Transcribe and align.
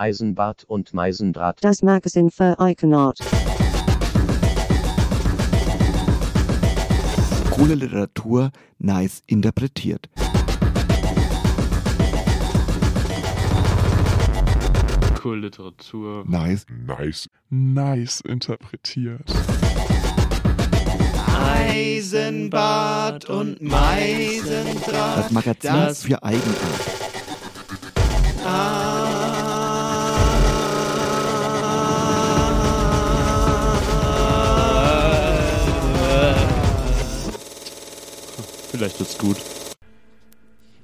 Eisenbart 0.00 0.64
und 0.64 0.94
Meisendraht. 0.94 1.58
Das 1.62 1.82
Magazin 1.82 2.30
für 2.30 2.58
Eigenart. 2.58 3.18
Coole 7.50 7.74
Literatur 7.74 8.50
nice 8.78 9.22
interpretiert. 9.26 10.08
Cool 15.22 15.40
Literatur. 15.40 16.24
Nice. 16.26 16.64
Nice. 16.86 17.28
Nice 17.50 18.22
interpretiert. 18.22 19.30
Eisenbad 21.68 23.26
und 23.28 23.60
Meisendraht. 23.60 25.18
Das 25.18 25.30
Magazin 25.30 25.70
Das- 25.74 26.02
für 26.04 26.22
Eigenart. 26.22 27.09
Vielleicht 38.70 39.00
wird's 39.00 39.18
gut. 39.18 39.36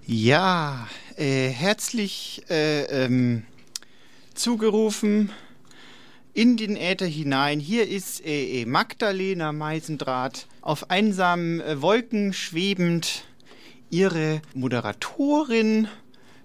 Ja, 0.06 0.88
äh, 1.16 1.48
herzlich 1.50 2.42
äh, 2.50 2.82
ähm, 2.82 3.44
zugerufen 4.34 5.30
in 6.34 6.56
den 6.56 6.76
Äther 6.76 7.06
hinein. 7.06 7.60
Hier 7.60 7.88
ist 7.88 8.24
äh, 8.24 8.62
äh, 8.62 8.66
Magdalena 8.66 9.52
Meisendraht 9.52 10.48
auf 10.62 10.90
einsamen 10.90 11.60
äh, 11.60 11.80
Wolken 11.80 12.32
schwebend, 12.32 13.22
ihre 13.88 14.42
Moderatorin 14.52 15.86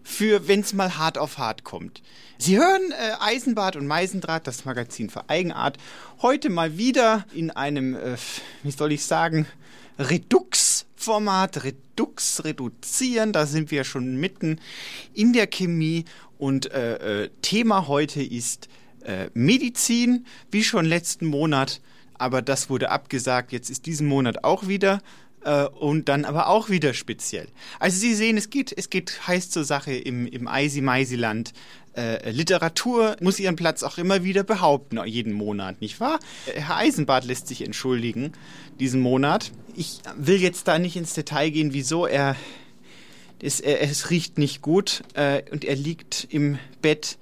für 0.03 0.48
wenn's 0.48 0.73
mal 0.73 0.98
hart 1.00 1.17
auf 1.17 1.39
hart 1.39 1.64
kommt. 1.64 2.03
Sie 2.38 2.58
hören 2.58 2.92
äh, 2.92 3.14
Eisenbart 3.20 3.76
und 3.76 3.88
Meisendraht, 3.88 4.45
das 4.45 4.66
Magazin 4.66 5.09
für 5.09 5.28
Eigenart, 5.28 5.78
heute 6.22 6.52
mal 6.52 6.78
wieder 6.78 7.26
in 7.33 7.50
einem, 7.50 7.95
äh, 7.95 8.17
wie 8.61 8.72
soll 8.72 8.92
ich 8.92 9.05
sagen, 9.05 9.48
Redux-Format, 11.02 11.63
Redux, 11.63 12.44
reduzieren, 12.44 13.33
da 13.33 13.47
sind 13.47 13.71
wir 13.71 13.83
schon 13.83 14.17
mitten 14.17 14.59
in 15.13 15.33
der 15.33 15.47
Chemie. 15.47 16.05
Und 16.38 16.71
äh, 16.71 17.23
äh, 17.23 17.30
Thema 17.41 17.88
heute 17.88 18.21
ist 18.21 18.69
äh, 19.03 19.30
Medizin, 19.33 20.27
wie 20.52 20.63
schon 20.63 20.85
letzten 20.85 21.25
Monat, 21.25 21.81
aber 22.13 22.43
das 22.43 22.69
wurde 22.69 22.91
abgesagt, 22.91 23.52
jetzt 23.52 23.71
ist 23.71 23.88
diesen 23.88 24.08
Monat 24.08 24.43
auch 24.43 24.67
wieder 24.67 25.02
äh, 25.44 25.66
und 25.66 26.09
dann 26.09 26.25
aber 26.25 26.47
auch 26.47 26.70
wieder 26.70 26.94
speziell. 26.94 27.47
Also 27.80 28.00
Sie 28.00 28.16
sehen, 28.16 28.38
es 28.38 28.50
geht, 28.50 28.73
es 28.75 28.89
geht 28.89 29.28
heiß 29.28 29.50
zur 29.50 29.64
Sache 29.64 29.94
im, 29.94 30.28
im 30.28 30.48
Eisi-Meisi-Land. 30.48 31.53
Äh, 31.94 32.31
Literatur 32.31 33.17
muss 33.20 33.39
ihren 33.39 33.58
Platz 33.58 33.83
auch 33.83 33.98
immer 33.98 34.23
wieder 34.23 34.44
behaupten, 34.44 35.00
jeden 35.06 35.33
Monat, 35.33 35.81
nicht 35.81 36.00
wahr? 36.00 36.20
Äh, 36.45 36.61
Herr 36.61 36.78
Eisenbart 36.78 37.25
lässt 37.25 37.48
sich 37.48 37.64
entschuldigen 37.64 38.32
diesen 38.80 39.02
Monat. 39.02 39.52
Ich 39.76 39.99
will 40.15 40.42
jetzt 40.42 40.67
da 40.67 40.80
nicht 40.80 40.95
ins 40.95 41.14
Detail 41.14 41.49
gehen, 41.49 41.73
wieso 41.73 42.05
er 42.05 42.36
es, 43.42 43.60
er, 43.60 43.82
es 43.82 44.10
riecht 44.10 44.38
nicht 44.38 44.61
gut 44.61 45.04
äh, 45.14 45.42
und 45.52 45.65
er 45.65 45.76
liegt 45.76 46.27
im 46.30 46.60
Bett 46.82 47.17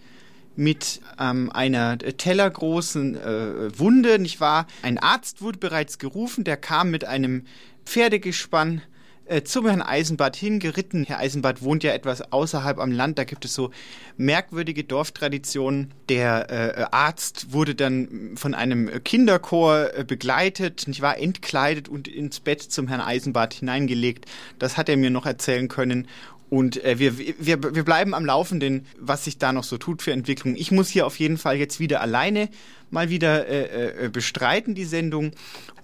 mit 0.55 0.99
ähm, 1.17 1.49
einer 1.51 1.97
tellergroßen 1.97 3.15
äh, 3.15 3.79
Wunde, 3.79 4.19
nicht 4.19 4.41
wahr? 4.41 4.67
Ein 4.81 4.97
Arzt 4.97 5.41
wurde 5.41 5.57
bereits 5.57 5.99
gerufen, 5.99 6.43
der 6.43 6.57
kam 6.57 6.91
mit 6.91 7.05
einem 7.05 7.45
Pferdegespann 7.85 8.81
äh, 9.29 9.43
zum 9.43 9.67
Herrn 9.67 9.83
Eisenbart 9.83 10.35
hingeritten. 10.35 11.05
Herr 11.05 11.19
Eisenbart 11.19 11.61
wohnt 11.61 11.83
ja 11.83 11.93
etwas 11.93 12.31
außerhalb 12.31 12.79
am 12.79 12.91
Land, 12.91 13.19
da 13.19 13.23
gibt 13.25 13.45
es 13.45 13.53
so 13.53 13.69
merkwürdige 14.17 14.83
Dorftraditionen. 14.83 15.93
Der 16.09 16.49
äh, 16.49 16.85
Arzt 16.91 17.53
wurde 17.53 17.75
dann 17.75 18.31
von 18.35 18.55
einem 18.55 19.03
Kinderchor 19.03 19.93
äh, 19.93 20.03
begleitet, 20.03 20.87
nicht 20.87 21.01
wahr, 21.01 21.19
entkleidet 21.19 21.87
und 21.87 22.07
ins 22.07 22.39
Bett 22.39 22.61
zum 22.63 22.87
Herrn 22.87 23.01
Eisenbart 23.01 23.53
hineingelegt. 23.53 24.25
Das 24.57 24.77
hat 24.77 24.89
er 24.89 24.97
mir 24.97 25.11
noch 25.11 25.27
erzählen 25.27 25.67
können. 25.67 26.07
Und 26.49 26.83
äh, 26.83 26.97
wir, 26.97 27.19
wir, 27.19 27.75
wir 27.75 27.85
bleiben 27.85 28.15
am 28.15 28.25
Laufenden, 28.25 28.87
was 28.97 29.25
sich 29.25 29.37
da 29.37 29.53
noch 29.53 29.63
so 29.63 29.77
tut 29.77 30.01
für 30.01 30.11
Entwicklungen. 30.11 30.57
Ich 30.57 30.71
muss 30.71 30.89
hier 30.89 31.05
auf 31.05 31.19
jeden 31.19 31.37
Fall 31.37 31.57
jetzt 31.57 31.79
wieder 31.79 32.01
alleine 32.01 32.49
mal 32.89 33.09
wieder 33.09 33.47
äh, 33.47 34.05
äh, 34.05 34.09
bestreiten, 34.09 34.73
die 34.73 34.85
Sendung. 34.85 35.33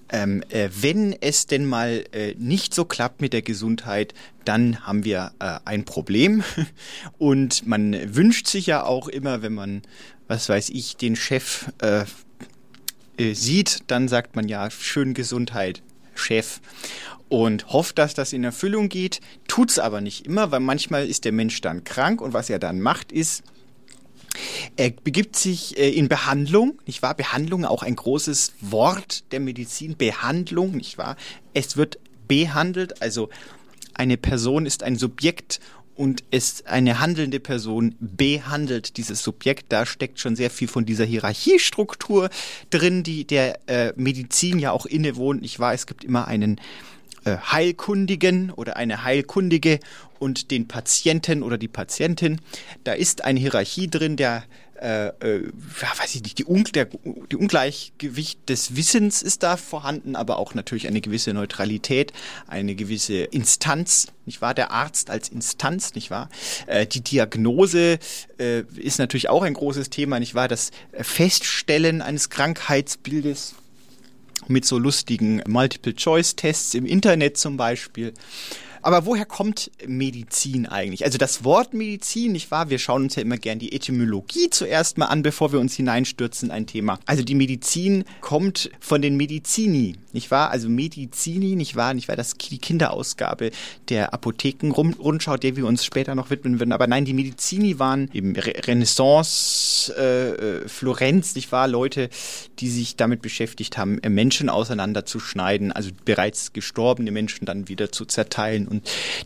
Ähm, 0.10 0.44
äh, 0.50 0.70
wenn 0.80 1.14
es 1.20 1.48
denn 1.48 1.66
mal 1.66 2.06
äh, 2.12 2.36
nicht 2.38 2.74
so 2.74 2.86
klappt 2.86 3.22
mit 3.22 3.34
der 3.34 3.42
Gesundheit, 3.42 4.14
dann 4.44 4.86
haben 4.86 5.04
wir 5.04 5.32
äh, 5.40 5.60
ein 5.66 5.86
Problem. 5.86 6.44
Und 7.18 7.66
man 7.66 8.16
wünscht 8.16 8.48
sich 8.48 8.68
ja 8.68 8.84
auch 8.84 9.08
immer, 9.08 9.42
wenn 9.42 9.54
man, 9.54 9.82
was 10.28 10.48
weiß 10.48 10.70
ich, 10.70 10.98
den 10.98 11.16
Chef 11.16 11.72
äh, 11.82 12.06
äh, 13.18 13.34
sieht, 13.34 13.80
dann 13.88 14.08
sagt 14.08 14.36
man 14.36 14.48
ja, 14.48 14.70
schön 14.70 15.14
Gesundheit, 15.14 15.82
Chef. 16.14 16.60
Und 17.28 17.68
hofft, 17.68 17.98
dass 17.98 18.14
das 18.14 18.34
in 18.34 18.44
Erfüllung 18.44 18.90
geht, 18.90 19.20
tut's 19.48 19.80
aber 19.80 20.02
nicht 20.02 20.26
immer, 20.26 20.52
weil 20.52 20.60
manchmal 20.60 21.08
ist 21.08 21.26
der 21.26 21.32
Mensch 21.32 21.60
dann 21.62 21.84
krank 21.84 22.22
und 22.22 22.34
was 22.34 22.50
er 22.50 22.60
dann 22.60 22.80
macht 22.80 23.12
ist, 23.12 23.44
er 24.76 24.92
begibt 24.92 25.36
sich 25.36 25.78
äh, 25.78 25.90
in 25.90 26.08
Behandlung, 26.08 26.82
nicht 26.86 27.02
wahr? 27.02 27.16
Behandlung, 27.16 27.66
auch 27.66 27.84
ein 27.84 27.96
großes 27.96 28.54
Wort 28.62 29.32
der 29.32 29.40
Medizin, 29.40 29.98
Behandlung, 29.98 30.76
nicht 30.78 30.98
wahr? 30.98 31.18
Es 31.54 31.78
wird 31.78 32.00
behandelt, 32.28 33.02
also 33.02 33.30
eine 33.94 34.18
Person 34.18 34.66
ist 34.66 34.84
ein 34.84 34.98
Subjekt 34.98 35.60
und 35.96 36.24
es 36.30 36.66
eine 36.66 37.00
handelnde 37.00 37.40
Person 37.40 37.96
behandelt 38.00 38.98
dieses 38.98 39.24
Subjekt. 39.24 39.68
Da 39.70 39.86
steckt 39.86 40.20
schon 40.20 40.36
sehr 40.36 40.50
viel 40.50 40.68
von 40.68 40.86
dieser 40.86 41.06
Hierarchiestruktur 41.06 42.30
drin, 42.70 43.04
die 43.04 43.26
der 43.26 43.60
äh, 43.68 43.94
Medizin 43.96 44.60
ja 44.60 44.72
auch 44.72 44.86
innewohnt, 44.86 45.42
nicht 45.42 45.60
wahr? 45.60 45.74
Es 45.74 45.88
gibt 45.88 46.04
immer 46.04 46.28
einen 46.28 46.60
Heilkundigen 47.26 48.52
oder 48.52 48.78
eine 48.78 49.04
Heilkundige 49.04 49.80
und 50.20 50.52
den 50.52 50.68
Patienten 50.68 51.44
oder 51.44 51.58
die 51.58 51.68
Patientin. 51.68 52.40
Da 52.84 52.94
ist 52.94 53.24
eine 53.24 53.40
Hierarchie 53.40 53.90
drin, 53.90 54.16
der 54.16 54.44
äh, 54.82 55.08
äh, 55.08 55.52
weiß 56.00 56.16
ich 56.16 56.24
nicht, 56.24 56.38
die, 56.38 56.46
Un 56.46 56.66
der, 56.66 56.88
die 57.32 57.38
Ungleichgewicht 57.38 58.50
des 58.50 58.76
Wissens 58.76 59.22
ist 59.22 59.42
da 59.42 59.56
vorhanden, 59.56 60.18
aber 60.18 60.38
auch 60.38 60.54
natürlich 60.54 60.88
eine 60.88 61.00
gewisse 61.00 61.34
Neutralität, 61.34 62.12
eine 62.48 62.76
gewisse 62.76 63.24
Instanz, 63.24 64.08
nicht 64.26 64.42
wahr? 64.42 64.54
Der 64.54 64.72
Arzt 64.72 65.10
als 65.10 65.30
Instanz, 65.30 65.96
nicht 65.96 66.12
wahr? 66.12 66.30
Äh, 66.68 66.86
die 66.88 67.02
Diagnose 67.02 68.00
äh, 68.38 68.64
ist 68.76 69.00
natürlich 69.00 69.30
auch 69.30 69.44
ein 69.44 69.54
großes 69.54 69.90
Thema, 69.90 70.20
nicht 70.20 70.36
wahr? 70.36 70.50
Das 70.50 70.72
Feststellen 71.00 72.02
eines 72.02 72.30
Krankheitsbildes 72.30 73.56
mit 74.48 74.66
so 74.66 74.78
lustigen 74.78 75.42
Multiple-Choice-Tests 75.48 76.74
im 76.74 76.86
Internet 76.86 77.38
zum 77.38 77.58
Beispiel. 77.58 78.14
Aber 78.86 79.08
woher 79.08 79.26
kommt 79.26 79.72
Medizin 79.88 80.68
eigentlich? 80.68 81.06
Also 81.06 81.18
das 81.18 81.44
Wort 81.44 81.74
Medizin, 81.74 82.34
nicht 82.34 82.52
wahr? 82.52 82.70
Wir 82.70 82.78
schauen 82.78 83.02
uns 83.02 83.16
ja 83.16 83.24
immer 83.24 83.38
gern 83.38 83.58
die 83.58 83.74
Etymologie 83.74 84.52
zuerst 84.52 85.00
mal 85.00 85.08
an, 85.08 85.24
bevor 85.24 85.52
wir 85.52 85.60
uns 85.60 85.74
hineinstürzen 85.74 86.50
in 86.50 86.56
ein 86.56 86.68
Thema. 86.68 87.00
Also 87.08 87.24
die 87.24 87.34
Medizin 87.34 88.04
kommt 88.22 88.70
von 88.80 89.02
den 89.02 89.18
Medizini, 89.18 89.96
nicht 90.16 90.30
wahr? 90.30 90.52
Also 90.52 90.70
Medizini, 90.70 91.56
nicht 91.56 91.76
wahr? 91.76 91.96
Nicht 91.96 92.08
wahr? 92.08 92.16
Das 92.16 92.36
die 92.36 92.60
Kinderausgabe 92.60 93.50
der 93.90 94.14
Apothekenrundschau, 94.14 95.38
der 95.38 95.56
wir 95.56 95.66
uns 95.66 95.84
später 95.84 96.14
noch 96.14 96.30
widmen 96.30 96.60
würden. 96.60 96.72
Aber 96.72 96.86
nein, 96.86 97.06
die 97.06 97.14
Medizini 97.14 97.80
waren 97.80 98.10
eben 98.14 98.36
Re 98.36 98.54
Renaissance, 98.68 99.92
äh, 99.98 100.70
Florenz, 100.70 101.34
nicht 101.34 101.52
wahr? 101.52 101.68
Leute, 101.68 102.10
die 102.60 102.70
sich 102.70 102.96
damit 102.96 103.24
beschäftigt 103.24 103.78
haben, 103.78 104.00
Menschen 104.08 104.48
auseinanderzuschneiden, 104.48 105.72
also 105.72 105.90
bereits 106.06 106.54
gestorbene 106.54 107.12
Menschen 107.12 107.46
dann 107.46 107.68
wieder 107.68 107.92
zu 107.92 108.06
zerteilen 108.06 108.68
und 108.68 108.75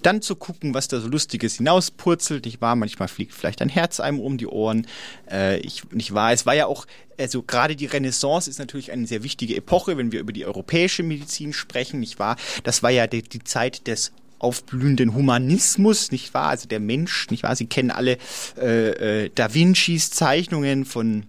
dann 0.01 0.21
zu 0.21 0.35
gucken, 0.35 0.73
was 0.73 0.87
da 0.87 0.99
so 0.99 1.07
Lustiges 1.07 1.57
hinauspurzelt, 1.57 2.45
nicht 2.45 2.61
wahr? 2.61 2.75
Manchmal 2.75 3.07
fliegt 3.07 3.33
vielleicht 3.33 3.61
ein 3.61 3.69
Herz 3.69 3.99
einem 3.99 4.19
um 4.19 4.37
die 4.37 4.47
Ohren, 4.47 4.87
äh, 5.29 5.59
ich, 5.59 5.83
nicht 5.91 6.13
wahr? 6.13 6.33
Es 6.33 6.45
war 6.45 6.55
ja 6.55 6.65
auch, 6.65 6.85
also 7.17 7.43
gerade 7.43 7.75
die 7.75 7.85
Renaissance 7.85 8.49
ist 8.49 8.59
natürlich 8.59 8.91
eine 8.91 9.07
sehr 9.07 9.23
wichtige 9.23 9.55
Epoche, 9.55 9.97
wenn 9.97 10.11
wir 10.11 10.19
über 10.19 10.33
die 10.33 10.45
europäische 10.45 11.03
Medizin 11.03 11.53
sprechen, 11.53 11.99
nicht 11.99 12.19
wahr? 12.19 12.37
Das 12.63 12.83
war 12.83 12.89
ja 12.89 13.07
die, 13.07 13.21
die 13.21 13.43
Zeit 13.43 13.87
des 13.87 14.11
aufblühenden 14.39 15.13
Humanismus, 15.13 16.11
nicht 16.11 16.33
wahr? 16.33 16.49
Also 16.49 16.67
der 16.67 16.79
Mensch, 16.79 17.27
nicht 17.29 17.43
wahr? 17.43 17.55
Sie 17.55 17.67
kennen 17.67 17.91
alle 17.91 18.17
äh, 18.57 19.25
äh, 19.25 19.31
Da 19.35 19.53
Vincis 19.53 20.11
Zeichnungen 20.11 20.85
von 20.85 21.25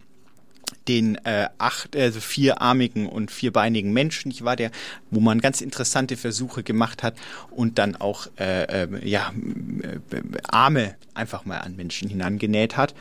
den 0.88 1.16
äh, 1.24 1.48
acht, 1.58 1.96
also 1.96 2.20
vierarmigen 2.20 3.06
und 3.06 3.30
vierbeinigen 3.30 3.92
Menschen, 3.92 4.30
ich 4.30 4.44
war 4.44 4.56
der, 4.56 4.70
wo 5.10 5.20
man 5.20 5.40
ganz 5.40 5.60
interessante 5.60 6.16
Versuche 6.16 6.62
gemacht 6.62 7.02
hat 7.02 7.16
und 7.50 7.78
dann 7.78 7.96
auch 7.96 8.26
äh, 8.38 8.84
äh, 8.84 9.08
ja, 9.08 9.32
äh, 9.82 10.20
Arme 10.48 10.94
einfach 11.14 11.44
mal 11.44 11.58
an 11.58 11.76
Menschen 11.76 12.08
hinangenäht 12.08 12.76
hat. 12.76 12.94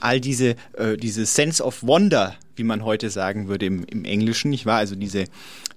All 0.00 0.20
diese, 0.20 0.56
äh, 0.74 0.96
diese 0.96 1.26
Sense 1.26 1.62
of 1.62 1.82
Wonder, 1.82 2.34
wie 2.56 2.64
man 2.64 2.84
heute 2.84 3.10
sagen 3.10 3.48
würde 3.48 3.66
im, 3.66 3.84
im 3.84 4.04
Englischen, 4.04 4.52
ich 4.52 4.66
war 4.66 4.78
also 4.78 4.94
diese, 4.94 5.24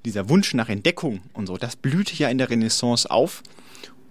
dieser 0.06 0.30
Wunsch 0.30 0.54
nach 0.54 0.70
Entdeckung 0.70 1.22
und 1.34 1.48
so, 1.48 1.58
das 1.58 1.76
blühte 1.76 2.16
ja 2.16 2.30
in 2.30 2.38
der 2.38 2.50
Renaissance 2.50 3.10
auf. 3.10 3.44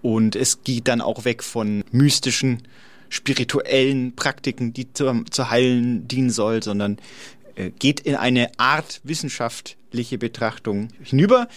Und 0.01 0.35
es 0.35 0.63
geht 0.65 0.89
dann 0.89 0.99
auch 0.99 1.23
weg 1.23 1.41
von 1.41 1.85
mystischen 1.91 2.63
spirituellen 3.13 4.15
Praktiken, 4.15 4.73
die 4.73 4.91
zum, 4.91 5.31
zu 5.31 5.51
heilen 5.51 6.07
dienen 6.07 6.31
soll, 6.31 6.63
sondern 6.63 6.97
äh, 7.55 7.69
geht 7.69 7.99
in 7.99 8.15
eine 8.15 8.49
Art 8.57 9.01
wissenschaftliche 9.03 10.17
Betrachtung 10.17 10.87
hinüber. 11.03 11.47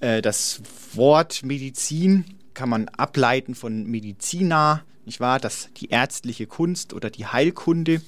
Äh, 0.00 0.20
das 0.20 0.60
Wort 0.92 1.42
Medizin 1.44 2.24
kann 2.52 2.68
man 2.68 2.88
ableiten 2.88 3.54
von 3.54 3.84
Medizina, 3.84 4.84
nicht 5.06 5.20
wahr? 5.20 5.40
Das 5.40 5.70
die 5.78 5.88
ärztliche 5.88 6.46
Kunst 6.46 6.92
oder 6.92 7.08
die 7.08 7.24
Heilkunde. 7.24 8.02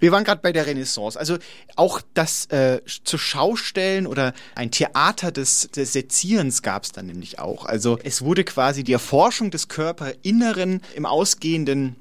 Wir 0.00 0.12
waren 0.12 0.24
gerade 0.24 0.40
bei 0.42 0.52
der 0.52 0.66
Renaissance. 0.66 1.18
Also 1.18 1.38
auch 1.76 2.00
das 2.14 2.46
äh, 2.46 2.80
zur 3.04 3.18
Schaustellen 3.18 4.06
oder 4.06 4.34
ein 4.54 4.70
Theater 4.70 5.32
des, 5.32 5.68
des 5.74 5.92
Sezierens 5.92 6.62
gab 6.62 6.84
es 6.84 6.92
dann 6.92 7.06
nämlich 7.06 7.38
auch. 7.38 7.64
Also 7.64 7.98
es 8.02 8.22
wurde 8.22 8.44
quasi 8.44 8.84
die 8.84 8.92
Erforschung 8.92 9.50
des 9.50 9.68
Körperinneren 9.68 10.82
im 10.94 11.06
Ausgehenden 11.06 11.96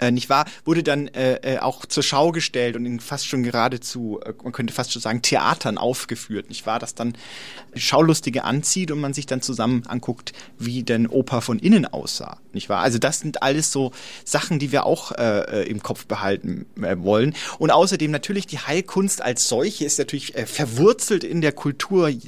äh, 0.00 0.10
nicht 0.10 0.28
wahr, 0.28 0.46
wurde 0.64 0.82
dann 0.82 1.08
äh, 1.08 1.54
äh, 1.54 1.58
auch 1.58 1.86
zur 1.86 2.02
Schau 2.02 2.32
gestellt 2.32 2.76
und 2.76 2.86
in 2.86 3.00
fast 3.00 3.26
schon 3.26 3.42
geradezu, 3.42 4.20
äh, 4.24 4.32
man 4.42 4.52
könnte 4.52 4.72
fast 4.72 4.92
schon 4.92 5.02
sagen, 5.02 5.22
Theatern 5.22 5.78
aufgeführt, 5.78 6.48
nicht 6.48 6.66
wahr, 6.66 6.78
das 6.78 6.94
dann 6.94 7.14
Schaulustige 7.74 8.44
anzieht 8.44 8.90
und 8.90 9.00
man 9.00 9.12
sich 9.14 9.26
dann 9.26 9.42
zusammen 9.42 9.84
anguckt, 9.86 10.32
wie 10.58 10.82
denn 10.82 11.06
Oper 11.06 11.40
von 11.40 11.58
innen 11.58 11.86
aussah, 11.86 12.38
nicht 12.52 12.68
wahr? 12.68 12.80
Also 12.80 12.98
das 12.98 13.20
sind 13.20 13.42
alles 13.42 13.70
so 13.70 13.92
Sachen, 14.24 14.58
die 14.58 14.72
wir 14.72 14.86
auch 14.86 15.12
äh, 15.12 15.62
äh 15.62 15.70
im 15.70 15.82
Kopf 15.82 16.06
behalten 16.06 16.66
äh, 16.82 16.96
wollen. 16.98 17.34
Und 17.58 17.70
außerdem 17.70 18.10
natürlich 18.10 18.46
die 18.46 18.58
Heilkunst 18.58 19.22
als 19.22 19.48
solche 19.48 19.84
ist 19.84 19.98
natürlich 19.98 20.34
äh, 20.36 20.46
verwurzelt 20.46 21.22
in 21.24 21.40
der 21.40 21.52
Kultur 21.52 22.08
äh, 22.08 22.18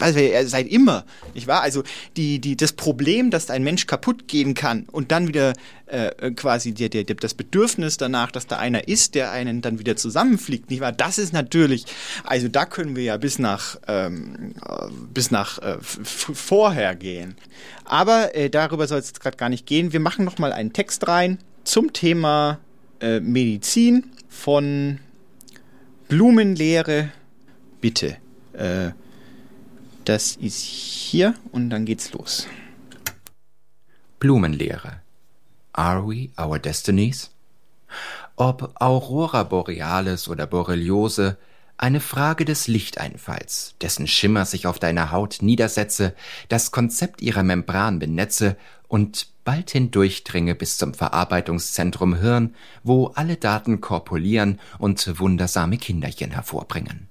äh, 0.00 0.46
seit 0.46 0.68
immer, 0.68 1.04
nicht 1.34 1.46
wahr? 1.46 1.62
Also 1.62 1.82
die, 2.16 2.38
die, 2.38 2.56
das 2.56 2.72
Problem, 2.72 3.30
dass 3.30 3.50
ein 3.50 3.62
Mensch 3.62 3.86
kaputt 3.86 4.28
gehen 4.28 4.54
kann 4.54 4.86
und 4.90 5.12
dann 5.12 5.28
wieder 5.28 5.52
äh, 5.94 6.32
quasi 6.32 6.72
der, 6.72 6.88
der, 6.88 7.04
das 7.04 7.34
Bedürfnis 7.34 7.96
danach, 7.96 8.32
dass 8.32 8.46
da 8.46 8.58
einer 8.58 8.88
ist, 8.88 9.14
der 9.14 9.30
einen 9.30 9.62
dann 9.62 9.78
wieder 9.78 9.96
zusammenfliegt, 9.96 10.70
nicht 10.70 10.80
wahr? 10.80 10.92
Das 10.92 11.18
ist 11.18 11.32
natürlich, 11.32 11.86
also 12.24 12.48
da 12.48 12.66
können 12.66 12.96
wir 12.96 13.04
ja 13.04 13.16
bis 13.16 13.38
nach 13.38 13.76
ähm, 13.86 14.54
äh, 14.66 14.88
bis 15.12 15.30
nach 15.30 15.58
äh, 15.60 15.78
vorher 15.80 16.96
gehen. 16.96 17.36
Aber 17.84 18.34
äh, 18.34 18.50
darüber 18.50 18.86
soll 18.86 18.98
es 18.98 19.08
jetzt 19.08 19.20
gerade 19.20 19.36
gar 19.36 19.48
nicht 19.48 19.66
gehen. 19.66 19.92
Wir 19.92 20.00
machen 20.00 20.24
noch 20.24 20.38
mal 20.38 20.52
einen 20.52 20.72
Text 20.72 21.06
rein 21.06 21.38
zum 21.62 21.92
Thema 21.92 22.58
äh, 23.00 23.20
Medizin 23.20 24.10
von 24.28 24.98
Blumenlehre. 26.08 27.10
Bitte. 27.80 28.16
Äh, 28.52 28.90
das 30.04 30.36
ist 30.36 30.60
hier 30.60 31.34
und 31.52 31.70
dann 31.70 31.84
geht's 31.84 32.12
los. 32.12 32.46
Blumenlehre. 34.18 35.03
Are 35.76 36.08
we 36.08 36.30
our 36.38 36.60
destinies? 36.60 37.30
Ob 38.36 38.80
Aurora 38.80 39.42
Borealis 39.42 40.28
oder 40.28 40.46
Borreliose, 40.46 41.36
eine 41.76 41.98
Frage 41.98 42.44
des 42.44 42.68
Lichteinfalls, 42.68 43.74
dessen 43.80 44.06
Schimmer 44.06 44.44
sich 44.44 44.68
auf 44.68 44.78
deiner 44.78 45.10
Haut 45.10 45.38
niedersetze, 45.40 46.14
das 46.48 46.70
Konzept 46.70 47.22
ihrer 47.22 47.42
Membran 47.42 47.98
benetze 47.98 48.56
und 48.86 49.26
bald 49.42 49.72
hindurchdringe 49.72 50.54
bis 50.54 50.78
zum 50.78 50.94
Verarbeitungszentrum 50.94 52.14
Hirn, 52.14 52.54
wo 52.84 53.08
alle 53.08 53.36
Daten 53.36 53.80
korpulieren 53.80 54.60
und 54.78 55.18
wundersame 55.18 55.76
Kinderchen 55.76 56.30
hervorbringen. 56.30 57.08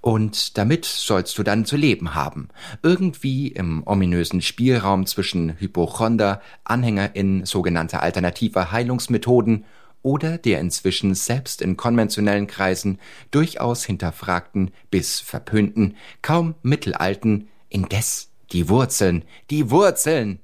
Und 0.00 0.58
damit 0.58 0.84
sollst 0.84 1.38
du 1.38 1.42
dann 1.42 1.64
zu 1.64 1.76
leben 1.76 2.14
haben. 2.14 2.48
Irgendwie 2.82 3.48
im 3.48 3.82
ominösen 3.86 4.42
Spielraum 4.42 5.06
zwischen 5.06 5.58
Hypochonder, 5.58 6.42
Anhängerin 6.64 7.46
sogenannter 7.46 8.02
alternativer 8.02 8.70
Heilungsmethoden 8.72 9.64
oder 10.02 10.36
der 10.36 10.60
inzwischen 10.60 11.14
selbst 11.14 11.62
in 11.62 11.78
konventionellen 11.78 12.46
Kreisen 12.46 12.98
durchaus 13.30 13.84
hinterfragten 13.84 14.70
bis 14.90 15.20
verpönten, 15.20 15.96
kaum 16.20 16.54
mittelalten, 16.62 17.48
indes 17.70 18.30
die 18.52 18.68
Wurzeln, 18.68 19.24
die 19.50 19.70
Wurzeln 19.70 20.40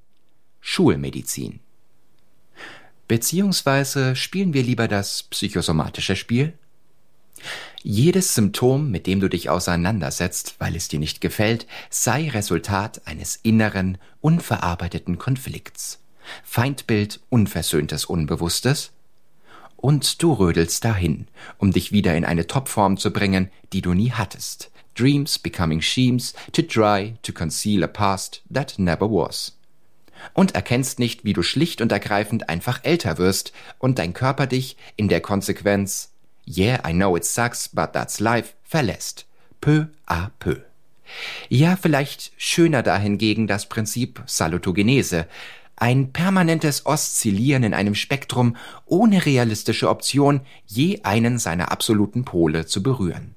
Schulmedizin. 0.60 1.60
Beziehungsweise 3.06 4.16
spielen 4.16 4.54
wir 4.54 4.62
lieber 4.62 4.88
das 4.88 5.24
psychosomatische 5.24 6.16
Spiel? 6.16 6.54
Jedes 7.82 8.34
Symptom, 8.34 8.90
mit 8.90 9.06
dem 9.06 9.20
du 9.20 9.28
dich 9.28 9.48
auseinandersetzt, 9.48 10.56
weil 10.58 10.76
es 10.76 10.88
dir 10.88 10.98
nicht 10.98 11.22
gefällt, 11.22 11.66
sei 11.88 12.28
Resultat 12.28 13.00
eines 13.06 13.36
inneren, 13.42 13.96
unverarbeiteten 14.20 15.16
Konflikts. 15.16 15.98
Feindbild 16.44 17.20
unversöhntes 17.30 18.04
Unbewusstes? 18.04 18.92
Und 19.76 20.22
du 20.22 20.34
rödelst 20.34 20.84
dahin, 20.84 21.26
um 21.56 21.72
dich 21.72 21.90
wieder 21.90 22.14
in 22.14 22.26
eine 22.26 22.46
Topform 22.46 22.98
zu 22.98 23.14
bringen, 23.14 23.50
die 23.72 23.80
du 23.80 23.94
nie 23.94 24.12
hattest. 24.12 24.70
Dreams 24.94 25.38
becoming 25.38 25.80
sheams 25.80 26.34
to 26.52 26.60
try 26.60 27.14
to 27.22 27.32
conceal 27.32 27.82
a 27.82 27.86
past 27.86 28.42
that 28.52 28.74
never 28.76 29.10
was. 29.10 29.56
Und 30.34 30.54
erkennst 30.54 30.98
nicht, 30.98 31.24
wie 31.24 31.32
du 31.32 31.42
schlicht 31.42 31.80
und 31.80 31.92
ergreifend 31.92 32.50
einfach 32.50 32.84
älter 32.84 33.16
wirst 33.16 33.54
und 33.78 33.98
dein 33.98 34.12
Körper 34.12 34.46
dich 34.46 34.76
in 34.96 35.08
der 35.08 35.22
Konsequenz 35.22 36.09
Yeah, 36.52 36.80
I 36.84 36.92
know 36.92 37.16
it 37.16 37.24
sucks, 37.24 37.68
but 37.68 37.92
that's 37.92 38.18
life 38.18 38.54
verlässt. 38.64 39.26
Peu 39.60 39.86
à 40.06 40.30
peu. 40.40 40.62
Ja, 41.48 41.76
vielleicht 41.76 42.32
schöner 42.36 42.82
dahingegen 42.82 43.46
das 43.46 43.68
Prinzip 43.68 44.22
Salutogenese, 44.26 45.26
ein 45.76 46.12
permanentes 46.12 46.86
Oszillieren 46.86 47.62
in 47.62 47.74
einem 47.74 47.94
Spektrum 47.94 48.56
ohne 48.84 49.24
realistische 49.24 49.88
Option, 49.88 50.40
je 50.66 51.00
einen 51.04 51.38
seiner 51.38 51.72
absoluten 51.72 52.24
Pole 52.24 52.66
zu 52.66 52.82
berühren. 52.82 53.34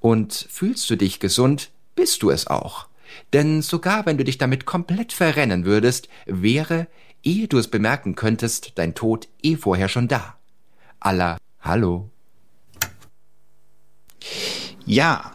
Und 0.00 0.46
fühlst 0.50 0.88
du 0.90 0.96
dich 0.96 1.20
gesund, 1.20 1.70
bist 1.94 2.22
du 2.22 2.30
es 2.30 2.46
auch. 2.46 2.88
Denn 3.32 3.62
sogar 3.62 4.04
wenn 4.06 4.18
du 4.18 4.24
dich 4.24 4.38
damit 4.38 4.66
komplett 4.66 5.12
verrennen 5.12 5.64
würdest, 5.64 6.08
wäre, 6.26 6.88
ehe 7.22 7.48
du 7.48 7.58
es 7.58 7.68
bemerken 7.68 8.14
könntest, 8.14 8.72
dein 8.76 8.94
Tod 8.94 9.28
eh 9.42 9.56
vorher 9.56 9.88
schon 9.88 10.08
da. 10.08 10.36
Allah, 11.00 11.38
hallo. 11.60 12.10
Ja, 14.86 15.32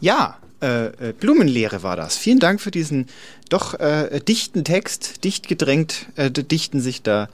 ja, 0.00 0.38
äh, 0.64 0.86
äh, 0.86 1.12
Blumenlehre 1.12 1.82
war 1.82 1.96
das. 1.96 2.16
Vielen 2.16 2.38
Dank 2.38 2.60
für 2.60 2.70
diesen 2.70 3.06
doch 3.48 3.74
äh, 3.74 4.20
dichten 4.20 4.64
Text. 4.64 5.24
Dicht 5.24 5.48
gedrängt 5.48 6.06
äh, 6.16 6.30
dichten 6.30 6.80
sich 6.80 7.02
da 7.02 7.28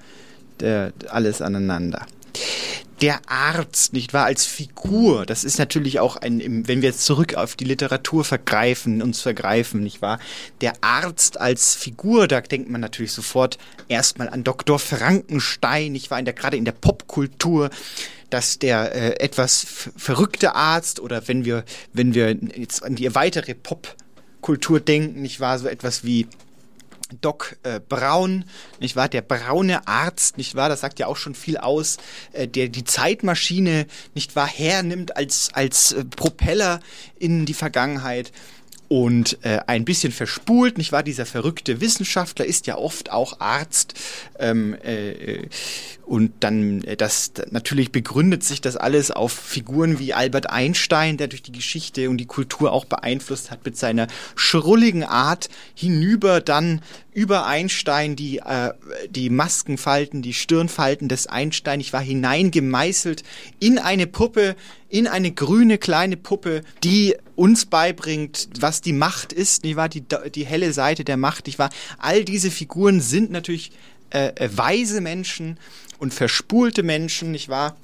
alles 1.09 1.41
aneinander. 1.41 2.05
Der 3.01 3.23
Arzt, 3.31 3.95
nicht 3.95 4.13
wahr, 4.13 4.27
als 4.27 4.45
Figur, 4.45 5.25
das 5.25 5.43
ist 5.43 5.59
natürlich 5.59 6.01
auch 6.01 6.17
ein, 6.17 6.69
wenn 6.69 6.83
wir 6.83 6.91
jetzt 6.91 7.07
zurück 7.07 7.35
auf 7.35 7.57
die 7.57 7.65
Literatur 7.65 8.25
vergreifen, 8.25 9.01
uns 9.01 9.23
vergreifen, 9.23 9.83
nicht 9.83 10.03
wahr? 10.03 10.19
Der 10.61 10.75
Arzt 10.83 11.41
als 11.41 11.75
Figur, 11.75 12.29
da 12.29 12.43
denkt 12.43 12.69
man 12.69 12.83
natürlich 12.83 13.13
sofort 13.13 13.57
erstmal 13.89 14.29
an 14.29 14.45
Dr. 14.45 14.79
Frankenstein, 14.79 15.93
nicht 15.93 16.11
wahr, 16.11 16.19
in 16.19 16.27
der, 16.27 16.35
gerade 16.35 16.59
in 16.59 16.67
der 16.67 16.73
Popkultur, 16.73 17.71
dass 18.31 18.59
der 18.59 18.95
äh, 18.95 19.25
etwas 19.25 19.67
verrückte 19.97 20.55
Arzt 20.55 21.01
oder 21.01 21.27
wenn 21.29 21.45
wir, 21.45 21.65
wenn 21.93 22.15
wir 22.15 22.37
jetzt 22.57 22.83
an 22.83 22.95
die 22.95 23.15
weitere 23.15 23.55
Popkultur 23.55 24.81
denken, 24.81 25.23
nicht 25.23 25.41
wahr, 25.41 25.59
so 25.59 25.69
etwas 25.69 26.05
wie 26.05 26.27
Doc 27.21 27.57
äh, 27.63 27.81
Braun, 27.81 28.45
nicht 28.79 28.97
wahr? 28.97 29.09
Der 29.09 29.23
braune 29.23 29.87
Arzt, 29.89 30.39
nicht 30.39 30.55
wahr? 30.55 30.69
Das 30.69 30.81
sagt 30.81 30.99
ja 30.99 31.07
auch 31.07 31.17
schon 31.17 31.35
viel 31.35 31.57
aus, 31.57 31.99
äh, 32.33 32.47
der 32.47 32.69
die 32.69 32.85
Zeitmaschine, 32.85 33.87
nicht 34.15 34.37
wahr, 34.37 34.47
hernimmt 34.47 35.17
als, 35.17 35.51
als 35.53 35.93
äh, 35.93 36.05
Propeller 36.05 36.81
in 37.19 37.47
die 37.47 37.55
Vergangenheit 37.55 38.33
und 38.89 39.39
äh, 39.43 39.61
ein 39.67 39.85
bisschen 39.85 40.13
verspult, 40.13 40.77
nicht 40.77 40.93
wahr? 40.93 41.03
Dieser 41.03 41.27
verrückte 41.27 41.81
Wissenschaftler 41.81 42.45
ist 42.45 42.67
ja 42.67 42.77
oft 42.77 43.11
auch 43.11 43.41
Arzt 43.41 43.95
ähm, 44.39 44.75
äh, 44.83 45.49
und 46.11 46.33
dann 46.41 46.83
äh, 46.83 46.97
das 46.97 47.31
natürlich 47.53 47.93
begründet 47.93 48.43
sich 48.43 48.61
das 48.61 48.77
alles 48.77 49.13
auf 49.13 49.31
Figuren 49.31 50.01
wie 50.01 50.13
Albert 50.13 50.51
Einstein, 50.51 51.17
der 51.17 51.29
durch 51.29 51.41
die 51.41 51.53
Geschichte 51.53 52.11
und 52.11 52.17
die 52.19 52.27
Kultur 52.27 52.73
auch 52.73 52.85
beeinflusst 52.85 53.53
hat 53.53 53.65
mit 53.65 53.77
seiner 53.77 54.09
schrulligen 54.35 55.05
Art 55.05 55.49
hinüber 55.73 56.41
dann 56.41 56.83
über 57.13 57.47
Einstein 57.47 58.17
die, 58.17 58.39
äh, 58.39 58.73
die 59.09 59.31
Maskenfalten, 59.31 60.21
die 60.21 60.35
Stirnfalten 60.35 61.09
des 61.09 61.29
Einstein. 61.29 61.79
Ich 61.79 61.93
war 61.93 62.01
hineingemeißelt 62.03 63.23
in 63.61 63.79
eine 63.79 64.09
Puppe, 64.09 64.57
in 64.89 65.07
eine 65.07 65.31
grüne 65.31 65.79
kleine 65.79 66.17
Puppe, 66.17 66.63
die 66.83 67.15
uns 67.37 67.67
beibringt, 67.67 68.49
was 68.59 68.81
die 68.81 68.93
Macht 68.93 69.33
ist, 69.33 69.63
nicht 69.63 69.77
wahr? 69.77 69.89
Die, 69.89 70.03
die 70.35 70.45
helle 70.45 70.73
Seite 70.73 71.05
der 71.05 71.17
Macht, 71.17 71.47
nicht 71.47 71.61
wahr? 71.61 71.71
All 71.99 72.25
diese 72.25 72.51
Figuren 72.51 73.01
sind 73.01 73.31
natürlich 73.31 73.71
äh, 74.13 74.33
äh 74.35 74.51
weise 74.53 75.01
Menschen 75.01 75.57
und 76.01 76.13
verspulte 76.13 76.83
Menschen, 76.83 77.31
nicht 77.31 77.49
wahr? 77.49 77.77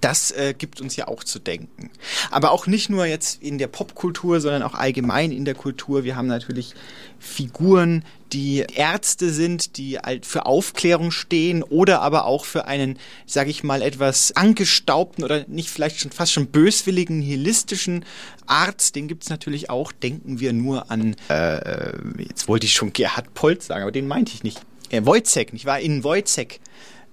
das 0.00 0.30
äh, 0.30 0.54
gibt 0.56 0.80
uns 0.80 0.96
ja 0.96 1.08
auch 1.08 1.24
zu 1.24 1.38
denken. 1.38 1.90
Aber 2.30 2.52
auch 2.52 2.66
nicht 2.66 2.88
nur 2.88 3.06
jetzt 3.06 3.42
in 3.42 3.58
der 3.58 3.66
Popkultur, 3.66 4.40
sondern 4.40 4.62
auch 4.62 4.74
allgemein 4.74 5.32
in 5.32 5.44
der 5.44 5.54
Kultur. 5.54 6.04
Wir 6.04 6.14
haben 6.14 6.28
natürlich 6.28 6.74
Figuren, 7.18 8.04
die 8.32 8.64
Ärzte 8.74 9.30
sind, 9.30 9.76
die 9.76 9.98
für 10.22 10.46
Aufklärung 10.46 11.10
stehen 11.10 11.62
oder 11.62 12.00
aber 12.00 12.26
auch 12.26 12.44
für 12.44 12.66
einen, 12.66 12.98
sage 13.26 13.50
ich 13.50 13.64
mal, 13.64 13.82
etwas 13.82 14.36
angestaubten 14.36 15.24
oder 15.24 15.44
nicht 15.48 15.70
vielleicht 15.70 15.98
schon 15.98 16.12
fast 16.12 16.32
schon 16.32 16.46
böswilligen, 16.46 17.18
nihilistischen 17.18 18.04
Arzt. 18.46 18.94
Den 18.94 19.08
gibt's 19.08 19.30
natürlich 19.30 19.70
auch. 19.70 19.90
Denken 19.90 20.38
wir 20.38 20.52
nur 20.52 20.90
an, 20.90 21.16
äh, 21.28 21.92
jetzt 22.22 22.46
wollte 22.46 22.66
ich 22.66 22.74
schon 22.74 22.92
Gerhard 22.92 23.34
Polt 23.34 23.62
sagen, 23.62 23.82
aber 23.82 23.92
den 23.92 24.06
meinte 24.06 24.32
ich 24.34 24.44
nicht. 24.44 24.60
Äh, 24.90 25.04
Wojcek, 25.04 25.52
nicht 25.52 25.66
wahr? 25.66 25.80
In 25.80 26.04
Wojcek 26.04 26.60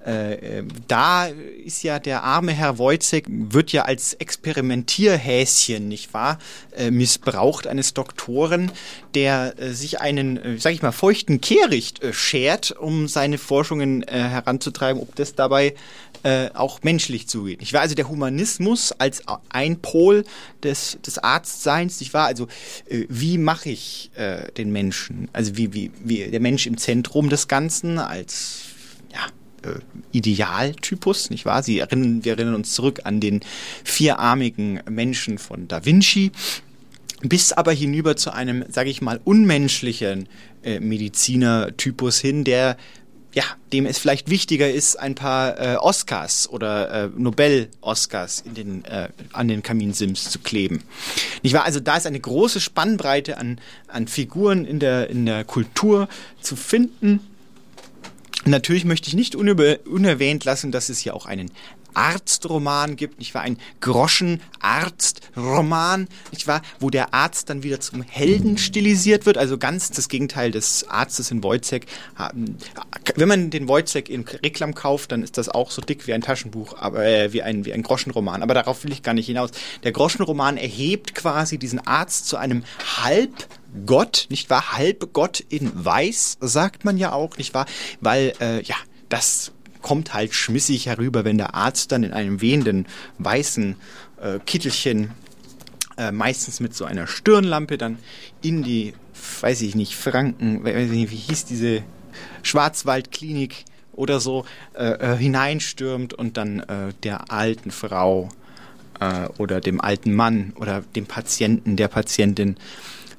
äh, 0.05 0.59
ähm, 0.59 0.67
da 0.88 1.25
ist 1.25 1.83
ja 1.83 2.00
der 2.00 2.24
arme 2.24 2.51
Herr 2.51 2.77
Wojcek, 2.77 3.25
wird 3.27 3.71
ja 3.71 3.83
als 3.83 4.13
Experimentierhäschen, 4.13 5.88
nicht 5.88 6.13
wahr, 6.13 6.38
äh, 6.75 6.91
missbraucht 6.91 7.67
eines 7.67 7.93
Doktoren, 7.93 8.71
der 9.15 9.55
äh, 9.57 9.74
sich 9.74 10.01
einen, 10.01 10.38
äh, 10.38 10.57
sag 10.59 10.74
ich 10.74 10.81
mal, 10.81 10.91
feuchten 10.91 11.41
Kehricht 11.41 12.03
äh, 12.03 12.13
schert, 12.13 12.71
um 12.71 13.07
seine 13.07 13.38
Forschungen 13.38 14.03
äh, 14.03 14.12
heranzutreiben, 14.12 15.01
ob 15.01 15.15
das 15.15 15.35
dabei 15.35 15.74
äh, 16.24 16.50
auch 16.53 16.83
menschlich 16.83 17.27
zugeht. 17.27 17.62
Ich 17.62 17.74
war 17.74 17.81
also 17.81 17.95
der 17.95 18.09
Humanismus 18.09 18.91
als 18.91 19.24
ein 19.50 19.79
Pol 19.79 20.24
des, 20.63 20.97
des 21.05 21.17
Arztseins, 21.19 22.00
nicht 22.00 22.13
wahr? 22.13 22.27
Also 22.27 22.47
äh, 22.89 23.05
wie 23.09 23.38
mache 23.38 23.69
ich 23.69 24.12
äh, 24.15 24.51
den 24.53 24.71
Menschen? 24.71 25.29
Also 25.33 25.57
wie, 25.57 25.74
wie, 25.74 25.91
wie 26.03 26.29
der 26.29 26.39
Mensch 26.39 26.67
im 26.67 26.77
Zentrum 26.77 27.29
des 27.29 27.47
Ganzen 27.47 28.00
als 28.00 28.65
ja, 29.13 29.27
äh, 29.27 29.45
Idealtypus, 30.12 31.29
nicht 31.29 31.45
wahr? 31.45 31.63
Sie 31.63 31.79
erinnern, 31.79 32.24
wir 32.24 32.34
erinnern 32.34 32.55
uns 32.55 32.74
zurück 32.74 33.01
an 33.03 33.19
den 33.19 33.41
vierarmigen 33.84 34.81
Menschen 34.89 35.38
von 35.38 35.67
Da 35.67 35.86
Vinci, 35.86 36.31
bis 37.22 37.53
aber 37.53 37.72
hinüber 37.72 38.15
zu 38.15 38.31
einem, 38.31 38.65
sage 38.69 38.89
ich 38.89 39.01
mal, 39.01 39.19
unmenschlichen 39.24 40.27
äh, 40.63 40.79
Medizinertypus 40.79 42.19
hin, 42.19 42.43
der 42.43 42.77
ja, 43.36 43.43
dem 43.74 43.86
es 43.86 43.98
vielleicht 43.98 44.29
wichtiger 44.29 44.72
ist, 44.72 44.98
ein 44.98 45.13
paar 45.13 45.60
äh, 45.60 45.75
Oscars 45.75 46.50
oder 46.50 46.89
äh, 46.89 47.10
Nobel-Oscars 47.17 48.45
äh, 48.55 49.10
an 49.34 49.48
den 49.50 49.62
Kaminsims 49.62 50.31
zu 50.31 50.39
kleben. 50.39 50.84
Nicht 51.43 51.53
wahr? 51.53 51.65
Also 51.65 51.81
da 51.81 51.98
ist 51.98 52.07
eine 52.07 52.19
große 52.19 52.62
Spannbreite 52.62 53.38
an, 53.38 53.60
an 53.89 54.07
Figuren 54.07 54.63
in 54.63 54.79
der, 54.79 55.10
in 55.10 55.25
der 55.25 55.43
Kultur 55.43 56.07
zu 56.39 56.55
finden, 56.55 57.19
Natürlich 58.46 58.86
möchte 58.86 59.08
ich 59.08 59.16
nicht 59.16 59.36
unerwähnt 59.36 60.46
lassen, 60.46 60.72
dass 60.72 60.90
es 60.90 61.00
hier 61.00 61.16
auch 61.16 61.25
einen 61.25 61.52
Arztroman 61.96 62.96
gibt, 62.96 63.20
nicht 63.20 63.34
wahr? 63.34 63.42
Ein 63.42 63.58
Groschenarztroman, 63.82 66.08
nicht 66.32 66.48
wahr? 66.48 66.62
Wo 66.80 66.90
der 66.90 67.14
Arzt 67.14 67.50
dann 67.50 67.64
wieder 67.64 67.80
zum 67.80 68.02
Helden 68.02 68.58
stilisiert 68.58 69.25
wird, 69.25 69.38
also 69.38 69.58
ganz 69.58 69.92
das 69.92 70.10
Gegenteil 70.10 70.52
des 70.52 70.90
Arztes 70.90 71.32
in 71.32 71.44
Wojcek. 71.44 71.86
Wenn 73.16 73.28
man 73.28 73.50
den 73.50 73.68
Wojcek 73.68 74.10
in 74.10 74.24
Reklam 74.24 74.75
kauft, 74.75 75.12
dann 75.12 75.24
ist 75.24 75.38
das 75.38 75.50
auch 75.50 75.72
so 75.72 75.82
dick 75.82 76.08
wie 76.08 76.14
ein 76.14 76.22
Taschenbuch, 76.22 76.78
aber 76.78 77.06
äh, 77.06 77.34
wie 77.34 77.42
ein 77.42 77.66
wie 77.66 77.74
ein 77.74 77.84
Groschenroman. 77.84 78.44
Aber 78.44 78.54
darauf 78.54 78.84
will 78.84 78.92
ich 78.92 79.04
gar 79.04 79.14
nicht 79.14 79.28
hinaus. 79.28 79.52
Der 79.84 79.92
Groschenroman 79.92 80.58
erhebt 80.58 81.16
quasi 81.16 81.58
diesen 81.58 81.86
Arzt 81.86 82.28
zu 82.28 82.38
einem 82.38 82.64
halb 83.04 83.48
Gott, 83.86 84.28
nicht 84.30 84.50
wahr? 84.50 84.74
Halbgott 84.74 85.42
in 85.50 85.72
Weiß, 85.74 86.38
sagt 86.40 86.86
man 86.86 86.98
ja 86.98 87.12
auch, 87.12 87.38
nicht 87.38 87.54
wahr? 87.54 87.66
Weil, 88.00 88.34
äh, 88.40 88.62
ja, 88.64 88.75
das 89.10 89.52
kommt 89.86 90.15
halt 90.15 90.34
schmissig 90.34 90.88
herüber, 90.88 91.25
wenn 91.25 91.38
der 91.38 91.54
Arzt 91.54 91.92
dann 91.92 92.01
in 92.01 92.12
einem 92.12 92.42
wehenden 92.42 92.88
weißen 93.20 93.75
äh, 94.20 94.39
Kittelchen, 94.44 95.12
äh, 95.96 96.12
meistens 96.12 96.60
mit 96.60 96.74
so 96.74 96.86
einer 96.86 97.06
Stirnlampe, 97.06 97.77
dann 97.77 98.00
in 98.42 98.63
die, 98.63 98.96
weiß 99.42 99.62
ich 99.62 99.75
nicht, 99.75 99.96
Franken, 99.96 100.63
weiß 100.63 100.89
ich 100.89 100.98
nicht, 100.98 101.12
wie 101.12 101.18
hieß 101.18 101.46
diese 101.46 101.84
Schwarzwaldklinik 102.42 103.63
oder 103.94 104.20
so, 104.20 104.46
äh, 104.74 104.86
äh 105.13 105.18
hineinstürmt 105.18 106.15
und 106.15 106.36
dann 106.38 106.62
äh, 106.62 106.92
der 107.04 107.32
alten 107.32 107.70
Frau 107.70 108.30
äh, 109.00 109.27
oder 109.38 109.62
dem 109.62 109.80
alten 109.80 110.15
Mann 110.15 110.54
oder 110.56 110.82
dem 110.96 111.06
Patienten, 111.06 111.75
der 111.75 111.89
Patientin 111.89 112.58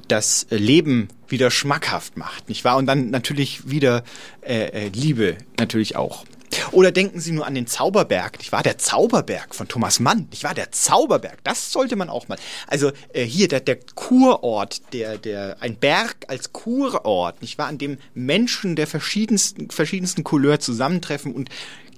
das 0.08 0.48
Leben 0.50 1.10
wieder 1.28 1.52
schmackhaft 1.52 2.16
macht, 2.16 2.48
nicht 2.48 2.64
wahr? 2.64 2.76
Und 2.76 2.86
dann 2.86 3.10
natürlich 3.10 3.70
wieder 3.70 4.02
äh, 4.40 4.88
Liebe 4.88 5.36
natürlich 5.60 5.94
auch. 5.94 6.24
Oder 6.72 6.92
denken 6.92 7.20
Sie 7.20 7.32
nur 7.32 7.46
an 7.46 7.54
den 7.54 7.66
Zauberberg, 7.66 8.38
nicht 8.38 8.52
wahr? 8.52 8.62
Der 8.62 8.78
Zauberberg 8.78 9.54
von 9.54 9.68
Thomas 9.68 10.00
Mann, 10.00 10.28
nicht 10.30 10.44
wahr? 10.44 10.54
Der 10.54 10.72
Zauberberg, 10.72 11.42
das 11.44 11.72
sollte 11.72 11.96
man 11.96 12.08
auch 12.08 12.28
mal. 12.28 12.38
Also 12.66 12.92
äh, 13.12 13.24
hier 13.24 13.48
der, 13.48 13.60
der 13.60 13.78
Kurort, 13.94 14.92
der, 14.92 15.18
der, 15.18 15.56
ein 15.60 15.76
Berg 15.76 16.16
als 16.28 16.52
Kurort, 16.52 17.42
nicht 17.42 17.58
wahr? 17.58 17.68
An 17.68 17.78
dem 17.78 17.98
Menschen 18.14 18.76
der 18.76 18.86
verschiedensten, 18.86 19.70
verschiedensten 19.70 20.24
Couleur 20.24 20.60
zusammentreffen 20.60 21.34
und 21.34 21.50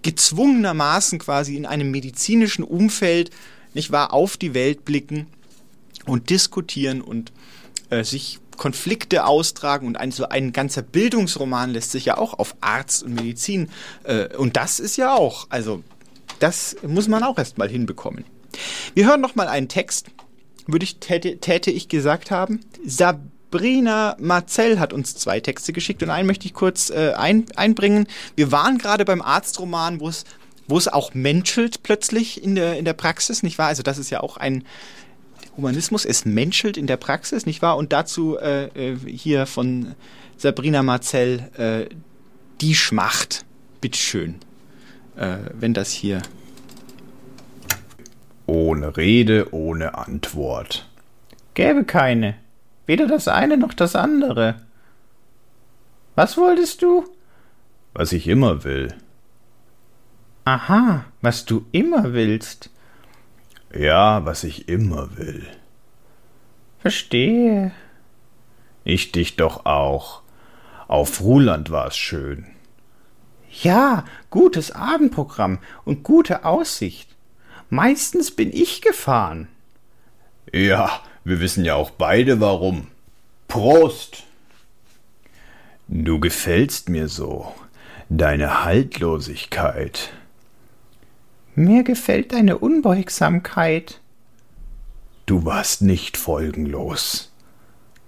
gezwungenermaßen 0.02 1.18
quasi 1.18 1.56
in 1.56 1.66
einem 1.66 1.90
medizinischen 1.90 2.64
Umfeld, 2.64 3.30
nicht 3.74 3.90
wahr, 3.90 4.12
auf 4.12 4.36
die 4.36 4.54
Welt 4.54 4.84
blicken 4.84 5.26
und 6.06 6.30
diskutieren 6.30 7.00
und 7.00 7.32
äh, 7.90 8.04
sich 8.04 8.38
Konflikte 8.58 9.24
austragen 9.24 9.86
und 9.86 9.96
ein, 9.96 10.10
so 10.10 10.28
ein 10.28 10.52
ganzer 10.52 10.82
Bildungsroman 10.82 11.70
lässt 11.70 11.92
sich 11.92 12.04
ja 12.04 12.18
auch 12.18 12.38
auf 12.38 12.56
Arzt 12.60 13.02
und 13.02 13.14
Medizin 13.14 13.70
äh, 14.04 14.36
und 14.36 14.56
das 14.56 14.80
ist 14.80 14.96
ja 14.96 15.14
auch, 15.14 15.46
also 15.48 15.82
das 16.40 16.76
muss 16.86 17.08
man 17.08 17.22
auch 17.22 17.38
erstmal 17.38 17.68
hinbekommen. 17.68 18.24
Wir 18.94 19.06
hören 19.06 19.20
noch 19.20 19.34
mal 19.34 19.48
einen 19.48 19.68
Text, 19.68 20.08
würde 20.66 20.84
ich 20.84 20.98
täte, 20.98 21.38
täte 21.38 21.70
ich 21.70 21.88
gesagt 21.88 22.30
haben. 22.30 22.60
Sabrina 22.84 24.16
Marcel 24.20 24.78
hat 24.78 24.92
uns 24.92 25.14
zwei 25.14 25.40
Texte 25.40 25.72
geschickt 25.72 26.02
und 26.02 26.10
einen 26.10 26.26
möchte 26.26 26.46
ich 26.46 26.54
kurz 26.54 26.90
äh, 26.90 27.14
ein, 27.16 27.46
einbringen. 27.56 28.06
Wir 28.36 28.52
waren 28.52 28.78
gerade 28.78 29.04
beim 29.04 29.22
Arztroman, 29.22 30.00
wo 30.00 30.08
es 30.08 30.24
wo 30.70 30.76
es 30.76 30.86
auch 30.86 31.14
menschelt 31.14 31.82
plötzlich 31.82 32.44
in 32.44 32.54
der 32.54 32.76
in 32.76 32.84
der 32.84 32.92
Praxis, 32.92 33.42
nicht 33.42 33.56
wahr? 33.56 33.68
Also 33.68 33.82
das 33.82 33.96
ist 33.96 34.10
ja 34.10 34.20
auch 34.20 34.36
ein 34.36 34.64
Humanismus, 35.58 36.04
es 36.04 36.24
menschelt 36.24 36.76
in 36.76 36.86
der 36.86 36.96
Praxis, 36.96 37.44
nicht 37.44 37.60
wahr? 37.62 37.76
Und 37.76 37.92
dazu 37.92 38.38
äh, 38.38 38.92
äh, 38.92 38.96
hier 38.96 39.44
von 39.44 39.94
Sabrina 40.36 40.84
Marcel 40.84 41.50
äh, 41.56 41.94
die 42.60 42.76
Schmacht. 42.76 43.44
Bitteschön, 43.80 44.36
äh, 45.16 45.36
wenn 45.52 45.74
das 45.74 45.90
hier. 45.90 46.22
Ohne 48.46 48.96
Rede, 48.96 49.52
ohne 49.52 49.98
Antwort. 49.98 50.88
Gäbe 51.54 51.84
keine. 51.84 52.36
Weder 52.86 53.08
das 53.08 53.28
eine 53.28 53.58
noch 53.58 53.74
das 53.74 53.96
andere. 53.96 54.62
Was 56.14 56.36
wolltest 56.36 56.82
du? 56.82 57.04
Was 57.94 58.12
ich 58.12 58.28
immer 58.28 58.62
will. 58.62 58.94
Aha, 60.44 61.04
was 61.20 61.44
du 61.44 61.66
immer 61.72 62.12
willst. 62.12 62.70
Ja, 63.74 64.24
was 64.24 64.44
ich 64.44 64.68
immer 64.68 65.16
will. 65.16 65.46
Verstehe. 66.80 67.72
Ich 68.84 69.12
dich 69.12 69.36
doch 69.36 69.66
auch. 69.66 70.22
Auf 70.86 71.20
Ruhland 71.20 71.70
war's 71.70 71.96
schön. 71.96 72.46
Ja, 73.62 74.04
gutes 74.30 74.70
Abendprogramm 74.70 75.58
und 75.84 76.02
gute 76.02 76.44
Aussicht. 76.44 77.08
Meistens 77.70 78.30
bin 78.30 78.52
ich 78.52 78.80
gefahren. 78.80 79.48
Ja, 80.52 81.00
wir 81.24 81.40
wissen 81.40 81.64
ja 81.64 81.74
auch 81.74 81.90
beide 81.90 82.40
warum. 82.40 82.88
Prost! 83.48 84.24
Du 85.88 86.20
gefällst 86.20 86.88
mir 86.88 87.08
so. 87.08 87.54
Deine 88.08 88.64
Haltlosigkeit. 88.64 90.10
Mir 91.58 91.82
gefällt 91.82 92.34
deine 92.34 92.58
Unbeugsamkeit. 92.58 94.00
Du 95.26 95.44
warst 95.44 95.82
nicht 95.82 96.16
folgenlos. 96.16 97.32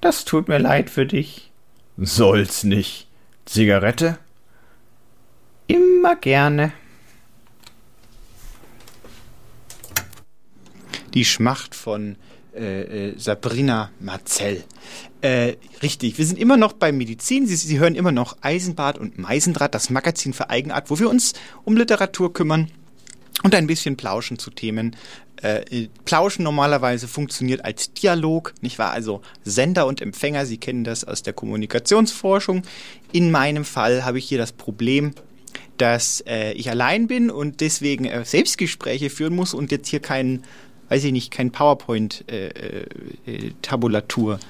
Das 0.00 0.24
tut 0.24 0.46
mir 0.46 0.58
leid 0.58 0.88
für 0.88 1.04
dich. 1.04 1.50
Soll's 1.96 2.62
nicht. 2.62 3.08
Zigarette? 3.46 4.18
Immer 5.66 6.14
gerne. 6.14 6.70
Die 11.12 11.24
Schmacht 11.24 11.74
von 11.74 12.14
äh, 12.54 13.08
äh, 13.08 13.18
Sabrina 13.18 13.90
Marcel. 13.98 14.62
Äh, 15.22 15.56
richtig, 15.82 16.18
wir 16.18 16.24
sind 16.24 16.38
immer 16.38 16.56
noch 16.56 16.72
bei 16.72 16.92
Medizin. 16.92 17.48
Sie, 17.48 17.56
Sie 17.56 17.80
hören 17.80 17.96
immer 17.96 18.12
noch 18.12 18.36
Eisenbad 18.42 18.96
und 18.96 19.18
Meisendraht, 19.18 19.74
das 19.74 19.90
Magazin 19.90 20.34
für 20.34 20.50
Eigenart, 20.50 20.88
wo 20.88 21.00
wir 21.00 21.10
uns 21.10 21.32
um 21.64 21.76
Literatur 21.76 22.32
kümmern 22.32 22.70
und 23.42 23.54
ein 23.54 23.66
bisschen 23.66 23.96
plauschen 23.96 24.38
zu 24.38 24.50
Themen. 24.50 24.94
Äh, 25.42 25.88
plauschen 26.04 26.42
normalerweise 26.42 27.08
funktioniert 27.08 27.64
als 27.64 27.94
Dialog, 27.94 28.52
nicht 28.60 28.78
wahr? 28.78 28.92
Also 28.92 29.22
Sender 29.44 29.86
und 29.86 30.02
Empfänger, 30.02 30.44
Sie 30.46 30.58
kennen 30.58 30.84
das 30.84 31.04
aus 31.04 31.22
der 31.22 31.32
Kommunikationsforschung. 31.32 32.62
In 33.12 33.30
meinem 33.30 33.64
Fall 33.64 34.04
habe 34.04 34.18
ich 34.18 34.26
hier 34.26 34.38
das 34.38 34.52
Problem, 34.52 35.12
dass 35.78 36.22
äh, 36.26 36.52
ich 36.52 36.68
allein 36.68 37.06
bin 37.06 37.30
und 37.30 37.60
deswegen 37.60 38.04
äh, 38.04 38.22
Selbstgespräche 38.24 39.08
führen 39.08 39.34
muss 39.34 39.54
und 39.54 39.72
jetzt 39.72 39.88
hier 39.88 40.00
kein, 40.00 40.42
weiß 40.90 41.04
ich 41.04 41.12
nicht, 41.12 41.30
kein 41.30 41.52
PowerPoint-Tabulatur. 41.52 44.34
Äh, 44.34 44.36
äh, 44.36 44.40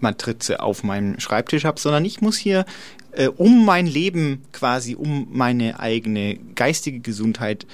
Matrize 0.00 0.60
auf 0.60 0.84
meinem 0.84 1.18
Schreibtisch 1.20 1.64
habe, 1.64 1.80
sondern 1.80 2.04
ich 2.04 2.20
muss 2.20 2.36
hier 2.36 2.64
äh, 3.12 3.28
um 3.28 3.64
mein 3.64 3.86
Leben 3.86 4.42
quasi, 4.52 4.94
um 4.94 5.28
meine 5.30 5.80
eigene 5.80 6.36
geistige 6.54 7.00
Gesundheit 7.00 7.66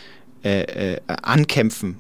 äh, 0.45 0.95
äh, 0.95 1.01
ankämpfen. 1.07 1.99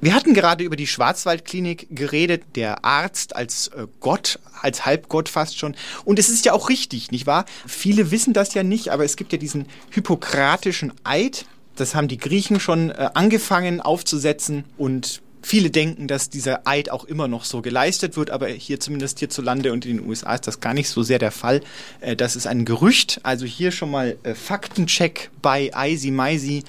Wir 0.00 0.14
hatten 0.14 0.34
gerade 0.34 0.62
über 0.62 0.76
die 0.76 0.86
Schwarzwaldklinik 0.86 1.88
geredet, 1.90 2.42
der 2.54 2.84
Arzt 2.84 3.34
als 3.34 3.68
äh, 3.68 3.86
Gott, 4.00 4.38
als 4.60 4.84
Halbgott 4.84 5.28
fast 5.28 5.58
schon. 5.58 5.74
Und 6.04 6.18
es 6.18 6.28
ist 6.28 6.44
ja 6.44 6.52
auch 6.52 6.68
richtig, 6.68 7.10
nicht 7.10 7.26
wahr? 7.26 7.46
Viele 7.66 8.10
wissen 8.10 8.34
das 8.34 8.54
ja 8.54 8.62
nicht, 8.62 8.90
aber 8.90 9.04
es 9.04 9.16
gibt 9.16 9.32
ja 9.32 9.38
diesen 9.38 9.66
hippokratischen 9.90 10.92
Eid. 11.04 11.46
Das 11.76 11.94
haben 11.94 12.08
die 12.08 12.18
Griechen 12.18 12.60
schon 12.60 12.90
äh, 12.90 13.10
angefangen 13.14 13.80
aufzusetzen 13.80 14.64
und 14.76 15.22
Viele 15.42 15.70
denken, 15.70 16.08
dass 16.08 16.28
dieser 16.28 16.66
Eid 16.66 16.90
auch 16.90 17.04
immer 17.04 17.28
noch 17.28 17.44
so 17.44 17.62
geleistet 17.62 18.16
wird, 18.16 18.30
aber 18.30 18.48
hier 18.48 18.80
zumindest 18.80 19.20
hierzulande 19.20 19.72
und 19.72 19.86
in 19.86 19.98
den 19.98 20.08
USA 20.08 20.34
ist 20.34 20.48
das 20.48 20.58
gar 20.58 20.74
nicht 20.74 20.88
so 20.88 21.04
sehr 21.04 21.20
der 21.20 21.30
Fall. 21.30 21.60
Das 22.16 22.34
ist 22.34 22.48
ein 22.48 22.64
Gerücht. 22.64 23.20
Also 23.22 23.46
hier 23.46 23.70
schon 23.70 23.92
mal 23.92 24.16
Faktencheck 24.34 25.30
bei 25.42 25.70
Eisi 25.72 26.10
Meisi 26.10 26.64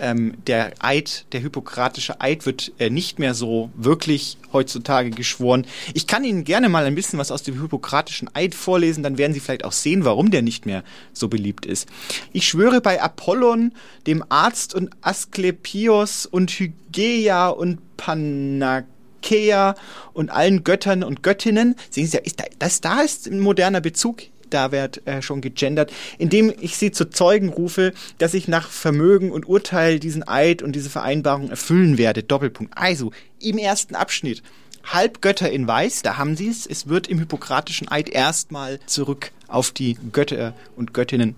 ähm, 0.00 0.34
der 0.46 0.72
Eid, 0.80 1.26
der 1.32 1.40
hippokratische 1.40 2.20
Eid 2.20 2.46
wird 2.46 2.72
äh, 2.78 2.90
nicht 2.90 3.18
mehr 3.18 3.34
so 3.34 3.70
wirklich 3.74 4.38
heutzutage 4.52 5.10
geschworen. 5.10 5.66
Ich 5.94 6.06
kann 6.06 6.24
Ihnen 6.24 6.44
gerne 6.44 6.68
mal 6.68 6.84
ein 6.84 6.94
bisschen 6.94 7.18
was 7.18 7.30
aus 7.30 7.42
dem 7.42 7.60
hippokratischen 7.60 8.28
Eid 8.34 8.54
vorlesen, 8.54 9.02
dann 9.02 9.18
werden 9.18 9.32
Sie 9.32 9.40
vielleicht 9.40 9.64
auch 9.64 9.72
sehen, 9.72 10.04
warum 10.04 10.30
der 10.30 10.42
nicht 10.42 10.66
mehr 10.66 10.82
so 11.12 11.28
beliebt 11.28 11.66
ist. 11.66 11.88
Ich 12.32 12.48
schwöre 12.48 12.80
bei 12.80 13.00
Apollon, 13.00 13.72
dem 14.06 14.24
Arzt 14.28 14.74
und 14.74 14.90
Asklepios 15.02 16.26
und 16.26 16.50
Hygeia 16.50 17.48
und 17.48 17.78
Panakea 17.96 19.74
und 20.12 20.30
allen 20.30 20.64
Göttern 20.64 21.04
und 21.04 21.22
Göttinnen. 21.22 21.76
Sehen 21.90 22.06
Sie, 22.06 22.18
das 22.58 22.80
da 22.80 23.00
ist 23.00 23.26
ein 23.26 23.40
moderner 23.40 23.80
Bezug 23.80 24.22
da 24.50 24.72
wird 24.72 25.06
äh, 25.06 25.22
schon 25.22 25.40
gegendert, 25.40 25.92
indem 26.18 26.52
ich 26.60 26.76
sie 26.76 26.90
zu 26.90 27.10
Zeugen 27.10 27.48
rufe, 27.48 27.92
dass 28.18 28.34
ich 28.34 28.48
nach 28.48 28.68
Vermögen 28.70 29.30
und 29.30 29.48
Urteil 29.48 29.98
diesen 29.98 30.26
Eid 30.26 30.62
und 30.62 30.72
diese 30.72 30.90
Vereinbarung 30.90 31.50
erfüllen 31.50 31.98
werde. 31.98 32.22
Doppelpunkt. 32.22 32.76
Also, 32.76 33.12
im 33.40 33.58
ersten 33.58 33.94
Abschnitt. 33.94 34.42
Halbgötter 34.84 35.50
in 35.50 35.66
Weiß, 35.66 36.02
da 36.02 36.16
haben 36.16 36.36
sie 36.36 36.48
es. 36.48 36.66
Es 36.66 36.88
wird 36.88 37.06
im 37.06 37.18
hippokratischen 37.18 37.88
Eid 37.88 38.08
erstmal 38.08 38.80
zurück 38.86 39.30
auf 39.46 39.70
die 39.70 39.98
Götter 40.12 40.54
und 40.74 40.94
Göttinnen 40.94 41.36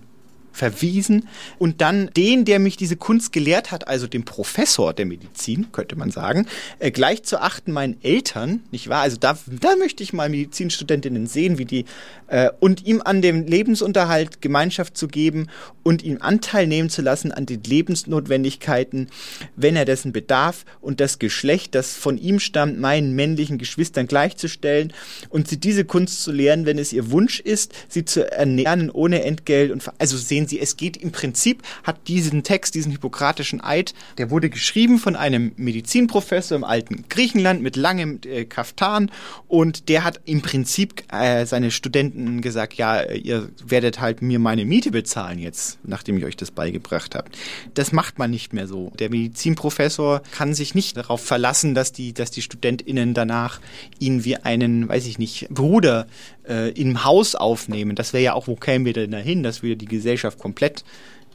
verwiesen 0.53 1.27
und 1.59 1.81
dann 1.81 2.09
den, 2.15 2.45
der 2.45 2.59
mich 2.59 2.77
diese 2.77 2.95
Kunst 2.95 3.33
gelehrt 3.33 3.71
hat, 3.71 3.87
also 3.87 4.07
dem 4.07 4.23
Professor 4.23 4.93
der 4.93 5.05
Medizin, 5.05 5.71
könnte 5.71 5.95
man 5.95 6.11
sagen, 6.11 6.45
äh, 6.79 6.91
gleich 6.91 7.23
zu 7.23 7.41
achten 7.41 7.71
meinen 7.71 7.97
Eltern, 8.03 8.63
nicht 8.71 8.87
wahr? 8.87 9.01
Also 9.01 9.17
da, 9.17 9.37
da 9.47 9.75
möchte 9.75 10.03
ich 10.03 10.13
mal 10.13 10.29
Medizinstudentinnen 10.29 11.27
sehen, 11.27 11.57
wie 11.57 11.65
die 11.65 11.85
äh, 12.27 12.49
und 12.59 12.85
ihm 12.85 13.01
an 13.03 13.21
dem 13.21 13.45
Lebensunterhalt 13.45 14.41
Gemeinschaft 14.41 14.95
zu 14.95 15.07
geben 15.07 15.47
und 15.81 16.03
ihm 16.03 16.19
Anteil 16.21 16.67
nehmen 16.67 16.89
zu 16.89 17.01
lassen 17.01 17.31
an 17.31 17.45
den 17.45 17.63
Lebensnotwendigkeiten, 17.63 19.09
wenn 19.55 19.75
er 19.75 19.85
dessen 19.85 20.13
bedarf 20.13 20.65
und 20.81 20.99
das 20.99 21.19
Geschlecht, 21.19 21.75
das 21.75 21.95
von 21.95 22.17
ihm 22.17 22.39
stammt, 22.39 22.79
meinen 22.79 23.13
männlichen 23.13 23.57
Geschwistern 23.57 24.07
gleichzustellen 24.07 24.93
und 25.29 25.47
sie 25.47 25.57
diese 25.57 25.83
Kunst 25.85 26.23
zu 26.23 26.31
lehren, 26.31 26.65
wenn 26.65 26.77
es 26.77 26.93
ihr 26.93 27.11
Wunsch 27.11 27.39
ist, 27.39 27.73
sie 27.87 28.05
zu 28.05 28.31
ernähren 28.31 28.89
ohne 28.89 29.23
Entgelt 29.23 29.71
und 29.71 29.83
also 29.97 30.17
sehen 30.17 30.42
sehen 30.43 30.47
Sie, 30.47 30.59
es 30.59 30.77
geht 30.77 30.97
im 30.97 31.11
Prinzip, 31.11 31.63
hat 31.83 32.07
diesen 32.07 32.43
Text, 32.43 32.75
diesen 32.75 32.91
hippokratischen 32.91 33.63
Eid, 33.63 33.93
der 34.17 34.29
wurde 34.29 34.49
geschrieben 34.49 34.97
von 34.97 35.15
einem 35.15 35.53
Medizinprofessor 35.55 36.57
im 36.57 36.63
alten 36.63 37.05
Griechenland 37.09 37.61
mit 37.61 37.75
langem 37.75 38.19
äh, 38.25 38.45
Kaftan 38.45 39.11
und 39.47 39.89
der 39.89 40.03
hat 40.03 40.21
im 40.25 40.41
Prinzip 40.41 41.03
äh, 41.11 41.45
seine 41.45 41.71
Studenten 41.71 42.41
gesagt, 42.41 42.73
ja, 42.73 43.03
ihr 43.03 43.49
werdet 43.65 44.01
halt 44.01 44.21
mir 44.21 44.39
meine 44.39 44.65
Miete 44.65 44.91
bezahlen 44.91 45.39
jetzt, 45.39 45.79
nachdem 45.83 46.17
ich 46.17 46.25
euch 46.25 46.37
das 46.37 46.51
beigebracht 46.51 47.15
habe. 47.15 47.29
Das 47.73 47.91
macht 47.91 48.19
man 48.19 48.31
nicht 48.31 48.53
mehr 48.53 48.67
so. 48.67 48.91
Der 48.99 49.09
Medizinprofessor 49.09 50.21
kann 50.31 50.53
sich 50.53 50.75
nicht 50.75 50.97
darauf 50.97 51.23
verlassen, 51.23 51.75
dass 51.75 51.91
die, 51.91 52.13
dass 52.13 52.31
die 52.31 52.41
StudentInnen 52.41 53.13
danach 53.13 53.59
ihn 53.99 54.25
wie 54.25 54.37
einen, 54.37 54.89
weiß 54.89 55.05
ich 55.05 55.17
nicht, 55.17 55.47
Bruder 55.49 56.07
äh, 56.47 56.69
im 56.71 57.03
Haus 57.03 57.35
aufnehmen. 57.35 57.95
Das 57.95 58.13
wäre 58.13 58.23
ja 58.23 58.33
auch, 58.33 58.47
wo 58.47 58.55
kämen 58.55 58.85
wir 58.85 58.93
denn 58.93 59.11
dahin, 59.11 59.43
dass 59.43 59.63
wir 59.63 59.75
die 59.75 59.85
Gesellschaft 59.85 60.39
komplett 60.39 60.83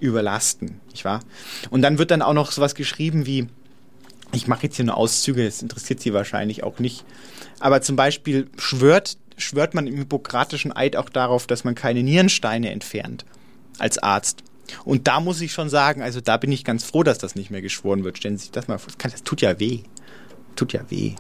überlasten, 0.01 0.81
nicht 0.91 1.05
wahr? 1.05 1.21
Und 1.71 1.83
dann 1.83 1.99
wird 1.99 2.11
dann 2.11 2.23
auch 2.23 2.35
noch 2.35 2.53
sowas 2.53 2.75
geschrieben 2.75 3.27
wie, 3.27 3.49
ich 4.33 4.47
mache 4.47 4.65
jetzt 4.65 4.77
hier 4.77 4.85
nur 4.85 4.97
Auszüge, 4.97 5.45
das 5.45 5.63
interessiert 5.63 6.01
Sie 6.01 6.13
wahrscheinlich 6.13 6.63
auch 6.63 6.79
nicht, 6.79 7.05
aber 7.61 7.83
zum 7.83 7.97
Beispiel 7.97 8.49
schwört, 8.59 9.17
schwört 9.37 9.75
man 9.75 9.87
im 9.87 9.97
hippokratischen 9.97 10.77
Eid 10.77 10.97
auch 10.97 11.09
darauf, 11.09 11.47
dass 11.47 11.65
man 11.65 11.75
keine 11.75 12.03
Nierensteine 12.03 12.71
entfernt 12.71 13.25
als 13.79 13.99
Arzt. 13.99 14.43
Und 14.85 15.09
da 15.09 15.21
muss 15.21 15.41
ich 15.41 15.53
schon 15.53 15.71
sagen, 15.71 16.03
also 16.03 16.21
da 16.21 16.37
bin 16.37 16.53
ich 16.53 16.65
ganz 16.65 16.85
froh, 16.85 17.03
dass 17.03 17.19
das 17.19 17.35
nicht 17.35 17.51
mehr 17.51 17.63
geschworen 17.63 18.05
wird. 18.05 18.19
Stellen 18.19 18.37
Sie 18.37 18.43
sich 18.43 18.51
das 18.51 18.69
mal 18.69 18.79
vor. 18.79 18.93
Das 19.03 19.23
tut 19.23 19.41
ja 19.41 19.59
weh. 19.59 19.81
Tut 20.57 20.75
ja 20.75 20.83
weh. 20.91 21.15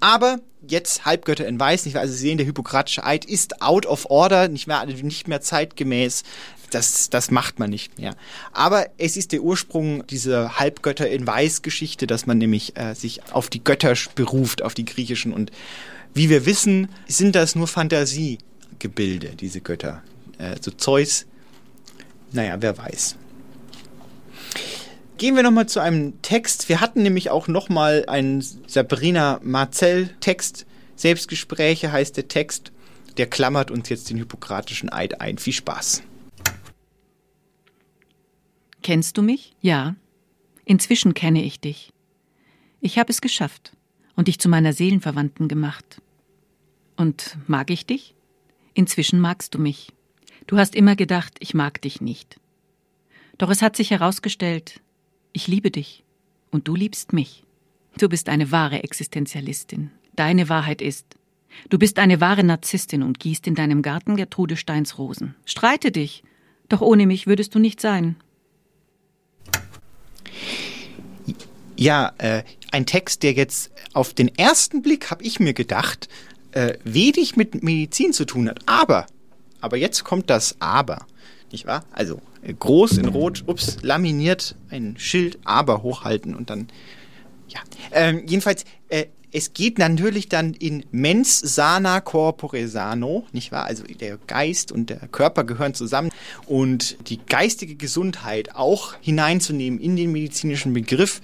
Aber 0.00 0.40
jetzt 0.70 1.04
Halbgötter 1.04 1.46
in 1.46 1.58
Weiß, 1.58 1.84
nicht 1.84 1.94
wahr? 1.94 2.02
Also 2.02 2.14
Sie 2.14 2.20
sehen, 2.20 2.38
der 2.38 2.46
hippokratische 2.46 3.04
Eid 3.04 3.24
ist 3.24 3.62
out 3.62 3.86
of 3.86 4.06
order, 4.10 4.48
nicht 4.48 4.66
mehr, 4.66 4.84
nicht 4.86 5.28
mehr 5.28 5.40
zeitgemäß. 5.40 6.22
Das, 6.70 7.10
das 7.10 7.30
macht 7.30 7.58
man 7.58 7.70
nicht 7.70 7.98
mehr. 7.98 8.14
Aber 8.52 8.86
es 8.96 9.16
ist 9.16 9.32
der 9.32 9.42
Ursprung 9.42 10.06
dieser 10.06 10.58
Halbgötter 10.58 11.08
in 11.08 11.26
Weiß 11.26 11.62
Geschichte, 11.62 12.06
dass 12.06 12.26
man 12.26 12.38
nämlich 12.38 12.76
äh, 12.76 12.94
sich 12.94 13.20
auf 13.32 13.50
die 13.50 13.64
Götter 13.64 13.94
beruft, 14.14 14.62
auf 14.62 14.74
die 14.74 14.84
griechischen. 14.84 15.32
Und 15.32 15.50
wie 16.14 16.28
wir 16.28 16.46
wissen, 16.46 16.88
sind 17.08 17.34
das 17.34 17.56
nur 17.56 17.66
Fantasiegebilde, 17.66 19.30
diese 19.30 19.60
Götter. 19.60 20.02
Äh, 20.38 20.56
so 20.60 20.70
Zeus, 20.70 21.26
naja, 22.32 22.56
wer 22.60 22.78
weiß. 22.78 23.16
Gehen 25.20 25.36
wir 25.36 25.42
nochmal 25.42 25.68
zu 25.68 25.80
einem 25.80 26.22
Text. 26.22 26.70
Wir 26.70 26.80
hatten 26.80 27.02
nämlich 27.02 27.28
auch 27.28 27.46
nochmal 27.46 28.06
einen 28.06 28.40
Sabrina 28.40 29.38
Marcel 29.42 30.08
Text. 30.20 30.64
Selbstgespräche 30.96 31.92
heißt 31.92 32.16
der 32.16 32.28
Text. 32.28 32.72
Der 33.18 33.26
klammert 33.26 33.70
uns 33.70 33.90
jetzt 33.90 34.08
den 34.08 34.16
hippokratischen 34.16 34.90
Eid 34.90 35.20
ein. 35.20 35.36
Viel 35.36 35.52
Spaß. 35.52 36.02
Kennst 38.82 39.18
du 39.18 39.22
mich? 39.22 39.54
Ja. 39.60 39.94
Inzwischen 40.64 41.12
kenne 41.12 41.44
ich 41.44 41.60
dich. 41.60 41.92
Ich 42.80 42.98
habe 42.98 43.12
es 43.12 43.20
geschafft 43.20 43.76
und 44.16 44.26
dich 44.26 44.38
zu 44.38 44.48
meiner 44.48 44.72
Seelenverwandten 44.72 45.48
gemacht. 45.48 46.00
Und 46.96 47.36
mag 47.46 47.70
ich 47.70 47.84
dich? 47.84 48.14
Inzwischen 48.72 49.20
magst 49.20 49.54
du 49.54 49.58
mich. 49.58 49.92
Du 50.46 50.56
hast 50.56 50.74
immer 50.74 50.96
gedacht, 50.96 51.34
ich 51.40 51.52
mag 51.52 51.82
dich 51.82 52.00
nicht. 52.00 52.40
Doch 53.36 53.50
es 53.50 53.60
hat 53.60 53.76
sich 53.76 53.90
herausgestellt, 53.90 54.80
ich 55.32 55.46
liebe 55.46 55.70
dich 55.70 56.04
und 56.50 56.68
du 56.68 56.74
liebst 56.74 57.12
mich. 57.12 57.44
Du 57.98 58.08
bist 58.08 58.28
eine 58.28 58.50
wahre 58.50 58.82
Existenzialistin. 58.82 59.90
Deine 60.16 60.48
Wahrheit 60.48 60.82
ist, 60.82 61.06
du 61.68 61.78
bist 61.78 61.98
eine 61.98 62.20
wahre 62.20 62.44
Narzisstin 62.44 63.02
und 63.02 63.18
gießt 63.18 63.46
in 63.46 63.54
deinem 63.54 63.82
Garten 63.82 64.16
Gertrude 64.16 64.56
Steins 64.56 64.98
Rosen. 64.98 65.34
Streite 65.44 65.90
dich, 65.90 66.22
doch 66.68 66.80
ohne 66.80 67.06
mich 67.06 67.26
würdest 67.26 67.54
du 67.54 67.58
nicht 67.58 67.80
sein. 67.80 68.16
Ja, 71.76 72.12
äh, 72.18 72.42
ein 72.72 72.86
Text, 72.86 73.22
der 73.22 73.32
jetzt 73.32 73.72
auf 73.94 74.12
den 74.12 74.28
ersten 74.36 74.82
Blick, 74.82 75.10
habe 75.10 75.24
ich 75.24 75.40
mir 75.40 75.54
gedacht, 75.54 76.08
äh, 76.52 76.74
wenig 76.84 77.36
mit 77.36 77.62
Medizin 77.62 78.12
zu 78.12 78.24
tun 78.24 78.48
hat. 78.48 78.60
Aber, 78.66 79.06
aber 79.60 79.76
jetzt 79.76 80.04
kommt 80.04 80.30
das 80.30 80.56
Aber, 80.60 81.06
nicht 81.52 81.66
wahr? 81.66 81.84
Also 81.92 82.20
groß 82.58 82.98
in 82.98 83.08
Rot, 83.08 83.44
ups, 83.46 83.78
laminiert, 83.82 84.56
ein 84.70 84.96
Schild, 84.98 85.38
aber 85.44 85.82
hochhalten 85.82 86.34
und 86.34 86.50
dann, 86.50 86.68
ja. 87.48 87.60
Ähm, 87.92 88.22
jedenfalls, 88.26 88.64
äh, 88.88 89.06
es 89.32 89.52
geht 89.52 89.78
natürlich 89.78 90.28
dann 90.28 90.54
in 90.54 90.84
mens 90.90 91.38
sana 91.38 92.00
corpore 92.00 92.66
sano, 92.68 93.26
nicht 93.32 93.52
wahr? 93.52 93.64
Also 93.64 93.84
der 93.84 94.18
Geist 94.26 94.72
und 94.72 94.90
der 94.90 95.08
Körper 95.08 95.44
gehören 95.44 95.74
zusammen 95.74 96.10
und 96.46 97.08
die 97.08 97.18
geistige 97.18 97.76
Gesundheit 97.76 98.54
auch 98.54 98.94
hineinzunehmen 99.00 99.78
in 99.80 99.96
den 99.96 100.12
medizinischen 100.12 100.72
Begriff. 100.72 101.20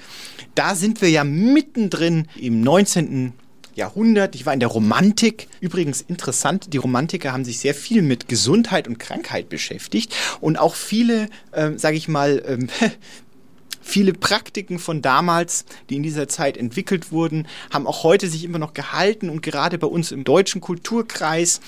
Da 0.55 0.75
sind 0.75 1.03
wir 1.03 1.11
ja 1.11 1.25
mittendrin 1.25 2.29
im 2.37 2.61
19. 2.61 3.33
Jahrhundert, 3.77 4.35
ich 4.35 4.47
war 4.47 4.55
in 4.55 4.61
der 4.61 4.71
Romantik. 4.71 5.49
Übrigens 5.61 6.01
interessant, 6.01 6.73
die 6.73 6.79
Romantiker 6.79 7.33
haben 7.33 7.45
sich 7.45 7.61
sehr 7.61 7.75
viel 7.75 8.01
mit 8.03 8.27
Gesundheit 8.27 8.89
und 8.89 8.99
Krankheit 8.99 9.51
beschäftigt 9.51 10.15
und 10.41 10.59
auch 10.59 10.75
viele, 10.75 11.29
ähm, 11.53 11.79
sage 11.79 11.97
ich 11.97 12.09
mal, 12.09 12.43
ähm, 12.47 12.69
viele 13.83 14.15
Praktiken 14.15 14.79
von 14.79 15.03
damals, 15.03 15.67
die 15.91 15.97
in 15.97 16.03
dieser 16.03 16.27
Zeit 16.27 16.57
entwickelt 16.57 17.13
wurden, 17.13 17.47
haben 17.71 17.87
auch 17.87 18.03
heute 18.03 18.29
sich 18.29 18.45
immer 18.45 18.59
noch 18.59 18.73
gehalten 18.73 19.29
und 19.29 19.43
gerade 19.43 19.79
bei 19.79 19.87
uns 19.87 20.11
im 20.11 20.25
deutschen 20.25 20.63
Kulturkreis, 20.63 21.61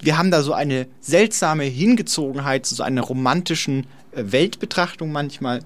wir 0.00 0.16
haben 0.16 0.30
da 0.30 0.42
so 0.42 0.52
eine 0.52 0.86
seltsame 1.00 1.64
Hingezogenheit 1.64 2.66
zu 2.66 2.76
so 2.76 2.84
einer 2.84 3.02
romantischen 3.02 3.88
äh, 4.12 4.22
Weltbetrachtung 4.26 5.10
manchmal, 5.10 5.64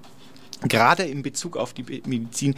gerade 0.67 1.03
in 1.03 1.21
Bezug 1.21 1.55
auf 1.55 1.73
die 1.73 2.01
Medizin, 2.05 2.55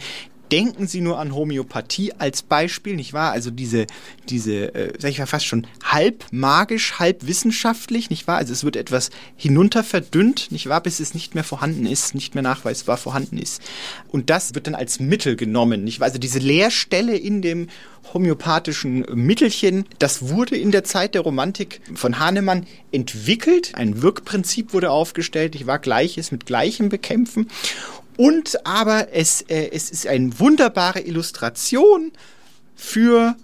denken 0.50 0.86
Sie 0.86 1.00
nur 1.00 1.18
an 1.18 1.34
Homöopathie 1.34 2.12
als 2.18 2.42
Beispiel, 2.42 2.96
nicht 2.96 3.12
wahr? 3.12 3.32
Also 3.32 3.50
diese, 3.50 3.86
diese, 4.28 4.74
äh, 4.74 4.92
sag 4.98 5.10
ich 5.10 5.18
mal 5.18 5.26
fast 5.26 5.46
schon 5.46 5.66
halb 5.84 6.24
magisch, 6.30 6.98
halb 6.98 7.26
wissenschaftlich, 7.26 8.10
nicht 8.10 8.26
wahr? 8.26 8.38
Also 8.38 8.52
es 8.52 8.64
wird 8.64 8.76
etwas 8.76 9.10
hinunter 9.36 9.84
verdünnt, 9.84 10.50
nicht 10.50 10.68
wahr? 10.68 10.82
Bis 10.82 11.00
es 11.00 11.14
nicht 11.14 11.34
mehr 11.34 11.44
vorhanden 11.44 11.86
ist, 11.86 12.14
nicht 12.14 12.34
mehr 12.34 12.42
nachweisbar 12.42 12.96
vorhanden 12.96 13.38
ist. 13.38 13.62
Und 14.08 14.30
das 14.30 14.54
wird 14.54 14.66
dann 14.66 14.74
als 14.74 15.00
Mittel 15.00 15.36
genommen, 15.36 15.84
nicht 15.84 16.00
wahr? 16.00 16.06
Also 16.06 16.18
diese 16.18 16.38
Leerstelle 16.38 17.16
in 17.16 17.42
dem 17.42 17.68
homöopathischen 18.14 19.04
Mittelchen, 19.14 19.84
das 19.98 20.28
wurde 20.28 20.56
in 20.56 20.70
der 20.70 20.84
Zeit 20.84 21.14
der 21.14 21.22
Romantik 21.22 21.80
von 21.94 22.18
Hahnemann 22.18 22.66
entwickelt. 22.92 23.72
Ein 23.74 24.02
Wirkprinzip 24.02 24.72
wurde 24.72 24.90
aufgestellt, 24.90 25.54
ich 25.54 25.66
war 25.66 25.78
Gleiches 25.78 26.30
mit 26.30 26.46
Gleichem 26.46 26.88
bekämpfen. 26.88 27.48
Und 28.16 28.66
aber 28.66 29.12
es, 29.12 29.42
äh, 29.42 29.70
es 29.72 29.90
ist 29.90 30.06
eine 30.06 30.38
wunderbare 30.38 31.00
Illustration 31.00 32.12
für 32.74 33.36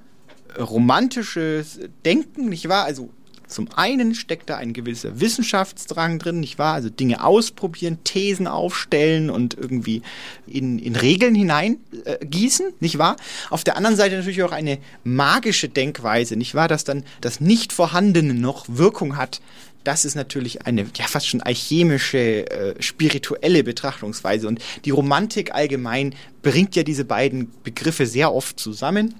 romantisches 0.58 1.80
Denken, 2.04 2.48
nicht 2.48 2.68
wahr? 2.68 2.85
Also 2.85 3.11
zum 3.52 3.68
einen 3.76 4.14
steckt 4.14 4.48
da 4.48 4.56
ein 4.56 4.72
gewisser 4.72 5.20
Wissenschaftsdrang 5.20 6.18
drin, 6.18 6.40
nicht 6.40 6.58
wahr? 6.58 6.74
Also 6.74 6.88
Dinge 6.88 7.22
ausprobieren, 7.22 7.98
Thesen 8.02 8.46
aufstellen 8.46 9.28
und 9.28 9.54
irgendwie 9.54 10.02
in, 10.46 10.78
in 10.78 10.96
Regeln 10.96 11.35
hineingießen, 11.35 12.66
äh, 12.66 12.72
nicht 12.80 12.98
wahr? 12.98 13.16
Auf 13.50 13.62
der 13.62 13.76
anderen 13.76 13.96
Seite 13.96 14.16
natürlich 14.16 14.42
auch 14.42 14.52
eine 14.52 14.78
magische 15.04 15.68
Denkweise, 15.68 16.37
nicht 16.37 16.54
wahr? 16.54 16.68
Dass 16.68 16.85
dann 16.85 17.04
das 17.20 17.40
Nicht-Vorhandene 17.40 18.35
noch 18.35 18.64
Wirkung 18.68 19.16
hat 19.16 19.40
das 19.84 20.04
ist 20.04 20.14
natürlich 20.14 20.66
eine 20.66 20.86
ja 20.96 21.06
fast 21.06 21.28
schon 21.28 21.42
alchemische, 21.42 22.50
äh, 22.50 22.82
spirituelle 22.82 23.64
Betrachtungsweise. 23.64 24.48
Und 24.48 24.60
die 24.84 24.90
Romantik 24.90 25.54
allgemein 25.54 26.14
bringt 26.42 26.76
ja 26.76 26.82
diese 26.82 27.04
beiden 27.04 27.50
Begriffe 27.62 28.06
sehr 28.06 28.32
oft 28.32 28.58
zusammen. 28.58 29.14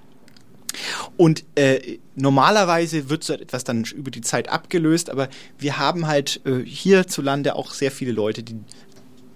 Und 1.17 1.45
äh, 1.55 1.99
normalerweise 2.15 3.11
wird 3.11 3.25
so 3.25 3.35
etwas 3.35 3.65
dann 3.65 3.85
über 3.85 4.11
die 4.11 4.23
Zeit 4.23 4.49
abgelöst, 4.49 5.11
aber 5.11 5.29
wir 5.59 5.79
haben 5.79 6.07
halt 6.07 6.41
äh, 6.47 6.65
hierzulande 6.65 7.57
auch 7.57 7.75
sehr 7.75 7.91
viele 7.91 8.13
Leute, 8.13 8.43
die 8.43 8.57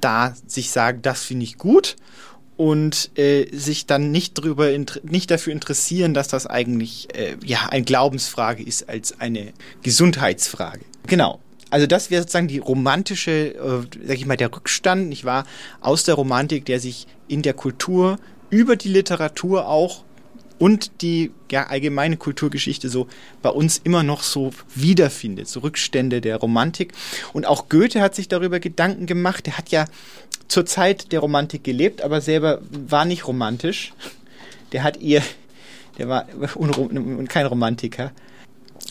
da 0.01 0.35
sich 0.47 0.71
sagen, 0.71 1.03
das 1.03 1.23
finde 1.23 1.45
ich 1.45 1.59
gut 1.59 1.97
und 2.57 3.11
äh, 3.19 3.55
sich 3.55 3.87
dann 3.87 4.11
nicht 4.11 4.35
drüber 4.35 4.71
nicht 5.03 5.31
dafür 5.31 5.53
interessieren, 5.53 6.15
dass 6.15 6.29
das 6.29 6.47
eigentlich 6.47 7.15
äh, 7.15 7.37
ja 7.45 7.67
eine 7.67 7.85
Glaubensfrage 7.85 8.63
ist 8.63 8.89
als 8.89 9.21
eine 9.21 9.53
Gesundheitsfrage. 9.83 10.81
Genau. 11.07 11.41
Also 11.71 11.87
das 11.87 12.11
wäre 12.11 12.23
sozusagen 12.23 12.49
die 12.49 12.59
romantische, 12.59 13.55
äh, 13.55 14.07
sag 14.07 14.17
ich 14.17 14.27
mal, 14.27 14.37
der 14.37 14.55
Rückstand, 14.55 15.09
nicht 15.09 15.25
wahr, 15.25 15.45
aus 15.81 16.05
der 16.05 16.15
Romantik, 16.15 16.65
der 16.65 16.79
sich 16.79 17.07
in 17.29 17.43
der 17.43 17.55
Kultur 17.55 18.19
über 18.51 18.77
die 18.77 18.89
Literatur 18.89 19.69
auch 19.69 20.05
und 20.59 21.03
die 21.03 21.33
ja, 21.51 21.67
allgemeine 21.67 22.17
Kulturgeschichte 22.17 22.89
so 22.89 23.09
bei 23.43 23.51
uns 23.51 23.79
immer 23.83 24.03
noch 24.03 24.23
so 24.23 24.53
wiederfindet, 24.75 25.49
so 25.49 25.61
Rückstände 25.61 26.21
der 26.21 26.37
Romantik. 26.37 26.93
Und 27.33 27.47
auch 27.47 27.69
Goethe 27.69 28.01
hat 28.01 28.15
sich 28.15 28.29
darüber 28.29 28.61
Gedanken 28.61 29.07
gemacht. 29.07 29.47
Er 29.49 29.59
hat 29.59 29.71
ja 29.71 29.87
zur 30.49 30.67
Zeit 30.67 31.13
der 31.13 31.21
Romantik 31.21 31.65
gelebt, 31.65 32.03
aber 32.03 32.21
selber 32.21 32.61
war 32.71 33.05
nicht 33.05 33.27
romantisch. 33.27 33.93
Der 34.73 34.83
hat 34.83 34.99
ihr, 34.99 35.23
der 35.99 36.09
war 36.09 36.27
kein 37.29 37.47
Romantiker. 37.47 38.13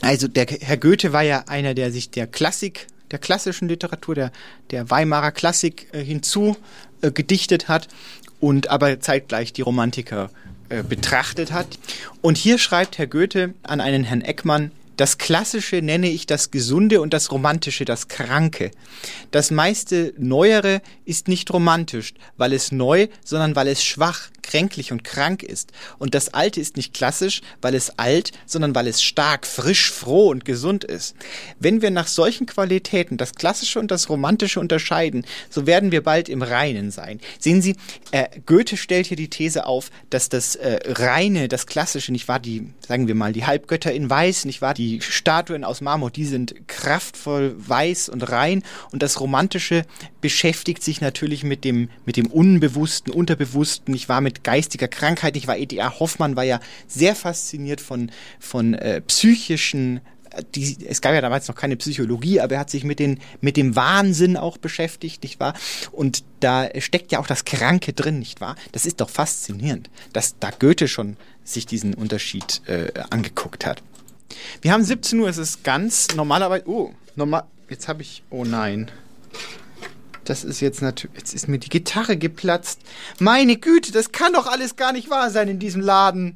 Also 0.06 0.28
der 0.28 0.46
Herr 0.46 0.78
Goethe 0.78 1.14
war 1.14 1.24
ja 1.24 1.46
einer, 1.48 1.74
der 1.74 1.92
sich 1.92 2.12
der 2.12 2.28
Klassik, 2.28 2.86
der 3.10 3.18
klassischen 3.18 3.68
Literatur, 3.68 4.14
der, 4.14 4.32
der 4.70 4.92
Weimarer 4.92 5.32
Klassik 5.32 5.88
äh, 5.94 6.04
hinzu 6.04 6.56
äh, 7.02 7.10
hat 7.68 7.88
und 8.40 8.70
aber 8.70 9.00
zeitgleich 9.00 9.52
die 9.52 9.64
Romantiker 9.64 10.30
äh, 10.70 10.84
betrachtet 10.84 11.52
hat. 11.52 11.80
Und 12.22 12.38
hier 12.38 12.60
schreibt 12.60 13.00
Herr 13.00 13.08
Goethe 13.08 13.56
an 13.64 13.82
einen 13.82 14.04
Herrn 14.04 14.22
Eckmann, 14.22 14.70
das 14.96 15.18
Klassische 15.18 15.82
nenne 15.82 16.10
ich 16.12 16.28
das 16.28 16.52
Gesunde 16.52 17.02
und 17.02 17.12
das 17.12 17.32
Romantische 17.32 17.84
das 17.84 18.08
Kranke. 18.08 18.70
Das 19.32 19.50
meiste 19.50 20.14
Neuere 20.20 20.84
ist 21.06 21.28
nicht 21.28 21.52
romantisch, 21.52 22.14
weil 22.38 22.54
es 22.54 22.72
neu, 22.72 23.08
sondern 23.24 23.56
weil 23.56 23.68
es 23.70 23.84
schwach, 23.84 24.30
kränklich 24.46 24.92
und 24.92 25.04
krank 25.04 25.44
ist. 25.44 25.72
Und 25.98 26.14
das 26.14 26.34
Alte 26.34 26.62
ist 26.62 26.78
nicht 26.78 26.94
klassisch, 26.94 27.42
weil 27.62 27.74
es 27.74 27.98
alt, 27.98 28.32
sondern 28.46 28.76
weil 28.76 28.88
es 28.88 29.02
stark, 29.02 29.48
frisch, 29.48 29.92
froh 29.92 30.30
und 30.30 30.46
gesund 30.46 30.84
ist. 30.84 31.16
Wenn 31.60 31.82
wir 31.82 31.92
nach 31.92 32.08
solchen 32.08 32.46
Qualitäten 32.46 33.18
das 33.18 33.34
Klassische 33.34 33.80
und 33.80 33.90
das 33.92 34.10
Romantische 34.10 34.60
unterscheiden, 34.60 35.26
so 35.50 35.66
werden 35.66 35.92
wir 35.92 36.04
bald 36.04 36.30
im 36.30 36.42
Reinen 36.42 36.92
sein. 36.92 37.20
Sehen 37.40 37.62
Sie, 37.62 37.76
äh, 38.12 38.28
Goethe 38.46 38.78
stellt 38.78 39.08
hier 39.08 39.18
die 39.18 39.30
These 39.30 39.66
auf, 39.66 39.90
dass 40.10 40.30
das 40.30 40.56
äh, 40.56 40.80
Reine, 40.86 41.48
das 41.48 41.66
Klassische, 41.66 42.12
nicht 42.12 42.28
wahr, 42.28 42.40
die, 42.40 42.70
sagen 42.88 43.08
wir 43.08 43.16
mal, 43.16 43.34
die 43.34 43.46
Halbgötter 43.46 43.92
in 43.92 44.10
Weiß, 44.10 44.46
nicht 44.46 44.62
wahr, 44.62 44.74
die 44.74 45.02
Statuen 45.02 45.64
aus 45.64 45.82
Marmor, 45.82 46.12
die 46.12 46.26
sind 46.26 46.68
kraftvoll, 46.68 47.56
weiß 47.58 48.10
und 48.10 48.22
rein 48.30 48.64
und 48.92 49.02
das 49.02 49.20
Romantische 49.20 49.86
beschäftigt 50.22 50.84
sich 50.84 51.02
natürlich 51.02 51.44
mit 51.44 51.64
dem, 51.64 51.90
mit 52.06 52.18
dem 52.18 52.28
Unbewussten, 52.28 53.14
Unterbewussten, 53.14 53.94
nicht 53.94 54.10
wahr, 54.10 54.22
mit 54.22 54.35
mit 54.36 54.44
geistiger 54.44 54.88
Krankheit. 54.88 55.38
Ich 55.38 55.48
war 55.48 55.58
E.D.R. 55.58 56.00
Hoffmann 56.00 56.36
war 56.36 56.44
ja 56.44 56.60
sehr 56.88 57.16
fasziniert 57.16 57.82
von, 57.82 58.12
von 58.40 58.74
äh, 58.74 59.02
psychischen 59.02 60.02
äh, 60.32 60.44
die, 60.54 60.78
es 60.88 61.02
gab 61.02 61.14
ja 61.14 61.22
damals 61.22 61.48
noch 61.48 61.56
keine 61.56 61.78
Psychologie, 61.78 62.42
aber 62.42 62.56
er 62.56 62.60
hat 62.60 62.70
sich 62.70 62.84
mit, 62.84 63.00
den, 63.00 63.20
mit 63.42 63.58
dem 63.58 63.76
Wahnsinn 63.76 64.36
auch 64.38 64.58
beschäftigt, 64.58 65.24
nicht 65.24 65.40
wahr? 65.40 65.54
Und 65.92 66.24
da 66.42 66.70
steckt 66.80 67.12
ja 67.12 67.20
auch 67.20 67.28
das 67.28 67.46
Kranke 67.46 67.94
drin, 67.94 68.20
nicht 68.20 68.42
wahr? 68.42 68.56
Das 68.74 68.86
ist 68.86 69.00
doch 69.00 69.10
faszinierend, 69.10 69.90
dass 70.14 70.38
da 70.40 70.50
Goethe 70.52 70.88
schon 70.88 71.18
sich 71.44 71.66
diesen 71.66 71.94
Unterschied 71.94 72.62
äh, 72.68 72.92
angeguckt 73.10 73.66
hat. 73.66 73.82
Wir 74.62 74.74
haben 74.74 74.84
17 74.84 75.20
Uhr, 75.20 75.30
es 75.30 75.38
ist 75.38 75.64
ganz 75.64 76.10
normalerweise. 76.16 76.68
Oh, 76.68 76.94
normal. 77.16 77.44
Jetzt 77.70 77.88
habe 77.88 78.02
ich. 78.02 78.24
Oh 78.30 78.44
nein. 78.44 78.92
Das 80.26 80.44
ist 80.44 80.60
jetzt 80.60 80.82
natürlich. 80.82 81.16
Jetzt 81.18 81.34
ist 81.36 81.48
mir 81.48 81.60
die 81.60 81.70
Gitarre 81.70 82.18
geplatzt. 82.18 82.82
Meine 83.20 83.58
Güte, 83.58 83.92
das 83.92 84.12
kann 84.12 84.34
doch 84.34 84.48
alles 84.48 84.76
gar 84.76 84.92
nicht 84.92 85.10
wahr 85.10 85.30
sein 85.30 85.48
in 85.48 85.60
diesem 85.60 85.82
Laden. 85.82 86.36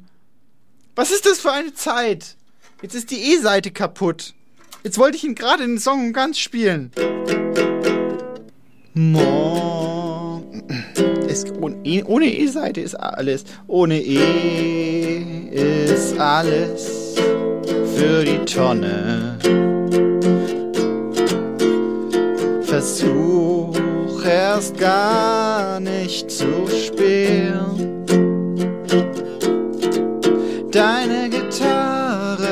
Was 0.96 1.12
ist 1.12 1.26
das 1.26 1.40
für 1.40 1.52
eine 1.52 1.74
Zeit? 1.74 2.36
Jetzt 2.82 2.94
ist 2.94 3.12
die 3.12 3.34
E-Seite 3.34 3.72
kaputt. 3.72 4.34
Jetzt 4.84 4.98
wollte 4.98 5.18
ich 5.18 5.24
ihn 5.24 5.36
gerade 5.36 5.66
den 5.66 5.80
Song 5.80 6.14
ganz 6.14 6.40
spielen. 6.40 6.92
Es, 11.28 11.46
ohne 11.52 12.26
E-Seite 12.26 12.82
ist 12.82 12.96
alles. 12.96 13.44
Ohne 13.68 14.00
E 14.02 15.86
ist 15.86 16.18
alles 16.20 17.16
für 17.96 18.24
die 18.24 18.46
Tonne. 18.46 19.38
Versuch 22.64 23.59
erst 24.26 24.78
gar 24.78 25.80
nicht 25.80 26.30
zu 26.32 26.68
spielen. 26.68 28.06
Deine 30.72 31.30
Gitarre 31.30 32.48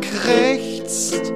krächzt 0.00 1.32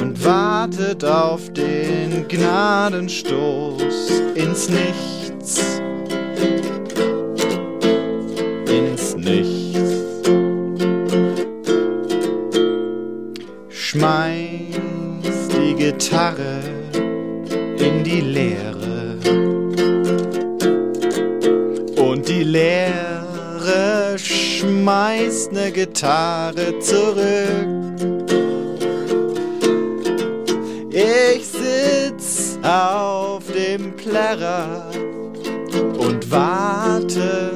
und 0.00 0.24
wartet 0.24 1.04
auf 1.04 1.52
den 1.52 2.26
Gnadenstoß 2.28 4.10
ins 4.34 4.68
Nichts. 4.68 5.80
Ins 8.68 9.16
Nichts. 9.16 9.90
Schmeiß 13.68 15.48
die 15.48 15.74
Gitarre 15.74 16.63
Gitarre 25.74 26.78
zurück. 26.78 27.66
Ich 30.90 31.44
sitz 31.48 32.56
auf 32.62 33.42
dem 33.52 33.96
Plärrer 33.96 34.88
und 35.98 36.30
warte, 36.30 37.50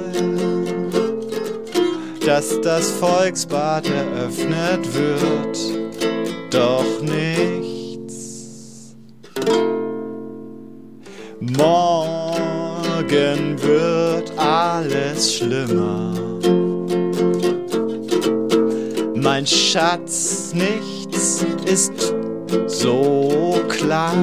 dass 2.27 2.61
das 2.61 2.91
Volksbad 2.91 3.87
eröffnet 3.89 4.85
wird. 4.93 5.59
Doch 6.51 7.01
nichts. 7.01 7.28
Schatz, 19.71 20.55
nichts 20.55 21.45
ist 21.67 22.15
so 22.69 23.61
klar. 23.69 24.15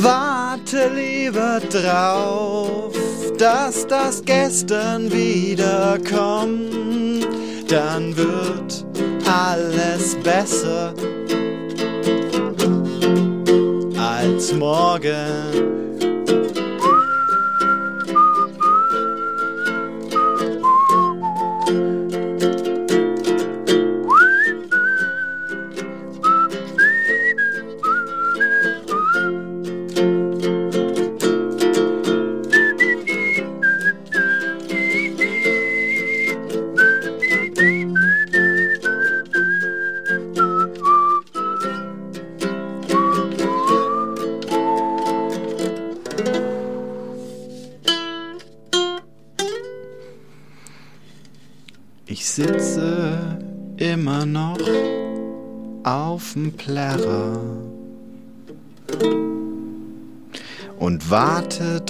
Warte 0.00 0.92
lieber 0.94 1.58
drauf, 1.58 2.92
dass 3.36 3.84
das 3.88 4.24
gestern 4.24 5.10
wiederkommt, 5.12 6.70
dann 7.66 8.16
wird 8.16 8.86
alles 9.26 10.14
besser 10.22 10.94
als 13.98 14.52
morgen. 14.52 15.79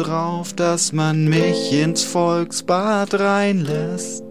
Drauf, 0.03 0.53
dass 0.55 0.93
man 0.93 1.29
mich 1.29 1.73
ins 1.73 2.03
Volksbad 2.03 3.15
reinlässt. 3.15 4.25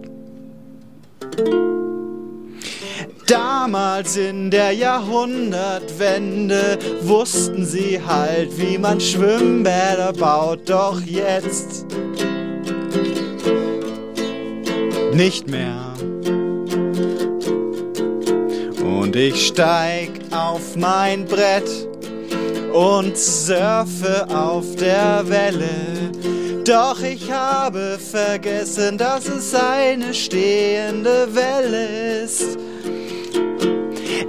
Damals 3.26 4.16
in 4.16 4.50
der 4.50 4.72
Jahrhundertwende 4.72 6.78
wussten 7.02 7.64
sie 7.64 8.00
halt, 8.04 8.58
wie 8.58 8.78
man 8.78 9.00
Schwimmbäder 9.00 10.12
baut, 10.12 10.68
doch 10.68 11.00
jetzt 11.02 11.86
nicht 15.12 15.48
mehr. 15.48 15.94
Und 18.82 19.14
ich 19.14 19.46
steig 19.46 20.10
auf 20.32 20.74
mein 20.76 21.26
Brett 21.26 21.89
und 22.72 23.16
surfe 23.16 24.26
auf 24.28 24.76
der 24.76 25.28
Welle. 25.28 26.12
Doch 26.64 27.00
ich 27.02 27.30
habe 27.30 27.98
vergessen, 27.98 28.98
dass 28.98 29.26
es 29.26 29.54
eine 29.54 30.14
stehende 30.14 31.34
Welle 31.34 32.22
ist. 32.22 32.58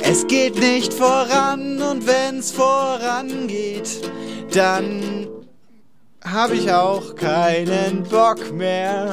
Es 0.04 0.26
geht 0.28 0.60
nicht 0.60 0.94
voran 0.94 1.82
und 1.82 2.08
wenn's 2.08 2.52
vorangeht, 2.52 4.02
dann 4.54 5.28
hab 6.24 6.52
ich 6.52 6.72
auch 6.72 7.16
keinen 7.16 8.04
Bock 8.04 8.52
mehr. 8.54 9.12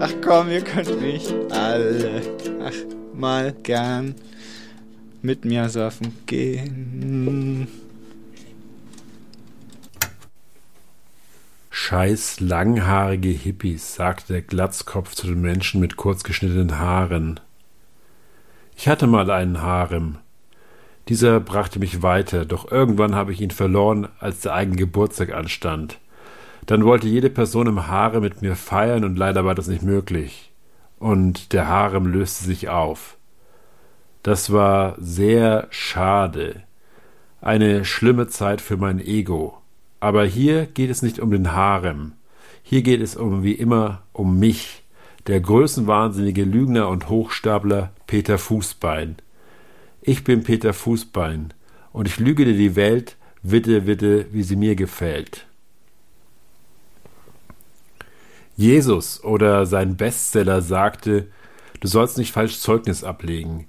Ach 0.00 0.12
komm, 0.24 0.50
ihr 0.50 0.62
könnt 0.62 1.00
mich 1.00 1.34
alle, 1.50 2.22
ach, 2.64 2.74
mal 3.12 3.52
gern 3.62 4.14
mit 5.22 5.44
mir 5.44 5.68
surfen 5.68 6.12
gehen. 6.26 7.68
Scheiß 11.70 12.40
langhaarige 12.40 13.30
Hippies, 13.30 13.94
sagte 13.94 14.34
der 14.34 14.42
Glatzkopf 14.42 15.14
zu 15.14 15.26
den 15.26 15.40
Menschen 15.40 15.80
mit 15.80 15.96
kurz 15.96 16.22
geschnittenen 16.22 16.78
Haaren. 16.78 17.40
Ich 18.76 18.88
hatte 18.88 19.06
mal 19.06 19.30
einen 19.30 19.62
Harem. 19.62 20.18
Dieser 21.08 21.40
brachte 21.40 21.78
mich 21.78 22.02
weiter, 22.02 22.44
doch 22.44 22.70
irgendwann 22.70 23.14
habe 23.14 23.32
ich 23.32 23.40
ihn 23.40 23.50
verloren, 23.50 24.08
als 24.20 24.40
der 24.40 24.54
eigene 24.54 24.76
Geburtstag 24.76 25.32
anstand. 25.32 25.98
Dann 26.66 26.84
wollte 26.84 27.08
jede 27.08 27.30
Person 27.30 27.66
im 27.66 27.86
Harem 27.86 28.22
mit 28.22 28.42
mir 28.42 28.54
feiern 28.54 29.04
und 29.04 29.16
leider 29.16 29.44
war 29.44 29.54
das 29.54 29.68
nicht 29.68 29.82
möglich. 29.82 30.52
Und 30.98 31.52
der 31.54 31.66
Harem 31.66 32.06
löste 32.06 32.44
sich 32.44 32.68
auf. 32.68 33.17
Das 34.28 34.52
war 34.52 34.94
sehr 34.98 35.68
schade. 35.70 36.62
Eine 37.40 37.86
schlimme 37.86 38.28
Zeit 38.28 38.60
für 38.60 38.76
mein 38.76 39.00
Ego. 39.00 39.56
Aber 40.00 40.26
hier 40.26 40.66
geht 40.66 40.90
es 40.90 41.00
nicht 41.00 41.18
um 41.18 41.30
den 41.30 41.52
Harem. 41.52 42.12
Hier 42.62 42.82
geht 42.82 43.00
es 43.00 43.16
um 43.16 43.42
wie 43.42 43.54
immer 43.54 44.02
um 44.12 44.38
mich, 44.38 44.82
der 45.28 45.40
größenwahnsinnige 45.40 46.44
Lügner 46.44 46.90
und 46.90 47.08
Hochstapler 47.08 47.90
Peter 48.06 48.36
Fußbein. 48.36 49.16
Ich 50.02 50.24
bin 50.24 50.44
Peter 50.44 50.74
Fußbein 50.74 51.54
und 51.94 52.06
ich 52.06 52.18
lüge 52.18 52.44
dir 52.44 52.52
die 52.52 52.76
Welt, 52.76 53.16
witte, 53.42 53.86
witte, 53.86 54.26
wie 54.30 54.42
sie 54.42 54.56
mir 54.56 54.76
gefällt. 54.76 55.46
Jesus 58.58 59.24
oder 59.24 59.64
sein 59.64 59.96
Bestseller 59.96 60.60
sagte, 60.60 61.28
du 61.80 61.88
sollst 61.88 62.18
nicht 62.18 62.32
falsch 62.32 62.58
Zeugnis 62.58 63.04
ablegen. 63.04 63.66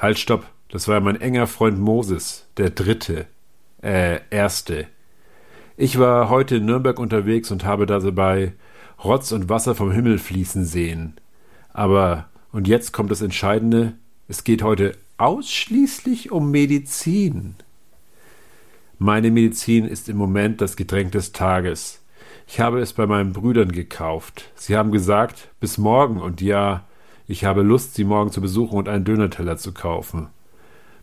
Halt, 0.00 0.18
stopp, 0.18 0.46
das 0.70 0.88
war 0.88 0.98
mein 1.00 1.20
enger 1.20 1.46
Freund 1.46 1.78
Moses, 1.78 2.46
der 2.56 2.70
Dritte, 2.70 3.26
äh, 3.82 4.20
Erste. 4.30 4.86
Ich 5.76 5.98
war 5.98 6.30
heute 6.30 6.56
in 6.56 6.64
Nürnberg 6.64 6.98
unterwegs 6.98 7.50
und 7.50 7.66
habe 7.66 7.84
dabei 7.84 8.54
Rotz 9.04 9.30
und 9.32 9.50
Wasser 9.50 9.74
vom 9.74 9.92
Himmel 9.92 10.18
fließen 10.18 10.64
sehen. 10.64 11.20
Aber, 11.74 12.30
und 12.50 12.66
jetzt 12.66 12.94
kommt 12.94 13.10
das 13.10 13.20
Entscheidende, 13.20 13.92
es 14.26 14.42
geht 14.42 14.62
heute 14.62 14.96
ausschließlich 15.18 16.32
um 16.32 16.50
Medizin. 16.50 17.56
Meine 18.98 19.30
Medizin 19.30 19.84
ist 19.84 20.08
im 20.08 20.16
Moment 20.16 20.62
das 20.62 20.76
Getränk 20.76 21.12
des 21.12 21.32
Tages. 21.32 22.00
Ich 22.46 22.58
habe 22.58 22.80
es 22.80 22.94
bei 22.94 23.06
meinen 23.06 23.34
Brüdern 23.34 23.70
gekauft. 23.70 24.50
Sie 24.54 24.78
haben 24.78 24.92
gesagt, 24.92 25.48
bis 25.60 25.76
morgen 25.76 26.22
und 26.22 26.40
ja, 26.40 26.86
ich 27.30 27.44
habe 27.44 27.62
Lust, 27.62 27.94
sie 27.94 28.02
morgen 28.02 28.32
zu 28.32 28.40
besuchen 28.40 28.76
und 28.76 28.88
einen 28.88 29.04
Dönerteller 29.04 29.56
zu 29.56 29.72
kaufen. 29.72 30.30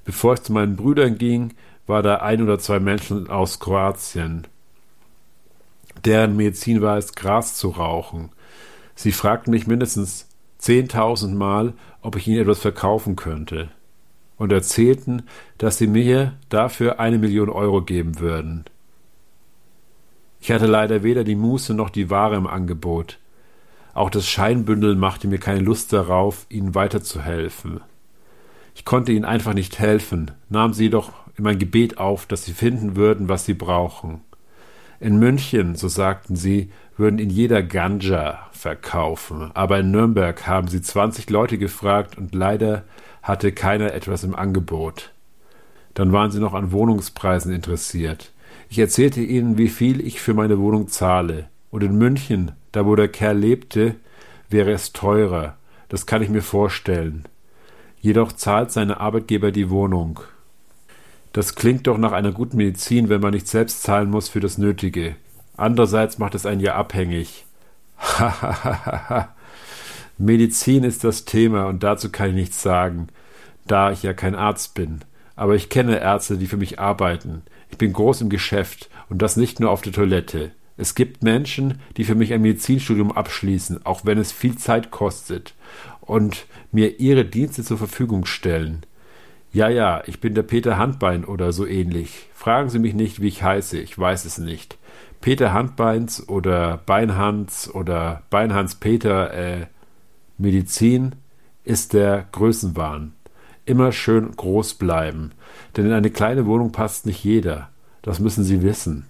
Bevor 0.04 0.34
ich 0.34 0.42
zu 0.42 0.52
meinen 0.52 0.76
Brüdern 0.76 1.18
ging, 1.18 1.54
war 1.86 2.04
da 2.04 2.18
ein 2.18 2.42
oder 2.42 2.60
zwei 2.60 2.82
Menschen 2.82 3.30
aus 3.30 3.62
Kroatien. 3.62 4.46
Deren 6.04 6.36
Medizin 6.36 6.82
war 6.82 6.98
es, 6.98 7.16
Gras 7.16 7.56
zu 7.56 7.70
rauchen. 7.70 8.30
Sie 8.94 9.14
fragten 9.14 9.52
mich 9.52 9.68
mindestens 9.68 10.28
zehntausend 10.58 11.38
Mal, 11.38 11.74
ob 12.02 12.18
ich 12.18 12.28
ihnen 12.28 12.42
etwas 12.42 12.60
verkaufen 12.60 13.16
könnte, 13.16 13.70
und 14.36 14.52
erzählten, 14.52 15.24
dass 15.58 15.78
sie 15.78 15.88
mir 15.88 16.34
dafür 16.50 17.00
eine 17.00 17.20
Million 17.20 17.50
Euro 17.50 17.84
geben 17.84 18.20
würden. 18.20 18.66
Ich 20.42 20.52
hatte 20.52 20.68
leider 20.68 21.04
weder 21.04 21.24
die 21.24 21.36
Muße 21.36 21.74
noch 21.74 21.90
die 21.90 22.10
Ware 22.10 22.36
im 22.36 22.48
Angebot. 22.48 23.18
Auch 23.98 24.12
das 24.12 24.28
Scheinbündel 24.28 24.96
machte 24.96 25.28
mir 25.28 25.40
keine 25.40 25.62
Lust 25.62 25.92
darauf, 25.92 26.46
ihnen 26.50 26.76
weiterzuhelfen. 26.76 27.82
Ich 28.76 28.86
konnte 28.86 29.12
ihnen 29.12 29.26
einfach 29.26 29.56
nicht 29.56 29.80
helfen, 29.80 30.30
nahm 30.50 30.74
sie 30.74 30.84
jedoch 30.84 31.14
in 31.36 31.44
mein 31.44 31.58
Gebet 31.58 31.98
auf, 31.98 32.28
dass 32.28 32.46
sie 32.46 32.54
finden 32.54 32.96
würden, 32.96 33.28
was 33.28 33.46
sie 33.46 33.56
brauchen. 33.56 34.22
In 35.00 35.18
München, 35.18 35.74
so 35.74 35.88
sagten 35.88 36.36
sie, 36.36 36.70
würden 36.96 37.18
in 37.18 37.32
jeder 37.32 37.64
Ganja 37.64 38.48
verkaufen, 38.52 39.50
aber 39.56 39.80
in 39.80 39.90
Nürnberg 39.90 40.46
haben 40.46 40.68
sie 40.68 40.84
zwanzig 40.84 41.32
Leute 41.32 41.58
gefragt 41.58 42.20
und 42.20 42.36
leider 42.36 42.84
hatte 43.24 43.52
keiner 43.52 43.96
etwas 43.96 44.24
im 44.24 44.36
Angebot. 44.36 45.12
Dann 45.96 46.12
waren 46.12 46.30
sie 46.30 46.40
noch 46.40 46.54
an 46.54 46.72
Wohnungspreisen 46.72 47.52
interessiert. 47.52 48.32
Ich 48.70 48.78
erzählte 48.78 49.22
ihnen, 49.22 49.58
wie 49.58 49.70
viel 49.70 50.06
ich 50.06 50.22
für 50.22 50.36
meine 50.36 50.60
Wohnung 50.60 50.88
zahle. 50.88 51.48
Und 51.72 51.84
in 51.84 51.98
München, 51.98 52.52
da 52.72 52.86
wo 52.86 52.96
der 52.96 53.08
Kerl 53.08 53.38
lebte, 53.38 53.96
wäre 54.50 54.72
es 54.72 54.94
teurer. 54.94 55.58
Das 55.90 56.06
kann 56.06 56.22
ich 56.22 56.30
mir 56.30 56.42
vorstellen. 56.42 57.26
Jedoch 58.00 58.32
zahlt 58.32 58.72
seine 58.72 59.00
Arbeitgeber 59.00 59.52
die 59.52 59.70
Wohnung. 59.70 60.20
Das 61.34 61.56
klingt 61.56 61.88
doch 61.88 61.98
nach 61.98 62.12
einer 62.12 62.32
guten 62.32 62.58
Medizin, 62.58 63.10
wenn 63.10 63.22
man 63.22 63.34
nicht 63.34 63.48
selbst 63.48 63.84
zahlen 63.84 64.10
muss 64.10 64.30
für 64.30 64.40
das 64.40 64.58
Nötige. 64.58 65.16
Andererseits 65.56 66.18
macht 66.18 66.36
es 66.36 66.46
einen 66.46 66.62
ja 66.62 66.76
abhängig. 66.76 67.46
Medizin 70.18 70.84
ist 70.84 71.04
das 71.04 71.26
Thema 71.26 71.66
und 71.66 71.84
dazu 71.84 72.10
kann 72.10 72.30
ich 72.30 72.36
nichts 72.36 72.62
sagen, 72.62 73.08
da 73.66 73.92
ich 73.92 74.04
ja 74.04 74.14
kein 74.14 74.36
Arzt 74.36 74.74
bin. 74.74 75.02
Aber 75.36 75.56
ich 75.56 75.70
kenne 75.70 76.00
Ärzte, 76.00 76.38
die 76.38 76.48
für 76.48 76.58
mich 76.58 76.80
arbeiten. 76.80 77.44
Ich 77.70 77.78
bin 77.78 77.94
groß 77.94 78.22
im 78.22 78.30
Geschäft 78.30 78.90
und 79.10 79.22
das 79.22 79.38
nicht 79.38 79.60
nur 79.60 79.70
auf 79.70 79.82
der 79.82 79.94
Toilette. 79.94 80.52
Es 80.78 80.94
gibt 80.94 81.24
Menschen, 81.24 81.80
die 81.98 82.04
für 82.04 82.16
mich 82.16 82.32
ein 82.34 82.42
Medizinstudium 82.42 83.12
abschließen, 83.12 83.86
auch 83.86 84.06
wenn 84.06 84.20
es 84.20 84.32
viel 84.32 84.58
Zeit 84.58 84.92
kostet, 84.92 85.56
und 86.02 86.46
mir 86.72 87.00
ihre 87.00 87.26
Dienste 87.26 87.64
zur 87.64 87.78
Verfügung 87.78 88.26
stellen. 88.26 88.86
Ja, 89.52 89.70
ja, 89.70 90.04
ich 90.06 90.22
bin 90.22 90.36
der 90.36 90.44
Peter 90.44 90.78
Handbein 90.78 91.26
oder 91.26 91.52
so 91.52 91.66
ähnlich. 91.66 92.28
Fragen 92.34 92.70
Sie 92.70 92.80
mich 92.80 92.94
nicht, 92.94 93.22
wie 93.22 93.28
ich 93.28 93.44
heiße, 93.44 93.80
ich 93.80 93.98
weiß 93.98 94.26
es 94.26 94.38
nicht. 94.38 94.78
Peter 95.20 95.52
Handbeins 95.52 96.30
oder 96.30 96.78
Beinhans 96.86 97.74
oder 97.74 98.24
Beinhans 98.30 98.76
Peter, 98.76 99.34
äh, 99.34 99.66
Medizin 100.38 101.16
ist 101.64 101.94
der 101.94 102.28
Größenwahn. 102.32 103.14
Immer 103.66 103.92
schön 103.92 104.32
groß 104.32 104.76
bleiben, 104.76 105.32
denn 105.76 105.88
in 105.88 105.92
eine 105.92 106.12
kleine 106.12 106.46
Wohnung 106.46 106.72
passt 106.72 107.06
nicht 107.06 107.24
jeder. 107.24 107.70
Das 108.02 108.20
müssen 108.20 108.44
Sie 108.44 108.62
wissen. 108.62 109.08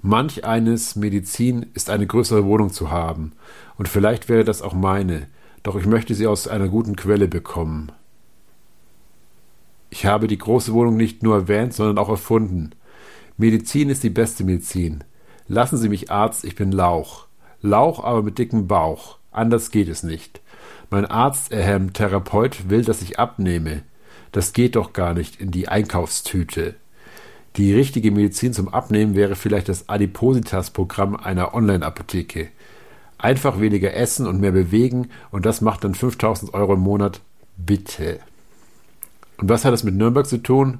Manch 0.00 0.44
eines 0.44 0.94
Medizin 0.96 1.66
ist 1.74 1.90
eine 1.90 2.06
größere 2.06 2.44
Wohnung 2.44 2.72
zu 2.72 2.90
haben, 2.90 3.32
und 3.76 3.88
vielleicht 3.88 4.28
wäre 4.28 4.44
das 4.44 4.62
auch 4.62 4.74
meine, 4.74 5.26
doch 5.62 5.76
ich 5.76 5.86
möchte 5.86 6.14
sie 6.14 6.26
aus 6.26 6.46
einer 6.46 6.68
guten 6.68 6.96
Quelle 6.96 7.28
bekommen. 7.28 7.90
Ich 9.90 10.06
habe 10.06 10.26
die 10.26 10.38
große 10.38 10.72
Wohnung 10.72 10.96
nicht 10.96 11.22
nur 11.22 11.34
erwähnt, 11.34 11.74
sondern 11.74 11.98
auch 11.98 12.08
erfunden. 12.08 12.70
Medizin 13.36 13.88
ist 13.90 14.02
die 14.02 14.10
beste 14.10 14.44
Medizin. 14.44 15.04
Lassen 15.46 15.78
Sie 15.78 15.88
mich 15.88 16.10
Arzt, 16.10 16.44
ich 16.44 16.56
bin 16.56 16.72
Lauch. 16.72 17.26
Lauch, 17.62 18.04
aber 18.04 18.22
mit 18.22 18.38
dickem 18.38 18.66
Bauch. 18.66 19.18
Anders 19.30 19.70
geht 19.70 19.88
es 19.88 20.02
nicht. 20.02 20.40
Mein 20.90 21.06
Arzt, 21.06 21.52
äh, 21.52 21.62
Herr 21.62 21.86
Therapeut, 21.92 22.68
will, 22.68 22.84
dass 22.84 23.02
ich 23.02 23.18
abnehme. 23.18 23.82
Das 24.32 24.52
geht 24.52 24.76
doch 24.76 24.92
gar 24.92 25.14
nicht 25.14 25.40
in 25.40 25.50
die 25.50 25.68
Einkaufstüte. 25.68 26.74
Die 27.58 27.74
richtige 27.74 28.12
Medizin 28.12 28.52
zum 28.52 28.68
Abnehmen 28.68 29.16
wäre 29.16 29.34
vielleicht 29.34 29.68
das 29.68 29.88
Adipositas-Programm 29.88 31.16
einer 31.16 31.54
Online-Apotheke. 31.54 32.50
Einfach 33.18 33.58
weniger 33.58 33.94
essen 33.94 34.28
und 34.28 34.40
mehr 34.40 34.52
bewegen 34.52 35.08
und 35.32 35.44
das 35.44 35.60
macht 35.60 35.82
dann 35.82 35.96
5000 35.96 36.54
Euro 36.54 36.74
im 36.74 36.80
Monat. 36.80 37.20
Bitte. 37.56 38.20
Und 39.38 39.48
was 39.48 39.64
hat 39.64 39.72
das 39.72 39.82
mit 39.82 39.96
Nürnberg 39.96 40.28
zu 40.28 40.40
tun? 40.40 40.78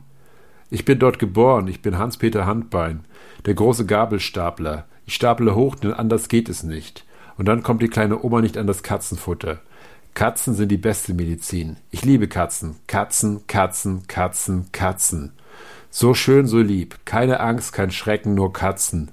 Ich 0.71 0.85
bin 0.85 1.01
dort 1.01 1.19
geboren, 1.19 1.67
ich 1.67 1.83
bin 1.83 1.99
Hans-Peter 1.99 2.47
Handbein, 2.47 3.01
der 3.45 3.55
große 3.55 3.85
Gabelstapler. 3.85 4.85
Ich 5.05 5.17
staple 5.17 5.57
hoch, 5.57 5.75
denn 5.75 5.93
anders 5.93 6.29
geht 6.29 6.49
es 6.49 6.63
nicht. 6.63 7.05
Und 7.37 7.47
dann 7.47 7.65
kommt 7.65 7.83
die 7.83 7.89
kleine 7.89 8.23
Oma 8.23 8.41
nicht 8.41 8.57
an 8.57 8.69
das 8.69 8.85
Katzenfutter. 8.85 9.59
Katzen 10.15 10.55
sind 10.55 10.69
die 10.69 10.77
beste 10.77 11.13
Medizin. 11.13 11.77
Ich 11.91 12.05
liebe 12.05 12.29
Katzen. 12.29 12.77
Katzen, 12.87 13.49
Katzen, 13.49 14.07
Katzen, 14.07 14.71
Katzen. 14.71 15.33
So 15.91 16.15
schön, 16.15 16.47
so 16.47 16.59
lieb. 16.59 16.99
Keine 17.05 17.41
Angst, 17.41 17.73
kein 17.73 17.91
Schrecken, 17.91 18.35
nur 18.35 18.53
Katzen. 18.53 19.11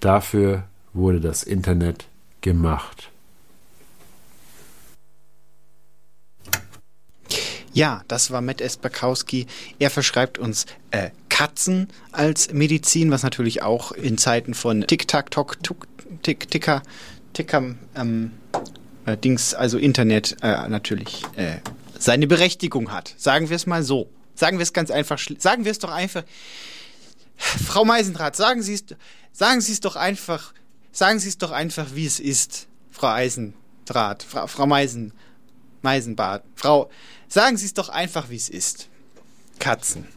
Dafür 0.00 0.64
wurde 0.92 1.20
das 1.20 1.42
Internet 1.42 2.06
gemacht. 2.40 3.10
Ja, 7.72 8.02
das 8.08 8.30
war 8.30 8.40
Matt 8.40 8.62
Esperkowski. 8.62 9.46
Er 9.78 9.90
verschreibt 9.90 10.38
uns 10.38 10.64
äh, 10.92 11.10
Katzen 11.28 11.88
als 12.10 12.50
Medizin, 12.52 13.10
was 13.10 13.22
natürlich 13.22 13.62
auch 13.62 13.92
in 13.92 14.16
Zeiten 14.16 14.54
von 14.54 14.86
Tick-Tack-Tock, 14.86 15.58
Tick, 16.22 16.50
Ticker, 16.50 16.82
Ticker, 17.34 17.74
ähm, 17.94 18.30
äh, 19.04 19.18
Dings, 19.18 19.52
also 19.52 19.76
Internet 19.76 20.36
äh, 20.40 20.68
natürlich 20.68 21.24
äh, 21.36 21.56
seine 21.98 22.26
Berechtigung 22.26 22.92
hat. 22.92 23.14
Sagen 23.18 23.50
wir 23.50 23.56
es 23.56 23.66
mal 23.66 23.82
so. 23.82 24.08
Sagen 24.36 24.58
wir 24.58 24.62
es 24.62 24.72
ganz 24.72 24.90
einfach. 24.90 25.18
Sagen 25.38 25.64
wir 25.64 25.72
es 25.72 25.80
doch 25.80 25.90
einfach. 25.90 26.22
Frau 27.36 27.84
Meisendraht, 27.84 28.36
sagen 28.36 28.62
Sie 28.62 28.74
es, 28.74 28.84
sagen 29.32 29.60
Sie 29.60 29.72
es 29.72 29.80
doch 29.80 29.96
einfach, 29.96 30.54
sagen 30.92 31.18
Sie 31.18 31.28
es 31.28 31.38
doch 31.38 31.50
einfach, 31.50 31.94
wie 31.94 32.06
es 32.06 32.18
ist, 32.18 32.66
Frau 32.90 33.08
Eisendraht, 33.08 34.22
Frau, 34.22 34.46
Frau 34.46 34.66
Meisen, 34.66 35.12
Meisenbart, 35.82 36.44
Frau, 36.54 36.90
sagen 37.28 37.56
Sie 37.58 37.66
es 37.66 37.74
doch 37.74 37.90
einfach, 37.90 38.30
wie 38.30 38.36
es 38.36 38.48
ist. 38.48 38.88
Katzen. 39.58 40.08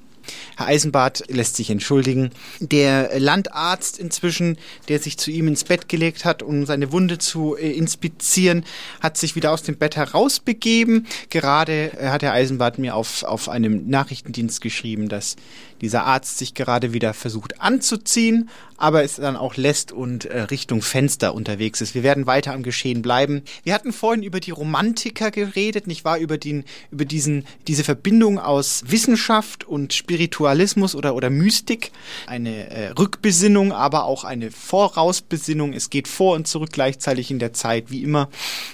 Herr 0.60 0.68
Eisenbart 0.68 1.24
lässt 1.30 1.56
sich 1.56 1.70
entschuldigen. 1.70 2.32
Der 2.60 3.18
Landarzt 3.18 3.98
inzwischen, 3.98 4.58
der 4.90 5.00
sich 5.00 5.18
zu 5.18 5.32
ihm 5.32 5.48
ins 5.48 5.64
Bett 5.64 5.88
gelegt 5.88 6.26
hat, 6.26 6.44
um 6.44 6.66
seine 6.66 6.92
Wunde 6.92 7.18
zu 7.18 7.56
äh, 7.56 7.72
inspizieren, 7.72 8.66
hat 9.00 9.18
sich 9.18 9.38
wieder 9.38 9.54
aus 9.54 9.64
dem 9.64 9.78
Bett 9.78 9.96
herausbegeben. 9.96 11.08
Gerade 11.30 11.94
äh, 11.98 12.10
hat 12.10 12.24
Herr 12.24 12.34
Eisenbart 12.34 12.78
mir 12.78 12.96
auf, 12.96 13.24
auf 13.24 13.48
einem 13.48 13.88
Nachrichtendienst 13.88 14.60
geschrieben, 14.60 15.08
dass 15.08 15.38
dieser 15.82 16.06
Arzt 16.06 16.38
sich 16.38 16.54
gerade 16.54 16.94
wieder 16.94 17.14
versucht 17.14 17.62
anzuziehen, 17.62 18.50
aber 18.80 19.04
es 19.04 19.18
dann 19.18 19.36
auch 19.36 19.58
lässt 19.58 19.92
und 19.92 20.26
äh, 20.26 20.42
Richtung 20.44 20.82
Fenster 20.82 21.36
unterwegs 21.36 21.82
ist. 21.82 21.96
Wir 21.96 22.04
werden 22.04 22.28
weiter 22.28 22.54
am 22.54 22.64
Geschehen 22.64 23.02
bleiben. 23.02 23.44
Wir 23.64 23.74
hatten 23.74 23.92
vorhin 23.92 24.24
über 24.24 24.40
die 24.40 24.52
Romantiker 24.52 25.32
geredet, 25.32 25.86
nicht 25.86 26.06
wahr? 26.06 26.18
Über, 26.18 26.38
den, 26.38 26.64
über 26.90 27.04
diesen, 27.04 27.46
diese 27.68 27.84
Verbindung 27.84 28.40
aus 28.40 28.84
Wissenschaft 28.88 29.66
und 29.66 29.94
Spiritualismus 29.94 30.96
oder, 30.96 31.14
oder 31.14 31.30
Mystik. 31.30 31.92
Eine 32.26 32.70
äh, 32.70 32.88
Rückbesinnung, 32.92 33.74
aber 33.74 34.06
auch 34.06 34.24
eine 34.24 34.50
Vorausbesinnung. 34.50 35.74
Es 35.74 35.90
geht 35.90 36.08
vor 36.08 36.36
und 36.36 36.48
zurück 36.48 36.70
gleichzeitig 36.72 37.32
in 37.32 37.40
der 37.40 37.54
Zeit, 37.54 37.92
wie 37.92 38.02
immer. 38.02 38.30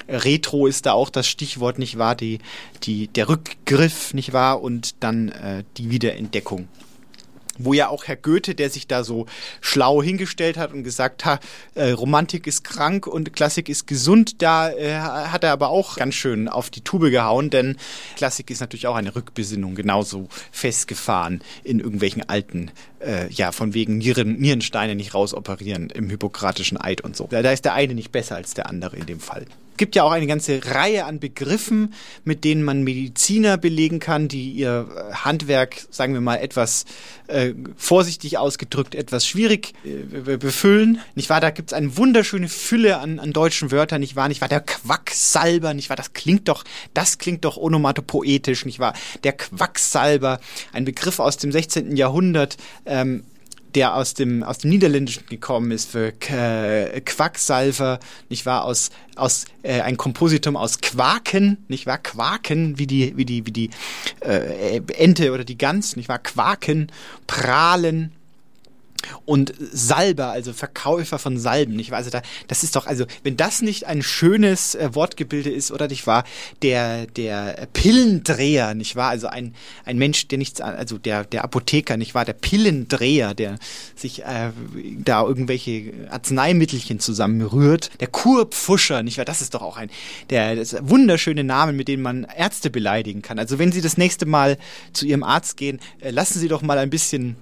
Retro 0.08 0.68
ist 0.68 0.86
da 0.86 0.94
auch 0.94 1.10
das 1.10 1.28
Stichwort, 1.28 1.80
nicht 1.80 1.98
wahr? 1.98 2.16
Die, 2.16 2.40
die, 2.84 3.08
der 3.08 3.28
Rückgriff, 3.28 4.14
nicht 4.14 4.34
wahr? 4.34 4.62
Und 4.62 4.96
dann 5.00 5.30
äh, 5.30 5.64
die 5.78 5.90
Wiederentdeckung 5.90 6.68
wo 7.58 7.74
ja 7.74 7.90
auch 7.90 8.06
Herr 8.06 8.16
Goethe, 8.16 8.56
der 8.56 8.70
sich 8.70 8.88
da 8.88 9.04
so 9.04 9.26
schlau 9.62 10.02
hingestellt 10.02 10.58
hat 10.58 10.74
und 10.74 10.84
gesagt 10.84 11.26
hat, 11.26 11.42
äh, 11.76 11.92
Romantik 11.92 12.48
ist 12.48 12.64
krank 12.64 13.08
und 13.08 13.34
Klassik 13.34 13.70
ist 13.70 13.88
gesund, 13.88 14.42
da 14.42 14.70
äh, 14.72 15.00
hat 15.00 15.44
er 15.44 15.52
aber 15.52 15.70
auch 15.70 15.96
ganz 15.96 16.16
schön 16.16 16.48
auf 16.48 16.70
die 16.70 16.82
Tube 16.82 17.12
gehauen, 17.12 17.50
denn 17.50 17.78
Klassik 18.16 18.50
ist 18.50 18.60
natürlich 18.60 18.88
auch 18.88 18.96
eine 18.96 19.16
Rückbesinnung, 19.16 19.76
genauso 19.76 20.28
festgefahren 20.52 21.42
in 21.64 21.80
irgendwelchen 21.80 22.28
alten, 22.28 22.72
äh, 23.00 23.30
ja, 23.32 23.52
von 23.52 23.74
wegen 23.74 23.98
Nieren, 23.98 24.40
Nierensteine 24.40 24.96
nicht 24.96 25.14
rausoperieren 25.14 25.90
im 25.90 26.10
hippokratischen 26.10 26.80
Eid 26.80 27.02
und 27.02 27.16
so. 27.16 27.28
Da, 27.30 27.42
da 27.42 27.52
ist 27.52 27.66
der 27.66 27.74
eine 27.74 27.94
nicht 27.94 28.12
besser 28.12 28.36
als 28.36 28.54
der 28.54 28.70
andere 28.70 28.98
in 28.98 29.06
dem 29.06 29.20
Fall 29.20 29.46
gibt 29.78 29.96
ja 29.96 30.04
auch 30.04 30.12
eine 30.12 30.28
ganze 30.28 30.62
Reihe 30.66 31.06
an 31.06 31.20
Begriffen, 31.20 31.94
mit 32.24 32.44
denen 32.44 32.64
man 32.64 32.84
Mediziner 32.84 33.58
belegen 33.58 34.00
kann, 34.00 34.28
die 34.28 34.52
ihr 34.52 34.88
äh, 34.96 35.14
Handwerk, 35.14 35.86
sagen 35.90 36.14
wir 36.14 36.22
mal, 36.22 36.38
etwas 36.38 36.86
äh, 37.28 37.54
vorsichtig 37.76 38.38
ausgedrückt, 38.38 38.96
etwas 38.96 39.26
schwierig 39.26 39.74
äh, 39.84 40.38
befüllen. 40.38 41.00
Nicht 41.16 41.30
wahr? 41.30 41.42
Da 41.42 41.50
gibt's 41.50 41.74
eine 41.74 41.98
wunderschöne 41.98 42.48
Fülle 42.48 43.00
an, 43.00 43.20
an 43.20 43.34
deutschen 43.34 43.72
Wörtern, 43.72 44.02
nicht 44.02 44.16
wahr? 44.16 44.28
Nicht 44.28 44.42
wahr? 44.42 44.50
Der 44.50 44.62
Quacksalber, 44.62 45.74
nicht 45.74 45.90
wahr? 45.90 45.98
Das 45.98 46.14
klingt 46.14 46.48
doch, 46.48 46.64
das 46.94 47.18
klingt 47.18 47.46
doch 47.46 47.58
onomatopoetisch, 47.58 48.66
nicht 48.66 48.80
wahr? 48.80 48.94
Der 49.24 49.34
Quacksalber, 49.34 50.40
ein 50.74 50.86
Begriff 50.86 51.20
aus 51.20 51.38
dem 51.38 51.52
16. 51.52 51.96
Jahrhundert, 51.96 52.58
ähm, 52.86 53.24
der 53.76 53.96
aus 53.96 54.14
dem, 54.14 54.44
aus 54.44 54.60
dem 54.60 54.70
Niederländischen 54.70 55.26
gekommen 55.28 55.72
ist 55.72 55.92
für 55.92 56.12
K 56.12 57.02
Quacksalver, 57.02 58.00
nicht 58.30 58.46
wahr, 58.46 58.64
aus, 58.64 58.90
aus 59.16 59.46
äh, 59.64 59.82
ein 59.82 59.98
Kompositum 59.98 60.56
aus 60.56 60.80
Quaken, 60.80 61.58
nicht 61.68 61.86
wahr, 61.86 61.98
Quaken, 61.98 62.80
wie 62.80 62.88
die, 62.88 63.16
wie 63.18 63.26
die, 63.26 63.46
wie 63.46 63.52
die 63.52 63.70
äh, 64.22 64.82
Ente 64.98 65.34
oder 65.34 65.44
die 65.44 65.58
Gans, 65.58 65.96
nicht 65.96 66.10
wahr, 66.10 66.20
Quaken, 66.20 66.92
Prahlen, 67.28 68.12
und 69.26 69.54
Salber, 69.60 70.32
also 70.32 70.54
Verkäufer 70.54 71.20
von 71.20 71.38
Salben, 71.38 71.76
nicht 71.76 71.92
wahr? 71.92 71.98
Also 71.98 72.10
da, 72.10 72.22
das 72.48 72.64
ist 72.64 72.76
doch, 72.76 72.88
also 72.88 73.06
wenn 73.24 73.38
das 73.38 73.62
nicht 73.62 73.86
ein 73.86 74.02
schönes 74.02 74.76
äh, 74.76 74.94
Wortgebilde 74.94 75.50
ist, 75.50 75.72
oder 75.72 75.88
nicht 75.88 76.08
wahr? 76.08 76.24
Der, 76.62 77.06
der 77.08 77.68
Pillendreher, 77.74 78.74
nicht 78.74 78.96
wahr? 78.96 79.10
Also 79.10 79.28
ein, 79.28 79.56
ein 79.86 79.98
Mensch, 79.98 80.28
der 80.28 80.38
nichts, 80.38 80.62
also 80.62 80.98
der, 80.98 81.24
der 81.24 81.44
Apotheker, 81.44 81.98
nicht 81.98 82.16
wahr? 82.16 82.26
Der 82.26 82.34
Pillendreher, 82.34 83.34
der 83.34 83.58
sich 83.96 84.24
äh, 84.24 84.52
da 85.04 85.24
irgendwelche 85.24 85.94
Arzneimittelchen 86.10 87.00
zusammenrührt. 87.00 87.92
Der 88.00 88.08
Kurpfuscher, 88.08 89.04
nicht 89.04 89.18
wahr? 89.18 89.26
Das 89.26 89.42
ist 89.42 89.54
doch 89.54 89.62
auch 89.62 89.78
ein, 89.78 89.90
der, 90.30 90.56
das 90.56 90.76
wunderschöne 90.82 91.44
Namen, 91.44 91.76
mit 91.76 91.88
denen 91.88 92.04
man 92.04 92.26
Ärzte 92.36 92.70
beleidigen 92.70 93.22
kann. 93.22 93.40
Also 93.40 93.60
wenn 93.60 93.72
Sie 93.72 93.82
das 93.82 93.98
nächste 93.98 94.26
Mal 94.26 94.58
zu 94.94 95.06
Ihrem 95.06 95.24
Arzt 95.24 95.58
gehen, 95.58 95.80
äh, 96.00 96.12
lassen 96.12 96.40
Sie 96.40 96.48
doch 96.48 96.62
mal 96.62 96.78
ein 96.78 96.90
bisschen 96.90 97.36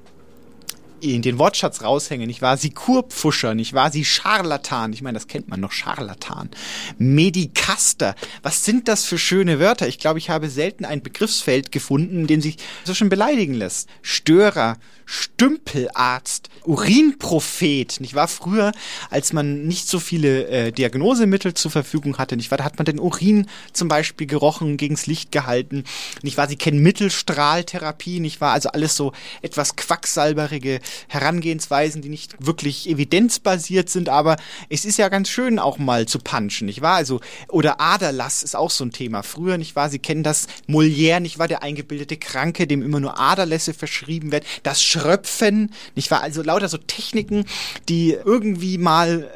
den 1.04 1.38
Wortschatz 1.38 1.82
raushängen. 1.82 2.30
Ich 2.30 2.42
war 2.42 2.58
sie 2.58 2.70
Kurpfuscher, 2.70 3.54
ich 3.56 3.74
war 3.74 3.92
sie 3.92 4.06
Scharlatan. 4.06 4.94
Ich 4.94 5.02
meine, 5.02 5.18
das 5.18 5.28
kennt 5.28 5.50
man 5.50 5.60
noch, 5.60 5.72
Scharlatan. 5.72 6.50
Medikaster. 6.98 8.16
Was 8.42 8.64
sind 8.64 8.88
das 8.88 9.06
für 9.06 9.18
schöne 9.18 9.60
Wörter? 9.60 9.88
Ich 9.88 10.00
glaube, 10.00 10.20
ich 10.20 10.30
habe 10.30 10.50
selten 10.50 10.86
ein 10.86 11.04
Begriffsfeld 11.04 11.72
gefunden, 11.72 12.28
den 12.28 12.42
sich 12.42 12.58
so 12.86 12.94
schon 12.94 13.10
beleidigen 13.10 13.54
lässt. 13.54 13.90
Störer, 14.02 14.78
Stümpelarzt, 15.06 16.50
Urinprophet. 16.64 18.00
Nicht 18.00 18.16
wahr? 18.16 18.28
Früher, 18.28 18.72
als 19.10 19.34
man 19.34 19.66
nicht 19.66 19.88
so 19.88 20.00
viele 20.00 20.48
äh, 20.48 20.72
Diagnosemittel 20.72 21.54
zur 21.54 21.72
Verfügung 21.72 22.18
hatte, 22.18 22.38
nicht 22.38 22.52
wahr? 22.52 22.58
Da 22.58 22.64
hat 22.64 22.78
man 22.78 22.86
den 22.86 23.00
Urin 23.00 23.48
zum 23.74 23.90
Beispiel 23.90 24.28
gerochen, 24.28 24.78
gegens 24.78 25.06
Licht 25.06 25.32
gehalten. 25.32 25.84
Nicht 26.22 26.38
wahr? 26.38 26.48
Sie 26.48 26.56
kennen 26.56 26.82
Mittelstrahltherapie, 26.82 28.20
nicht 28.22 28.40
wahr? 28.40 28.54
Also 28.54 28.70
alles 28.70 28.96
so 28.96 29.12
etwas 29.42 29.76
quacksalberige 29.76 30.80
Herangehensweisen, 31.08 32.02
die 32.02 32.10
nicht 32.10 32.36
wirklich 32.46 32.90
evidenzbasiert 32.90 33.90
sind, 33.90 34.10
aber 34.10 34.38
es 34.70 34.86
ist 34.86 34.98
ja 34.98 35.10
ganz 35.10 35.30
schön 35.30 35.60
auch 35.60 35.78
mal 35.78 36.08
zu 36.08 36.20
punchen, 36.20 36.66
nicht 36.66 36.82
wahr? 36.82 36.96
Also, 36.96 37.20
oder 37.50 37.80
Aderlass 37.80 38.44
ist 38.44 38.56
auch 38.56 38.72
so 38.72 38.86
ein 38.86 38.92
Thema. 38.92 39.24
Früher, 39.24 39.58
nicht 39.58 39.76
wahr? 39.76 39.90
Sie 39.90 40.00
kennen 40.00 40.24
das 40.24 40.48
Molière, 40.68 41.20
nicht 41.20 41.40
wahr? 41.40 41.48
Der 41.48 41.64
eingebildete 41.64 42.18
Kranke, 42.18 42.68
dem 42.68 42.82
immer 42.82 43.00
nur 43.00 43.20
Aderlässe 43.20 43.74
verschrieben 43.74 44.32
werden. 44.32 44.46
Das 44.64 44.82
Schröpfen, 44.82 45.72
nicht 45.96 46.12
wahr? 46.12 46.22
Also 46.22 46.42
lauter 46.42 46.70
so 46.70 46.78
Techniken, 46.78 47.46
die 47.90 48.12
irgendwie 48.12 48.78
mal 48.78 49.30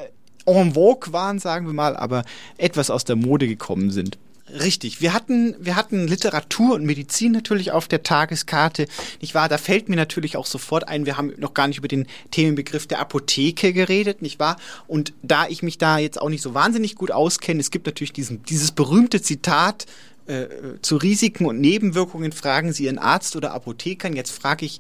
en 0.45 0.73
vogue 0.73 1.11
waren, 1.11 1.39
sagen 1.39 1.65
wir 1.67 1.73
mal, 1.73 1.95
aber 1.97 2.23
etwas 2.57 2.89
aus 2.89 3.03
der 3.03 3.15
Mode 3.15 3.47
gekommen 3.47 3.91
sind. 3.91 4.17
Richtig. 4.49 5.01
Wir 5.01 5.13
hatten, 5.13 5.55
wir 5.59 5.75
hatten 5.75 6.07
Literatur 6.07 6.75
und 6.75 6.85
Medizin 6.85 7.33
natürlich 7.33 7.71
auf 7.71 7.89
der 7.89 8.03
Tageskarte. 8.03 8.87
Nicht 9.19 9.35
wahr? 9.35 9.49
Da 9.49 9.57
fällt 9.57 9.89
mir 9.89 9.97
natürlich 9.97 10.37
auch 10.37 10.45
sofort 10.45 10.87
ein, 10.87 11.05
wir 11.05 11.17
haben 11.17 11.33
noch 11.37 11.53
gar 11.53 11.67
nicht 11.67 11.79
über 11.79 11.89
den 11.89 12.07
Themenbegriff 12.31 12.87
der 12.87 12.99
Apotheke 12.99 13.73
geredet, 13.73 14.21
nicht 14.21 14.39
wahr? 14.39 14.55
Und 14.87 15.13
da 15.21 15.47
ich 15.47 15.63
mich 15.63 15.77
da 15.77 15.97
jetzt 15.97 16.21
auch 16.21 16.29
nicht 16.29 16.41
so 16.41 16.53
wahnsinnig 16.53 16.95
gut 16.95 17.11
auskenne, 17.11 17.59
es 17.59 17.71
gibt 17.71 17.87
natürlich 17.87 18.13
diesen, 18.13 18.43
dieses 18.43 18.71
berühmte 18.71 19.21
Zitat, 19.21 19.85
äh, 20.27 20.47
zu 20.81 20.97
Risiken 20.97 21.45
und 21.45 21.59
Nebenwirkungen 21.59 22.31
fragen 22.31 22.73
Sie 22.73 22.85
Ihren 22.85 22.99
Arzt 22.99 23.35
oder 23.35 23.53
Apothekern. 23.53 24.13
Jetzt 24.13 24.31
frage 24.31 24.65
ich 24.65 24.79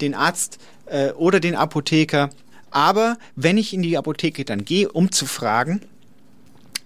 den 0.00 0.14
Arzt 0.14 0.58
äh, 0.86 1.10
oder 1.12 1.40
den 1.40 1.54
Apotheker. 1.54 2.30
Aber 2.70 3.16
wenn 3.36 3.58
ich 3.58 3.72
in 3.72 3.82
die 3.82 3.96
Apotheke 3.96 4.44
dann 4.44 4.64
gehe, 4.64 4.90
um 4.90 5.10
zu 5.10 5.26
fragen, 5.26 5.82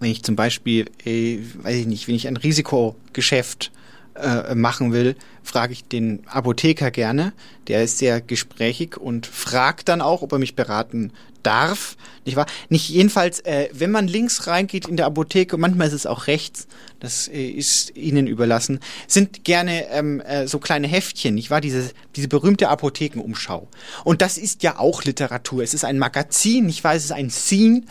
wenn 0.02 0.10
ich 0.10 0.22
zum 0.22 0.36
Beispiel, 0.36 0.86
äh, 1.04 1.38
weiß 1.62 1.76
ich 1.76 1.86
nicht, 1.86 2.08
wenn 2.08 2.14
ich 2.14 2.28
ein 2.28 2.36
Risikogeschäft 2.36 3.70
äh, 4.14 4.54
machen 4.54 4.92
will, 4.92 5.16
frage 5.42 5.72
ich 5.72 5.84
den 5.84 6.22
Apotheker 6.26 6.90
gerne. 6.90 7.32
Der 7.68 7.82
ist 7.82 7.98
sehr 7.98 8.20
gesprächig 8.20 8.96
und 8.96 9.26
fragt 9.26 9.88
dann 9.88 10.00
auch, 10.00 10.22
ob 10.22 10.32
er 10.32 10.38
mich 10.38 10.54
beraten 10.54 11.12
darf, 11.42 11.96
nicht 12.24 12.36
wahr? 12.36 12.46
Nicht 12.68 12.88
jedenfalls, 12.88 13.40
äh, 13.40 13.68
wenn 13.72 13.90
man 13.90 14.06
links 14.06 14.46
reingeht 14.46 14.86
in 14.86 14.96
der 14.96 15.06
Apotheke, 15.06 15.56
manchmal 15.56 15.88
ist 15.88 15.92
es 15.92 16.06
auch 16.06 16.26
rechts, 16.28 16.68
das 17.00 17.26
äh, 17.28 17.48
ist 17.48 17.96
Ihnen 17.96 18.26
überlassen, 18.26 18.80
sind 19.08 19.44
gerne 19.44 19.88
ähm, 19.90 20.20
äh, 20.20 20.46
so 20.46 20.58
kleine 20.58 20.86
Heftchen, 20.86 21.34
nicht 21.34 21.50
wahr? 21.50 21.60
Diese, 21.60 21.90
diese 22.14 22.28
berühmte 22.28 22.68
Apothekenumschau. 22.68 23.66
Und 24.04 24.22
das 24.22 24.38
ist 24.38 24.62
ja 24.62 24.78
auch 24.78 25.02
Literatur. 25.04 25.62
Es 25.62 25.74
ist 25.74 25.84
ein 25.84 25.98
Magazin, 25.98 26.66
nicht 26.66 26.84
wahr? 26.84 26.94
Es 26.94 27.04
ist 27.04 27.12
ein 27.12 27.30
Scene, 27.30 27.82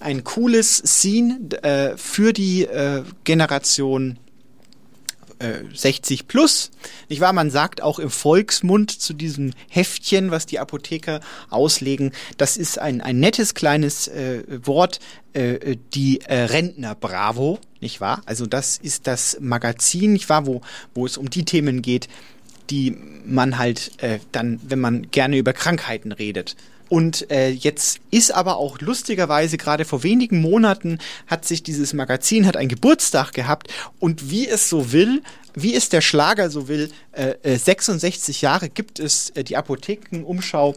ein 0.00 0.24
cooles 0.24 0.78
Scene 0.78 1.38
äh, 1.62 1.96
für 1.96 2.32
die 2.32 2.64
äh, 2.64 3.04
Generation 3.24 4.18
60 5.38 6.20
äh, 6.20 6.24
plus. 6.24 6.70
Nicht 7.08 7.20
wahr? 7.20 7.32
Man 7.32 7.50
sagt 7.50 7.82
auch 7.82 7.98
im 7.98 8.10
Volksmund 8.10 8.90
zu 8.90 9.12
diesem 9.12 9.52
Heftchen, 9.68 10.30
was 10.30 10.46
die 10.46 10.58
Apotheker 10.58 11.20
auslegen, 11.50 12.12
das 12.38 12.56
ist 12.56 12.78
ein, 12.78 13.00
ein 13.00 13.20
nettes 13.20 13.54
kleines 13.54 14.08
äh, 14.08 14.42
Wort, 14.62 15.00
äh, 15.32 15.76
die 15.94 16.20
äh, 16.22 16.42
Rentner 16.44 16.94
Bravo, 16.94 17.58
nicht 17.80 18.00
wahr? 18.00 18.22
Also 18.26 18.46
das 18.46 18.78
ist 18.78 19.06
das 19.06 19.38
Magazin, 19.40 20.14
nicht 20.14 20.28
wahr, 20.28 20.46
wo, 20.46 20.62
wo 20.94 21.06
es 21.06 21.16
um 21.16 21.28
die 21.28 21.44
Themen 21.44 21.82
geht, 21.82 22.08
die 22.70 22.96
man 23.24 23.58
halt 23.58 24.02
äh, 24.02 24.18
dann, 24.32 24.60
wenn 24.66 24.80
man 24.80 25.10
gerne 25.10 25.36
über 25.36 25.52
Krankheiten 25.52 26.12
redet, 26.12 26.56
und 26.88 27.30
äh, 27.30 27.50
jetzt 27.50 28.00
ist 28.10 28.32
aber 28.32 28.56
auch 28.56 28.80
lustigerweise 28.80 29.56
gerade 29.56 29.84
vor 29.84 30.02
wenigen 30.02 30.40
Monaten 30.40 30.98
hat 31.26 31.44
sich 31.44 31.62
dieses 31.62 31.92
Magazin 31.92 32.46
hat 32.46 32.56
ein 32.56 32.68
Geburtstag 32.68 33.32
gehabt 33.32 33.72
und 33.98 34.30
wie 34.30 34.46
es 34.46 34.68
so 34.68 34.92
will, 34.92 35.22
wie 35.54 35.74
es 35.74 35.88
der 35.88 36.00
Schlager 36.00 36.50
so 36.50 36.68
will, 36.68 36.90
äh, 37.12 37.56
66 37.56 38.42
äh, 38.42 38.46
Jahre 38.46 38.68
gibt 38.68 39.00
es 39.00 39.30
äh, 39.30 39.42
die 39.42 39.56
Apothekenumschau. 39.56 40.76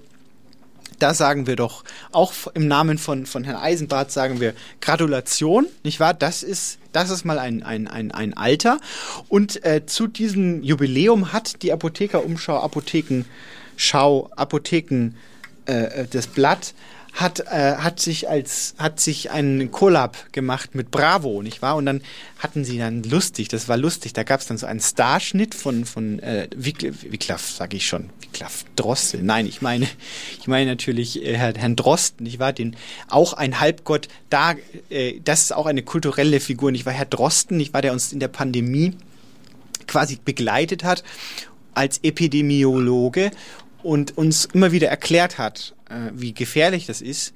Da 0.97 1.14
sagen 1.14 1.47
wir 1.47 1.55
doch 1.55 1.84
auch 2.12 2.34
im 2.55 2.68
Namen 2.68 2.97
von, 2.97 3.26
von 3.26 3.43
Herrn 3.43 3.57
Eisenbart 3.57 4.12
sagen 4.12 4.39
wir 4.39 4.53
Gratulation, 4.82 5.68
nicht 5.84 5.99
wahr? 5.99 6.14
Das 6.14 6.43
ist, 6.43 6.80
das 6.91 7.10
ist 7.10 7.24
mal 7.24 7.39
ein, 7.39 7.64
ein, 7.64 7.88
ein, 7.88 8.12
ein 8.12 8.34
Alter. 8.36 8.80
Und 9.30 9.64
äh, 9.64 9.86
zu 9.86 10.07
diesem 10.07 10.64
Jubiläum 10.64 11.32
hat 11.32 11.62
die 11.62 11.72
Apothekerumschau, 11.72 12.57
Apothekenschau, 12.60 14.30
Apotheken 14.36 15.12
äh, 15.70 16.07
das 16.09 16.28
Blatt 16.28 16.74
hat, 17.13 17.39
äh, 17.39 17.76
hat 17.78 17.99
sich 17.99 18.30
als 18.30 18.76
hat 18.78 18.99
sich 18.99 19.32
einen 19.32 19.72
Collab 19.72 20.32
gemacht 20.32 20.76
mit 20.76 20.91
Bravo, 20.91 21.41
nicht 21.41 21.61
wahr? 21.61 21.76
Und 21.76 21.86
dann 21.86 22.01
hatten 22.38 22.63
sie 22.63 22.78
dann 22.78 23.03
lustig, 23.03 23.47
das 23.47 23.67
war 23.67 23.78
lustig, 23.78 24.13
da 24.13 24.24
gab 24.24 24.39
es 24.39 24.47
dann 24.47 24.57
so 24.57 24.65
einen 24.65 24.80
Starschnitt 24.80 25.55
von 25.55 25.86
von 25.86 26.20
äh, 26.20 26.47
Wiklaf, 26.55 27.49
sage 27.49 27.78
ich 27.78 27.88
schon, 27.88 28.09
Wiklaf 28.22 28.65
Drossel. 28.76 29.24
Nein, 29.24 29.47
ich 29.47 29.61
meine, 29.61 29.88
ich 30.39 30.47
meine 30.47 30.70
natürlich 30.70 31.24
äh, 31.26 31.36
Herrn 31.36 31.76
Drosten, 31.76 32.24
nicht 32.24 32.39
wahr? 32.39 32.53
Den 32.53 32.76
auch 33.09 33.34
ein 33.34 33.59
Halbgott 33.59 34.07
da, 34.30 34.55
äh, 34.89 35.20
das 35.24 35.43
ist 35.43 35.51
auch 35.51 35.65
eine 35.65 35.84
kulturelle 35.84 36.39
Figur, 36.39 36.72
nicht 36.72 36.86
wahr? 36.86 36.93
Herr 36.93 37.05
Drosten, 37.05 37.57
nicht 37.57 37.74
wahr, 37.74 37.82
der 37.82 37.93
uns 37.93 38.13
in 38.13 38.20
der 38.20 38.28
Pandemie 38.28 38.93
quasi 39.88 40.20
begleitet 40.24 40.84
hat 40.84 41.03
als 41.74 41.99
Epidemiologe 42.03 43.32
und 43.84 44.17
uns 44.17 44.45
immer 44.45 44.71
wieder 44.71 44.89
erklärt 44.89 45.38
hat, 45.38 45.73
äh, 45.89 46.11
wie 46.13 46.34
gefährlich 46.34 46.86
das 46.86 47.01
ist 47.01 47.34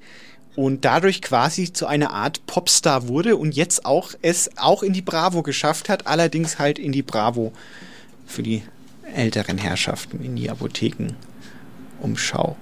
und 0.56 0.84
dadurch 0.84 1.22
quasi 1.22 1.72
zu 1.72 1.86
einer 1.86 2.12
Art 2.12 2.46
Popstar 2.46 3.08
wurde 3.08 3.36
und 3.36 3.54
jetzt 3.54 3.84
auch 3.84 4.12
es 4.22 4.50
auch 4.56 4.82
in 4.82 4.92
die 4.92 5.02
Bravo 5.02 5.42
geschafft 5.42 5.88
hat, 5.88 6.06
allerdings 6.06 6.58
halt 6.58 6.78
in 6.78 6.92
die 6.92 7.02
Bravo 7.02 7.52
für 8.26 8.42
die 8.42 8.62
älteren 9.14 9.58
Herrschaften, 9.58 10.22
in 10.22 10.36
die 10.36 10.50
Apothekenumschau. 10.50 12.56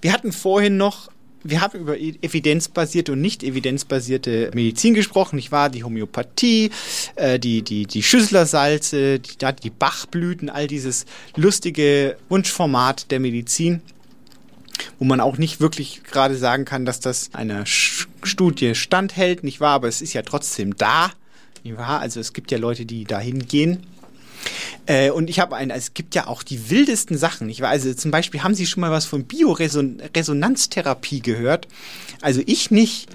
Wir 0.00 0.12
hatten 0.12 0.32
vorhin 0.32 0.76
noch 0.76 1.10
wir 1.48 1.60
haben 1.60 1.78
über 1.78 1.98
e- 1.98 2.18
evidenzbasierte 2.20 3.12
und 3.12 3.20
nicht 3.20 3.42
evidenzbasierte 3.42 4.50
Medizin 4.54 4.94
gesprochen, 4.94 5.36
nicht 5.36 5.52
wahr? 5.52 5.70
Die 5.70 5.84
Homöopathie, 5.84 6.70
äh, 7.16 7.38
die, 7.38 7.62
die, 7.62 7.86
die 7.86 8.02
Schüsslersalze, 8.02 9.18
die, 9.18 9.36
die 9.62 9.70
Bachblüten, 9.70 10.50
all 10.50 10.66
dieses 10.66 11.06
lustige 11.36 12.16
Wunschformat 12.28 13.10
der 13.10 13.20
Medizin, 13.20 13.80
wo 14.98 15.04
man 15.04 15.20
auch 15.20 15.38
nicht 15.38 15.60
wirklich 15.60 16.02
gerade 16.04 16.36
sagen 16.36 16.64
kann, 16.64 16.84
dass 16.84 17.00
das 17.00 17.30
einer 17.34 17.64
Studie 17.66 18.74
standhält, 18.74 19.44
nicht 19.44 19.60
wahr? 19.60 19.74
Aber 19.74 19.88
es 19.88 20.02
ist 20.02 20.12
ja 20.12 20.22
trotzdem 20.22 20.76
da, 20.76 21.12
nicht 21.64 21.76
wahr? 21.76 22.00
Also 22.00 22.20
es 22.20 22.32
gibt 22.32 22.50
ja 22.50 22.58
Leute, 22.58 22.86
die 22.86 23.04
dahin 23.04 23.46
gehen 23.46 23.86
äh, 24.86 25.10
und 25.10 25.28
ich 25.30 25.40
habe 25.40 25.56
ein, 25.56 25.70
es 25.70 25.94
gibt 25.94 26.14
ja 26.14 26.26
auch 26.26 26.42
die 26.42 26.70
wildesten 26.70 27.18
Sachen. 27.18 27.48
Ich 27.48 27.60
weiß, 27.60 27.82
also 27.84 27.94
zum 27.94 28.10
Beispiel 28.10 28.42
haben 28.42 28.54
Sie 28.54 28.66
schon 28.66 28.80
mal 28.80 28.90
was 28.90 29.04
von 29.04 29.24
Bioresonanztherapie 29.24 31.20
gehört? 31.20 31.68
Also 32.20 32.42
ich 32.46 32.70
nicht. 32.70 33.08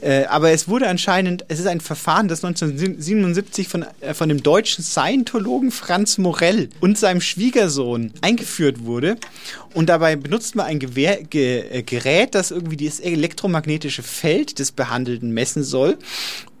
Äh, 0.00 0.24
aber 0.24 0.50
es 0.50 0.66
wurde 0.66 0.88
anscheinend, 0.88 1.44
es 1.48 1.60
ist 1.60 1.66
ein 1.66 1.80
Verfahren, 1.80 2.28
das 2.28 2.42
1977 2.42 3.68
von, 3.68 3.84
äh, 4.00 4.14
von 4.14 4.28
dem 4.28 4.42
deutschen 4.42 4.82
Scientologen 4.82 5.70
Franz 5.70 6.16
Morell 6.16 6.70
und 6.80 6.98
seinem 6.98 7.20
Schwiegersohn 7.20 8.12
eingeführt 8.22 8.84
wurde. 8.84 9.18
Und 9.74 9.88
dabei 9.88 10.16
benutzt 10.16 10.56
man 10.56 10.66
ein 10.66 10.78
Gewehr, 10.78 11.22
Ge, 11.22 11.82
Gerät, 11.82 12.34
das 12.34 12.50
irgendwie 12.50 12.78
das 12.78 12.98
elektromagnetische 12.98 14.02
Feld 14.02 14.58
des 14.58 14.72
Behandelten 14.72 15.32
messen 15.32 15.62
soll. 15.62 15.98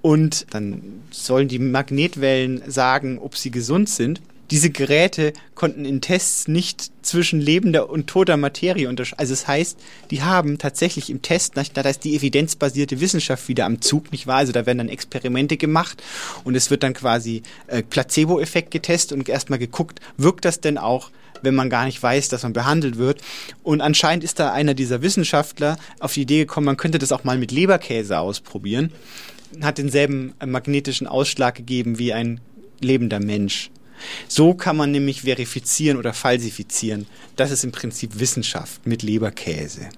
Und 0.02 0.46
dann 0.50 1.02
sollen 1.10 1.48
die 1.48 1.58
Magnetwellen 1.58 2.62
sagen, 2.70 3.18
ob 3.18 3.36
sie 3.36 3.50
gesund 3.50 3.88
sind. 3.88 4.20
Diese 4.50 4.70
Geräte 4.70 5.32
konnten 5.54 5.84
in 5.84 6.00
Tests 6.00 6.48
nicht 6.48 6.90
zwischen 7.02 7.40
lebender 7.40 7.88
und 7.88 8.08
toter 8.08 8.36
Materie 8.36 8.88
unterscheiden. 8.88 9.20
Also 9.20 9.32
es 9.32 9.40
das 9.40 9.48
heißt, 9.48 9.78
die 10.10 10.22
haben 10.22 10.58
tatsächlich 10.58 11.08
im 11.08 11.22
Test, 11.22 11.52
da 11.56 11.82
ist 11.82 12.02
die 12.02 12.16
evidenzbasierte 12.16 13.00
Wissenschaft 13.00 13.46
wieder 13.46 13.64
am 13.64 13.80
Zug, 13.80 14.10
nicht 14.10 14.26
wahr? 14.26 14.38
Also 14.38 14.52
da 14.52 14.66
werden 14.66 14.78
dann 14.78 14.88
Experimente 14.88 15.56
gemacht 15.56 16.02
und 16.42 16.56
es 16.56 16.68
wird 16.68 16.82
dann 16.82 16.94
quasi 16.94 17.42
äh, 17.68 17.84
Placebo-Effekt 17.84 18.72
getestet 18.72 19.16
und 19.16 19.28
erstmal 19.28 19.60
geguckt, 19.60 20.00
wirkt 20.16 20.44
das 20.44 20.60
denn 20.60 20.78
auch 20.78 21.10
wenn 21.42 21.54
man 21.54 21.70
gar 21.70 21.86
nicht 21.86 22.02
weiß, 22.02 22.28
dass 22.28 22.42
man 22.42 22.52
behandelt 22.52 22.98
wird. 22.98 23.22
Und 23.62 23.80
anscheinend 23.80 24.24
ist 24.24 24.38
da 24.38 24.52
einer 24.52 24.74
dieser 24.74 25.00
Wissenschaftler 25.00 25.78
auf 25.98 26.12
die 26.12 26.22
Idee 26.22 26.40
gekommen, 26.40 26.66
man 26.66 26.76
könnte 26.76 26.98
das 26.98 27.12
auch 27.12 27.24
mal 27.24 27.38
mit 27.38 27.50
Leberkäse 27.50 28.18
ausprobieren. 28.18 28.92
Hat 29.60 29.78
denselben 29.78 30.34
magnetischen 30.44 31.06
Ausschlag 31.06 31.54
gegeben 31.54 31.98
wie 31.98 32.12
ein 32.12 32.40
lebender 32.80 33.20
Mensch. 33.20 33.70
So 34.28 34.54
kann 34.54 34.76
man 34.76 34.90
nämlich 34.90 35.22
verifizieren 35.22 35.98
oder 35.98 36.14
falsifizieren. 36.14 37.06
Das 37.36 37.50
ist 37.50 37.64
im 37.64 37.72
Prinzip 37.72 38.18
Wissenschaft 38.18 38.86
mit 38.86 39.02
Leberkäse. 39.02 39.88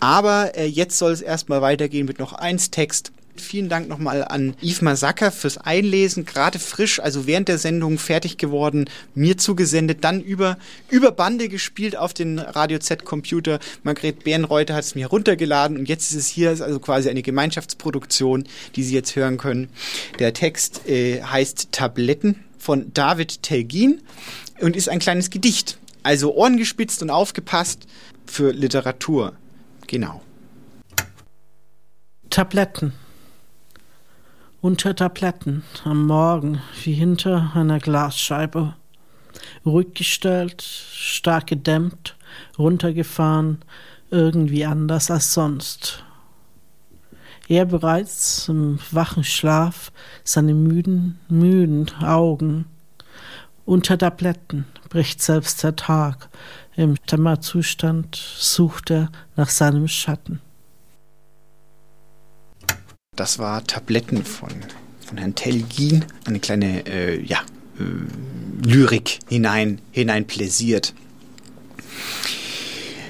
Aber 0.00 0.56
äh, 0.56 0.66
jetzt 0.66 0.98
soll 0.98 1.12
es 1.12 1.20
erstmal 1.20 1.62
weitergehen 1.62 2.06
mit 2.06 2.18
noch 2.18 2.32
eins 2.32 2.70
Text. 2.70 3.12
Vielen 3.34 3.70
Dank 3.70 3.88
nochmal 3.88 4.24
an 4.24 4.54
Yves 4.62 4.82
Massaker 4.82 5.32
fürs 5.32 5.56
Einlesen, 5.56 6.26
gerade 6.26 6.58
frisch, 6.58 7.00
also 7.00 7.26
während 7.26 7.48
der 7.48 7.56
Sendung 7.56 7.98
fertig 7.98 8.36
geworden, 8.36 8.90
mir 9.14 9.38
zugesendet, 9.38 10.04
dann 10.04 10.20
über, 10.20 10.58
über 10.90 11.12
Bande 11.12 11.48
gespielt 11.48 11.96
auf 11.96 12.12
den 12.12 12.38
Radio 12.38 12.78
Z-Computer. 12.78 13.58
Margret 13.84 14.24
Bärenreuter 14.24 14.74
hat 14.74 14.84
es 14.84 14.94
mir 14.94 15.06
runtergeladen 15.06 15.78
und 15.78 15.88
jetzt 15.88 16.10
ist 16.10 16.16
es 16.16 16.28
hier, 16.28 16.52
ist 16.52 16.60
also 16.60 16.78
quasi 16.78 17.08
eine 17.08 17.22
Gemeinschaftsproduktion, 17.22 18.44
die 18.76 18.82
Sie 18.82 18.94
jetzt 18.94 19.16
hören 19.16 19.38
können. 19.38 19.70
Der 20.18 20.34
Text 20.34 20.86
äh, 20.86 21.22
heißt 21.22 21.72
Tabletten 21.72 22.44
von 22.58 22.92
David 22.92 23.42
Telgin 23.42 24.02
und 24.60 24.76
ist 24.76 24.90
ein 24.90 24.98
kleines 24.98 25.30
Gedicht. 25.30 25.78
Also 26.02 26.34
Ohren 26.34 26.58
gespitzt 26.58 27.00
und 27.00 27.08
aufgepasst 27.08 27.86
für 28.26 28.52
Literatur. 28.52 29.32
Genau. 29.86 30.20
Tabletten 32.28 32.92
unter 34.62 34.94
Tabletten 34.94 35.64
am 35.82 36.06
Morgen 36.06 36.62
wie 36.84 36.92
hinter 36.92 37.50
einer 37.54 37.80
Glasscheibe. 37.80 38.74
Ruhig 39.66 39.92
gestellt, 39.94 40.62
stark 40.62 41.48
gedämmt, 41.48 42.16
runtergefahren, 42.56 43.58
irgendwie 44.12 44.64
anders 44.64 45.10
als 45.10 45.34
sonst. 45.34 46.04
Er 47.48 47.66
bereits 47.66 48.48
im 48.48 48.78
wachen 48.92 49.24
Schlaf 49.24 49.90
seine 50.22 50.54
müden, 50.54 51.18
müden 51.28 51.90
Augen. 52.00 52.66
Unter 53.64 53.98
Tabletten 53.98 54.66
bricht 54.88 55.20
selbst 55.20 55.64
der 55.64 55.74
Tag, 55.74 56.28
im 56.76 56.94
Dämmerzustand 57.10 58.14
sucht 58.14 58.92
er 58.92 59.10
nach 59.34 59.48
seinem 59.48 59.88
Schatten. 59.88 60.40
Das 63.14 63.38
war 63.38 63.62
Tabletten 63.66 64.24
von, 64.24 64.48
von 65.06 65.18
Herrn 65.18 65.34
Telgin. 65.34 66.06
Eine 66.24 66.40
kleine, 66.40 66.86
äh, 66.86 67.20
ja, 67.20 67.42
äh, 67.78 68.66
Lyrik 68.66 69.18
hinein, 69.28 69.82
hinein 69.90 70.26
pläsiert. 70.26 70.94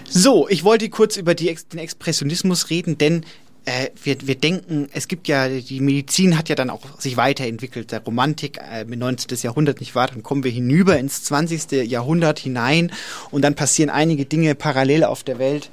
So, 0.09 0.49
ich 0.49 0.65
wollte 0.65 0.89
kurz 0.89 1.17
über 1.17 1.37
die, 1.37 1.57
den 1.73 1.79
Expressionismus 1.79 2.69
reden, 2.69 2.99
denn 2.99 3.25
äh, 3.65 3.91
wir, 4.03 4.17
wir 4.27 4.35
denken, 4.35 4.89
es 4.93 5.07
gibt 5.07 5.29
ja, 5.29 5.49
die 5.49 5.81
Medizin 5.81 6.37
hat 6.37 6.49
ja 6.49 6.57
dann 6.57 6.69
auch 6.69 6.99
sich 6.99 7.17
weiterentwickelt, 7.17 7.93
der 7.93 8.01
Romantik 8.01 8.59
äh, 8.59 8.83
im 8.83 8.99
19. 8.99 9.39
Jahrhundert 9.43 9.79
nicht 9.79 9.95
wahr, 9.95 10.09
dann 10.09 10.25
kommen 10.25 10.43
wir 10.43 10.51
hinüber 10.51 10.99
ins 10.99 11.23
20. 11.23 11.89
Jahrhundert 11.89 12.41
hinein 12.41 12.91
und 13.31 13.43
dann 13.43 13.55
passieren 13.55 13.89
einige 13.89 14.25
Dinge 14.25 14.57
parallel 14.57 15.05
auf 15.05 15.23
der 15.23 15.39
Welt, 15.39 15.71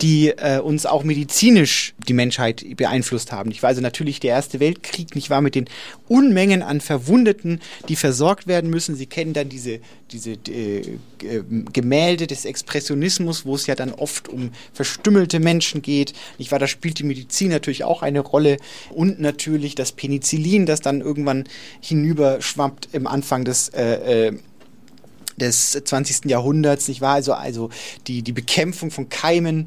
die 0.00 0.28
äh, 0.28 0.58
uns 0.58 0.86
auch 0.86 1.04
medizinisch 1.04 1.94
die 2.08 2.12
Menschheit 2.12 2.64
beeinflusst 2.76 3.32
haben. 3.32 3.50
Ich 3.50 3.62
weiß 3.62 3.74
also 3.74 3.82
natürlich 3.82 4.20
der 4.20 4.30
Erste 4.30 4.60
Weltkrieg, 4.60 5.16
nicht 5.16 5.30
wahr, 5.30 5.40
mit 5.40 5.56
den 5.56 5.68
Unmengen 6.06 6.62
an 6.62 6.80
Verwundeten, 6.80 7.60
die 7.88 7.96
versorgt 7.96 8.46
werden 8.46 8.70
müssen. 8.70 8.94
Sie 8.94 9.06
kennen 9.06 9.32
dann 9.32 9.48
diese, 9.48 9.80
diese 10.12 10.32
äh, 10.32 10.98
Gemälde 11.72 12.28
des 12.28 12.44
Expressionismus, 12.44 13.44
wo 13.44 13.56
es 13.56 13.66
ja 13.66 13.74
dann 13.74 13.92
oft 13.92 14.28
um 14.28 14.50
verstümmelte 14.72 15.40
Menschen 15.40 15.82
geht. 15.82 16.12
Nicht 16.38 16.52
wahr, 16.52 16.60
da 16.60 16.68
spielt 16.68 17.00
die 17.00 17.04
Medizin 17.04 17.50
natürlich 17.50 17.82
auch 17.82 18.02
eine 18.02 18.20
Rolle 18.20 18.58
und 18.90 19.20
natürlich 19.20 19.74
das 19.74 19.90
Penicillin, 19.90 20.66
das 20.66 20.80
dann 20.80 21.00
irgendwann 21.00 21.44
hinüberschwappt 21.80 22.90
im 22.92 23.08
Anfang 23.08 23.44
des 23.44 23.70
äh, 23.70 24.28
äh, 24.28 24.38
des 25.36 25.72
20. 25.72 26.26
Jahrhunderts, 26.26 26.86
nicht 26.86 27.00
wahr? 27.00 27.14
Also, 27.14 27.32
also 27.32 27.70
die, 28.06 28.22
die 28.22 28.30
Bekämpfung 28.30 28.92
von 28.92 29.08
Keimen 29.08 29.66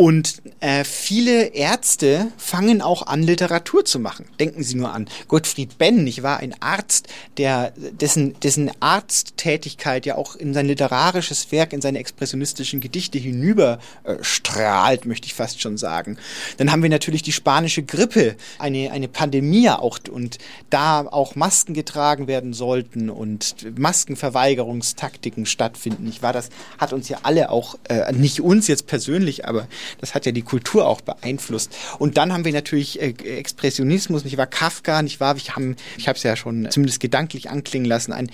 und 0.00 0.40
äh, 0.60 0.82
viele 0.82 1.48
Ärzte 1.48 2.28
fangen 2.38 2.80
auch 2.80 3.06
an, 3.06 3.22
Literatur 3.22 3.84
zu 3.84 3.98
machen. 3.98 4.24
Denken 4.40 4.62
Sie 4.62 4.76
nur 4.76 4.94
an 4.94 5.06
Gottfried 5.28 5.76
Benn, 5.76 6.06
ich 6.06 6.22
war 6.22 6.38
ein 6.38 6.54
Arzt, 6.58 7.08
der 7.36 7.74
dessen, 7.76 8.40
dessen 8.40 8.70
Arzttätigkeit 8.80 10.06
ja 10.06 10.14
auch 10.14 10.36
in 10.36 10.54
sein 10.54 10.64
literarisches 10.64 11.52
Werk, 11.52 11.74
in 11.74 11.82
seine 11.82 11.98
expressionistischen 11.98 12.80
Gedichte 12.80 13.18
hinüber 13.18 13.78
äh, 14.04 14.14
strahlt, 14.22 15.04
möchte 15.04 15.26
ich 15.26 15.34
fast 15.34 15.60
schon 15.60 15.76
sagen. 15.76 16.16
Dann 16.56 16.72
haben 16.72 16.82
wir 16.82 16.88
natürlich 16.88 17.22
die 17.22 17.32
spanische 17.32 17.82
Grippe, 17.82 18.36
eine, 18.58 18.92
eine 18.92 19.06
Pandemie 19.06 19.68
auch 19.68 19.98
und 20.10 20.38
da 20.70 21.02
auch 21.02 21.34
Masken 21.34 21.74
getragen 21.74 22.26
werden 22.26 22.54
sollten 22.54 23.10
und 23.10 23.54
Maskenverweigerungstaktiken 23.78 25.44
stattfinden. 25.44 26.08
Ich 26.08 26.22
war 26.22 26.32
das 26.32 26.48
hat 26.78 26.94
uns 26.94 27.10
ja 27.10 27.18
alle 27.22 27.50
auch, 27.50 27.74
äh, 27.90 28.10
nicht 28.14 28.40
uns 28.40 28.66
jetzt 28.66 28.86
persönlich, 28.86 29.44
aber 29.44 29.68
das 29.98 30.14
hat 30.14 30.26
ja 30.26 30.32
die 30.32 30.42
Kultur 30.42 30.86
auch 30.86 31.00
beeinflusst. 31.00 31.74
Und 31.98 32.16
dann 32.16 32.32
haben 32.32 32.44
wir 32.44 32.52
natürlich 32.52 33.00
äh, 33.00 33.10
Expressionismus, 33.10 34.24
nicht 34.24 34.36
wahr? 34.36 34.46
Kafka, 34.46 35.02
nicht 35.02 35.20
wahr? 35.20 35.36
Ich 35.36 35.50
habe 35.56 35.76
es 35.96 36.22
ja 36.22 36.36
schon 36.36 36.70
zumindest 36.70 37.00
gedanklich 37.00 37.50
anklingen 37.50 37.88
lassen, 37.88 38.12
ein, 38.12 38.30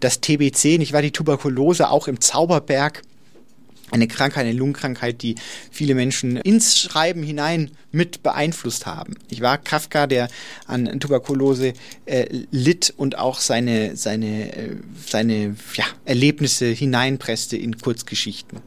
das 0.00 0.20
TBC, 0.20 0.78
nicht 0.78 0.92
wahr? 0.92 1.02
Die 1.02 1.12
Tuberkulose 1.12 1.90
auch 1.90 2.08
im 2.08 2.20
Zauberberg 2.20 3.02
eine 3.90 4.08
Krankheit, 4.08 4.46
eine 4.46 4.56
Lungenkrankheit, 4.56 5.22
die 5.22 5.34
viele 5.70 5.94
Menschen 5.94 6.36
ins 6.36 6.78
Schreiben 6.78 7.22
hinein 7.22 7.70
mit 7.92 8.22
beeinflusst 8.22 8.86
haben. 8.86 9.16
Ich 9.28 9.40
war 9.40 9.58
Kafka, 9.58 10.06
der 10.06 10.28
an 10.66 11.00
Tuberkulose 11.00 11.72
äh, 12.06 12.26
litt 12.50 12.92
und 12.96 13.18
auch 13.18 13.40
seine 13.40 13.96
seine 13.96 14.56
äh, 14.56 14.76
seine 15.06 15.56
ja, 15.74 15.84
Erlebnisse 16.04 16.66
hineinpresste 16.66 17.56
in 17.56 17.78
Kurzgeschichten 17.78 18.60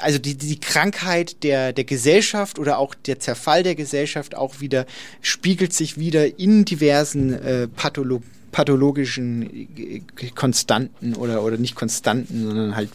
also 0.00 0.18
die, 0.18 0.36
die 0.36 0.58
Krankheit 0.58 1.42
der, 1.42 1.72
der 1.72 1.84
Gesellschaft 1.84 2.58
oder 2.58 2.78
auch 2.78 2.94
der 2.94 3.18
Zerfall 3.20 3.62
der 3.62 3.74
Gesellschaft 3.74 4.34
auch 4.34 4.60
wieder 4.60 4.86
spiegelt 5.20 5.72
sich 5.72 5.98
wieder 5.98 6.38
in 6.38 6.64
diversen 6.64 7.32
äh, 7.32 7.68
Patholo 7.68 8.22
pathologischen 8.50 9.68
äh, 9.76 10.00
Konstanten 10.34 11.14
oder, 11.14 11.44
oder 11.44 11.58
nicht 11.58 11.74
Konstanten, 11.74 12.44
sondern 12.44 12.76
halt, 12.76 12.88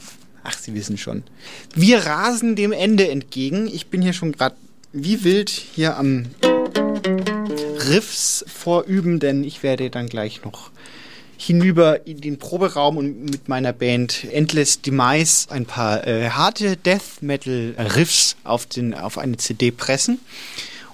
ach, 0.44 0.58
Sie 0.58 0.74
wissen 0.74 0.98
schon. 0.98 1.24
Wir 1.76 2.00
rasen 2.00 2.56
dem 2.56 2.72
Ende 2.72 3.08
entgegen. 3.10 3.68
Ich 3.68 3.88
bin 3.88 4.02
hier 4.02 4.14
schon 4.14 4.32
gerade 4.32 4.56
wie 4.92 5.24
wild 5.24 5.50
hier 5.50 5.98
am 5.98 6.26
Riffs 7.90 8.46
vorüben, 8.48 9.20
denn 9.20 9.44
ich 9.44 9.64
werde 9.64 9.90
dann 9.90 10.08
gleich 10.08 10.44
noch 10.44 10.72
hinüber 11.46 12.08
in 12.08 12.22
den 12.22 12.40
Proberaum 12.40 12.98
und 12.98 13.26
mit 13.26 13.50
meiner 13.50 13.74
Band 13.74 14.26
Endless 14.32 14.82
Demise 14.82 15.52
ein 15.52 15.66
paar 15.66 16.08
äh, 16.08 16.30
harte 16.30 16.78
Death 16.78 17.22
Metal 17.22 17.76
Riffs 17.96 18.36
auf, 18.44 18.66
den, 18.66 18.94
auf 18.94 19.18
eine 19.18 19.38
CD 19.38 19.72
pressen. 19.72 20.20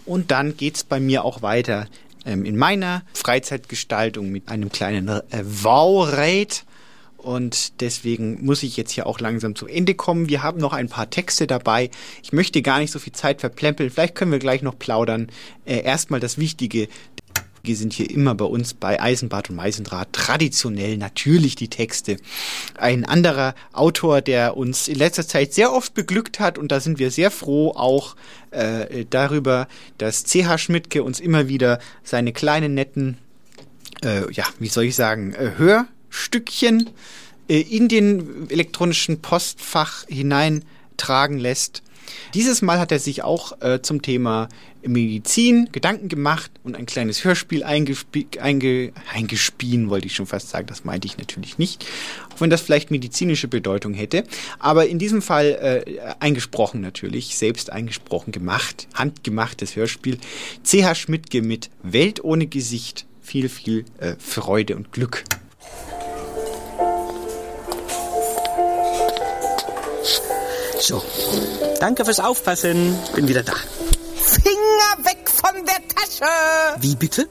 Und 0.06 0.32
dann 0.32 0.58
geht's 0.58 0.84
bei 0.84 1.00
mir 1.00 1.24
auch 1.24 1.44
weiter 1.44 1.88
ähm, 2.26 2.46
in 2.46 2.58
meiner 2.58 3.04
Freizeitgestaltung 3.14 4.30
mit 4.30 4.50
einem 4.50 4.72
kleinen 4.72 5.08
äh, 5.08 5.22
Wow-Raid. 5.44 6.66
Und 7.18 7.82
deswegen 7.82 8.44
muss 8.46 8.64
ich 8.64 8.78
jetzt 8.78 8.92
hier 8.92 9.06
auch 9.06 9.20
langsam 9.20 9.54
zum 9.54 9.68
Ende 9.68 9.94
kommen. 9.94 10.30
Wir 10.30 10.42
haben 10.42 10.58
noch 10.60 10.72
ein 10.72 10.88
paar 10.88 11.10
Texte 11.10 11.48
dabei. 11.48 11.92
Ich 12.24 12.32
möchte 12.32 12.62
gar 12.62 12.80
nicht 12.80 12.92
so 12.92 12.98
viel 12.98 13.12
Zeit 13.12 13.42
verplempeln. 13.42 13.90
Vielleicht 13.90 14.16
können 14.16 14.32
wir 14.32 14.40
gleich 14.40 14.62
noch 14.62 14.80
plaudern. 14.80 15.28
Äh, 15.66 15.82
erstmal 15.82 16.22
das 16.22 16.38
Wichtige. 16.38 16.88
Wir 17.64 17.76
sind 17.76 17.94
hier 17.94 18.10
immer 18.10 18.36
bei 18.36 18.46
uns 18.46 18.74
bei 18.74 19.02
Eisenbad 19.02 19.50
und 19.50 19.56
Meisendraht 19.56 20.14
traditionell 20.14 20.98
natürlich 20.98 21.56
die 21.56 21.68
Texte. 21.68 22.18
Ein 22.78 23.06
anderer 23.06 23.56
Autor, 23.74 24.22
der 24.22 24.58
uns 24.58 24.88
in 24.88 24.96
letzter 24.96 25.28
Zeit 25.28 25.54
sehr 25.54 25.74
oft 25.74 25.94
beglückt 25.94 26.40
hat 26.40 26.58
und 26.58 26.72
da 26.72 26.80
sind 26.80 27.00
wir 27.00 27.12
sehr 27.12 27.32
froh 27.32 27.72
auch 27.72 28.16
äh, 28.52 29.06
darüber, 29.10 29.68
dass 29.98 30.24
CH 30.24 30.58
Schmidtke 30.58 31.04
uns 31.04 31.20
immer 31.20 31.48
wieder 31.48 31.80
seine 32.04 32.34
kleinen 32.34 32.74
netten, 32.74 33.18
äh, 34.04 34.32
ja, 34.32 34.46
wie 34.60 34.70
soll 34.70 34.86
ich 34.86 34.96
sagen, 34.96 35.34
äh, 35.34 35.52
Hörstückchen 35.58 36.90
äh, 37.48 37.60
in 37.60 37.88
den 37.88 38.50
elektronischen 38.50 39.22
Postfach 39.22 40.06
hineintragen 40.08 41.38
lässt. 41.38 41.84
Dieses 42.34 42.62
Mal 42.62 42.80
hat 42.80 42.92
er 42.92 43.00
sich 43.00 43.24
auch 43.24 43.62
äh, 43.62 43.82
zum 43.82 44.02
Thema 44.02 44.50
Medizin 44.82 45.70
Gedanken 45.72 46.08
gemacht 46.08 46.52
und 46.64 46.76
ein 46.76 46.86
kleines 46.86 47.24
Hörspiel 47.24 47.64
eingespie 47.64 48.28
einge 48.40 48.94
eingespien, 49.14 49.90
wollte 49.90 50.08
ich 50.08 50.16
schon 50.16 50.26
fast 50.26 50.50
sagen, 50.50 50.68
das 50.68 50.86
meinte 50.86 51.08
ich 51.08 51.18
natürlich 51.18 51.58
nicht, 51.58 51.86
auch 52.34 52.42
wenn 52.42 52.50
das 52.50 52.62
vielleicht 52.62 52.92
medizinische 52.92 53.48
Bedeutung 53.48 53.94
hätte, 53.94 54.24
aber 54.58 54.88
in 54.88 55.00
diesem 55.00 55.22
Fall 55.22 55.86
äh, 55.86 56.00
eingesprochen 56.20 56.82
natürlich, 56.82 57.36
selbst 57.36 57.72
eingesprochen 57.72 58.32
gemacht, 58.32 58.88
handgemachtes 58.94 59.76
Hörspiel, 59.76 60.18
CH 60.64 60.96
Schmidtke 60.96 61.42
mit 61.42 61.70
Welt 61.84 62.24
ohne 62.24 62.48
Gesicht, 62.48 63.06
viel, 63.22 63.50
viel 63.50 63.86
äh, 64.00 64.16
Freude 64.18 64.76
und 64.76 64.92
Glück. 64.92 65.26
So, 70.90 71.04
danke 71.80 72.04
fürs 72.04 72.20
Aufpassen. 72.20 72.98
Bin 73.14 73.28
wieder 73.28 73.44
da. 73.44 73.54
Finger 74.16 75.06
weg 75.06 75.30
von 75.30 75.64
der 75.64 75.88
Tasche! 75.88 76.32
Wie 76.80 76.96
bitte? 76.96 77.30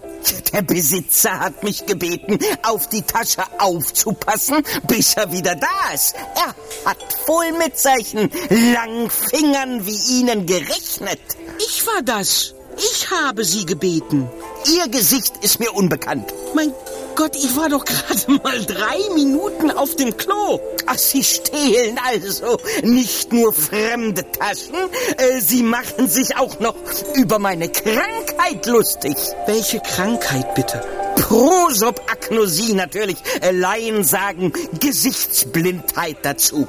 Der 0.53 0.63
Besitzer 0.63 1.41
hat 1.41 1.65
mich 1.65 1.85
gebeten, 1.85 2.39
auf 2.63 2.89
die 2.89 3.03
Tasche 3.03 3.43
aufzupassen, 3.59 4.63
bis 4.87 5.15
er 5.15 5.33
wieder 5.33 5.57
da 5.57 5.93
ist. 5.93 6.15
Er 6.37 6.55
hat 6.89 6.99
wohl 7.27 7.51
mit 7.59 7.77
solchen 7.77 8.31
langen 8.49 9.11
Fingern 9.11 9.85
wie 9.85 10.21
Ihnen 10.21 10.47
gerechnet. 10.47 11.19
Ich 11.59 11.85
war 11.85 12.03
das. 12.05 12.55
Ich 12.77 13.11
habe 13.11 13.45
Sie 13.45 13.67
gebeten. 13.67 14.31
Ihr 14.73 14.89
Gesicht 14.89 15.33
ist 15.43 15.59
mir 15.59 15.75
unbekannt. 15.75 16.33
Mein 16.55 16.73
Gott, 17.19 17.35
ich 17.35 17.57
war 17.57 17.69
doch 17.69 17.85
gerade 17.85 18.31
mal 18.45 18.65
drei 18.65 19.13
Minuten 19.13 19.73
auf 19.73 19.97
dem 19.97 20.17
Klo. 20.17 20.61
Ach, 20.87 20.97
Sie 20.97 21.25
stehlen 21.25 21.99
also 22.07 22.59
nicht 22.85 23.33
nur 23.33 23.53
fremde 23.53 24.25
Taschen, 24.31 24.77
äh, 25.17 25.41
Sie 25.41 25.65
machen 25.65 26.09
sich 26.09 26.37
auch 26.37 26.61
noch 26.61 26.77
über 27.17 27.41
meine 27.41 27.71
Krankheit 27.71 28.65
lustig. 28.67 29.17
Welche 29.47 29.81
Krankheit 29.81 30.55
bitte? 30.55 30.81
Prosopagnosie 31.17 32.75
natürlich. 32.75 33.19
Äh, 33.41 33.51
Laien 33.51 34.05
sagen 34.05 34.53
Gesichtsblindheit 34.79 36.19
dazu. 36.23 36.69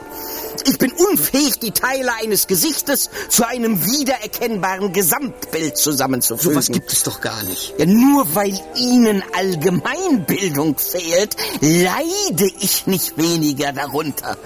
Ich 0.69 0.77
bin 0.77 0.91
unfähig, 0.91 1.57
die 1.57 1.71
Teile 1.71 2.11
eines 2.21 2.45
Gesichtes 2.45 3.09
zu 3.27 3.47
einem 3.47 3.83
wiedererkennbaren 3.83 4.93
Gesamtbild 4.93 5.77
zusammenzufügen. 5.77 6.53
So 6.53 6.55
was 6.55 6.67
gibt 6.67 6.93
es 6.93 7.01
doch 7.01 7.21
gar 7.21 7.41
nicht. 7.43 7.73
Ja, 7.79 7.87
nur 7.87 8.35
weil 8.35 8.53
Ihnen 8.75 9.23
Allgemeinbildung 9.35 10.77
fehlt, 10.77 11.35
leide 11.61 12.51
ich 12.59 12.85
nicht 12.85 13.17
weniger 13.17 13.71
darunter. 13.71 14.37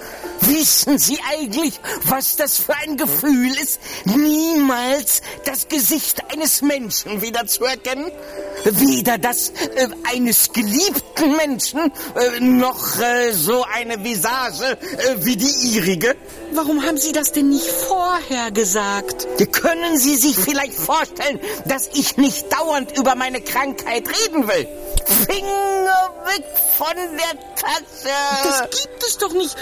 Wissen 0.46 0.98
Sie 0.98 1.18
eigentlich, 1.30 1.80
was 2.04 2.36
das 2.36 2.58
für 2.58 2.74
ein 2.74 2.96
Gefühl 2.96 3.50
ist, 3.62 3.80
niemals 4.04 5.22
das 5.44 5.68
Gesicht 5.68 6.22
eines 6.32 6.60
Menschen 6.60 7.22
wiederzuerkennen? 7.22 8.10
Weder 8.64 9.18
das 9.18 9.50
äh, 9.50 9.88
eines 10.12 10.52
geliebten 10.52 11.36
Menschen, 11.36 11.92
äh, 12.14 12.40
noch 12.40 12.98
äh, 13.00 13.32
so 13.32 13.64
eine 13.74 14.02
Visage 14.04 14.64
äh, 14.72 15.16
wie 15.24 15.36
die 15.36 15.74
ihrige. 15.74 16.16
Warum 16.52 16.84
haben 16.84 16.98
Sie 16.98 17.12
das 17.12 17.32
denn 17.32 17.50
nicht 17.50 17.66
vorher 17.66 18.50
gesagt? 18.50 19.26
Können 19.52 19.98
Sie 19.98 20.16
sich 20.16 20.36
vielleicht 20.36 20.74
vorstellen, 20.74 21.40
dass 21.66 21.88
ich 21.94 22.16
nicht 22.16 22.52
dauernd 22.52 22.96
über 22.98 23.14
meine 23.14 23.40
Krankheit 23.40 24.04
reden 24.08 24.46
will? 24.46 24.68
Finger 25.26 26.10
weg 26.24 26.44
von 26.76 26.94
der 26.94 27.54
Tasse! 27.56 28.08
Das 28.44 28.80
gibt 28.82 29.02
es 29.02 29.18
doch 29.18 29.32
nicht. 29.32 29.56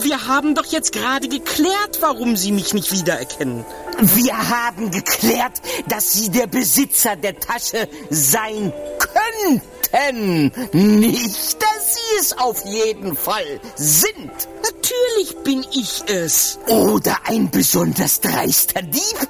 Wir 0.00 0.26
haben 0.26 0.54
doch 0.54 0.66
jetzt 0.66 0.92
gerade 0.92 1.28
geklärt, 1.28 1.98
warum 2.00 2.36
Sie 2.36 2.52
mich 2.52 2.74
nicht 2.74 2.92
wiedererkennen. 2.92 3.64
Wir 3.98 4.36
haben 4.48 4.90
geklärt, 4.90 5.62
dass 5.88 6.12
Sie 6.12 6.30
der 6.30 6.46
Besitzer 6.46 7.16
der 7.16 7.38
Tasche 7.38 7.88
sein 8.10 8.72
könnten. 8.98 10.52
Nicht, 10.72 11.62
dass 11.62 11.94
Sie 11.94 12.18
es 12.18 12.36
auf 12.38 12.64
jeden 12.64 13.16
Fall 13.16 13.60
sind. 13.76 14.32
Natürlich 14.62 15.36
bin 15.44 15.64
ich 15.72 16.02
es. 16.08 16.58
Oder 16.66 17.16
ein 17.24 17.50
besonders 17.50 18.20
dreister 18.20 18.82
Dieb. 18.82 19.28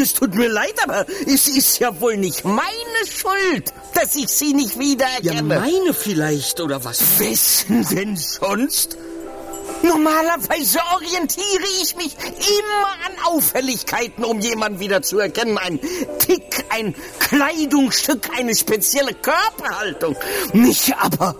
Es 0.00 0.14
tut 0.14 0.34
mir 0.34 0.48
leid, 0.48 0.74
aber 0.82 1.06
es 1.26 1.48
ist 1.48 1.78
ja 1.78 2.00
wohl 2.00 2.16
nicht 2.16 2.44
meine 2.44 2.66
Schuld, 3.06 3.72
dass 3.94 4.16
ich 4.16 4.28
Sie 4.28 4.52
nicht 4.52 4.78
wiedererkenne. 4.78 5.54
Ja, 5.54 5.60
meine 5.60 5.94
vielleicht, 5.94 6.60
oder 6.60 6.84
was? 6.84 7.18
Wessen 7.18 7.86
denn 7.90 8.16
sonst? 8.16 8.96
Normalerweise 9.82 10.78
orientiere 10.94 11.66
ich 11.82 11.96
mich 11.96 12.14
immer 12.14 12.86
an 13.06 13.12
Auffälligkeiten, 13.24 14.24
um 14.24 14.40
jemanden 14.40 14.80
wieder 14.80 15.02
zu 15.02 15.18
erkennen. 15.18 15.58
Ein 15.58 15.80
Tick, 16.18 16.64
ein 16.68 16.94
Kleidungsstück, 17.18 18.28
eine 18.36 18.54
spezielle 18.54 19.14
Körperhaltung. 19.14 20.16
Nicht 20.52 20.94
aber 20.98 21.34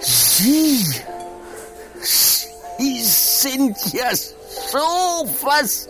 Sie. 0.00 0.84
Sie 2.02 3.02
sind 3.02 3.76
ja 3.92 4.14
so 4.14 5.28
was 5.42 5.88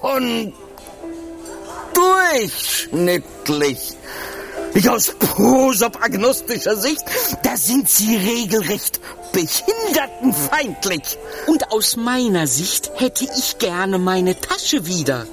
von 0.00 0.52
durchschnittlich. 1.94 3.96
Ich 4.74 4.88
aus 4.88 5.14
prosopagnostischer 5.18 6.76
Sicht, 6.76 7.02
da 7.42 7.56
sind 7.56 7.88
Sie 7.88 8.16
regelrecht 8.16 9.00
behindertenfeindlich. 9.32 11.18
Und 11.46 11.70
aus 11.70 11.96
meiner 11.96 12.46
Sicht 12.46 12.90
hätte 12.96 13.24
ich 13.36 13.58
gerne 13.58 13.98
meine 13.98 14.38
Tasche 14.40 14.86
wieder. 14.86 15.26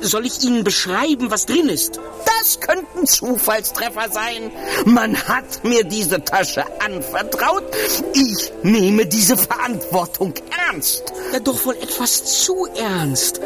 Soll 0.00 0.26
ich 0.26 0.44
Ihnen 0.44 0.64
beschreiben, 0.64 1.30
was 1.30 1.46
drin 1.46 1.68
ist? 1.68 2.00
Das 2.24 2.60
könnten 2.60 3.06
Zufallstreffer 3.06 4.10
sein. 4.10 4.52
Man 4.84 5.16
hat 5.16 5.64
mir 5.64 5.84
diese 5.84 6.22
Tasche 6.24 6.64
anvertraut. 6.80 7.64
Ich 8.12 8.52
nehme 8.62 9.06
diese 9.06 9.36
Verantwortung 9.36 10.34
ernst. 10.68 11.12
Ja, 11.32 11.40
doch 11.40 11.64
wohl 11.64 11.74
etwas 11.76 12.42
zu 12.44 12.66
ernst. 12.76 13.40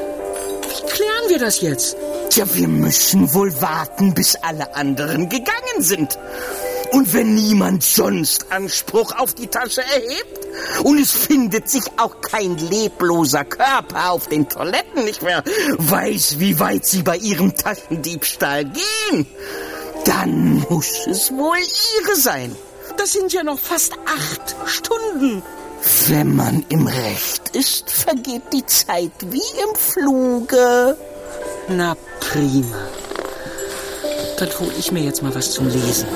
Wie 0.72 0.86
klären 0.90 1.28
wir 1.28 1.38
das 1.38 1.60
jetzt? 1.60 1.96
Tja, 2.30 2.46
wir 2.54 2.68
müssen 2.68 3.34
wohl 3.34 3.60
warten, 3.60 4.14
bis 4.14 4.36
alle 4.36 4.74
anderen 4.74 5.28
gegangen 5.28 5.80
sind. 5.80 6.18
Und 6.92 7.12
wenn 7.12 7.34
niemand 7.34 7.82
sonst 7.82 8.50
Anspruch 8.50 9.12
auf 9.18 9.34
die 9.34 9.48
Tasche 9.48 9.82
erhebt 9.82 10.46
und 10.82 10.98
es 10.98 11.12
findet 11.12 11.68
sich 11.68 11.82
auch 11.98 12.20
kein 12.22 12.56
lebloser 12.56 13.44
Körper 13.44 14.12
auf 14.12 14.28
den 14.28 14.48
Toiletten 14.48 15.04
nicht 15.04 15.22
mehr 15.22 15.42
weiß, 15.78 16.38
wie 16.38 16.58
weit 16.58 16.86
sie 16.86 17.02
bei 17.02 17.16
ihrem 17.16 17.54
Taschendiebstahl 17.54 18.64
gehen, 18.64 19.26
dann 20.04 20.64
muss 20.68 21.06
es 21.06 21.30
wohl 21.32 21.58
ihre 22.00 22.16
sein. 22.16 22.56
Das 22.96 23.12
sind 23.12 23.32
ja 23.32 23.42
noch 23.42 23.58
fast 23.58 23.92
acht 24.06 24.56
Stunden. 24.66 25.42
Wenn 26.08 26.34
man 26.34 26.64
im 26.68 26.86
Recht 26.86 27.54
ist, 27.54 27.90
vergeht 27.90 28.42
die 28.52 28.66
Zeit 28.66 29.12
wie 29.20 29.36
im 29.36 29.74
Fluge. 29.76 30.96
Na 31.68 31.96
prima. 32.18 32.88
Dann 34.36 34.48
hol 34.58 34.72
ich 34.76 34.90
mir 34.90 35.04
jetzt 35.04 35.22
mal 35.22 35.32
was 35.32 35.52
zum 35.52 35.68
Lesen. 35.68 36.08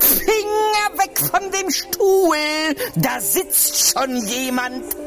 Finger 0.00 0.88
weg 0.98 1.18
von 1.18 1.50
dem 1.50 1.70
Stuhl! 1.70 2.36
Da 2.96 3.20
sitzt 3.20 3.92
schon 3.92 4.16
jemand. 4.26 5.01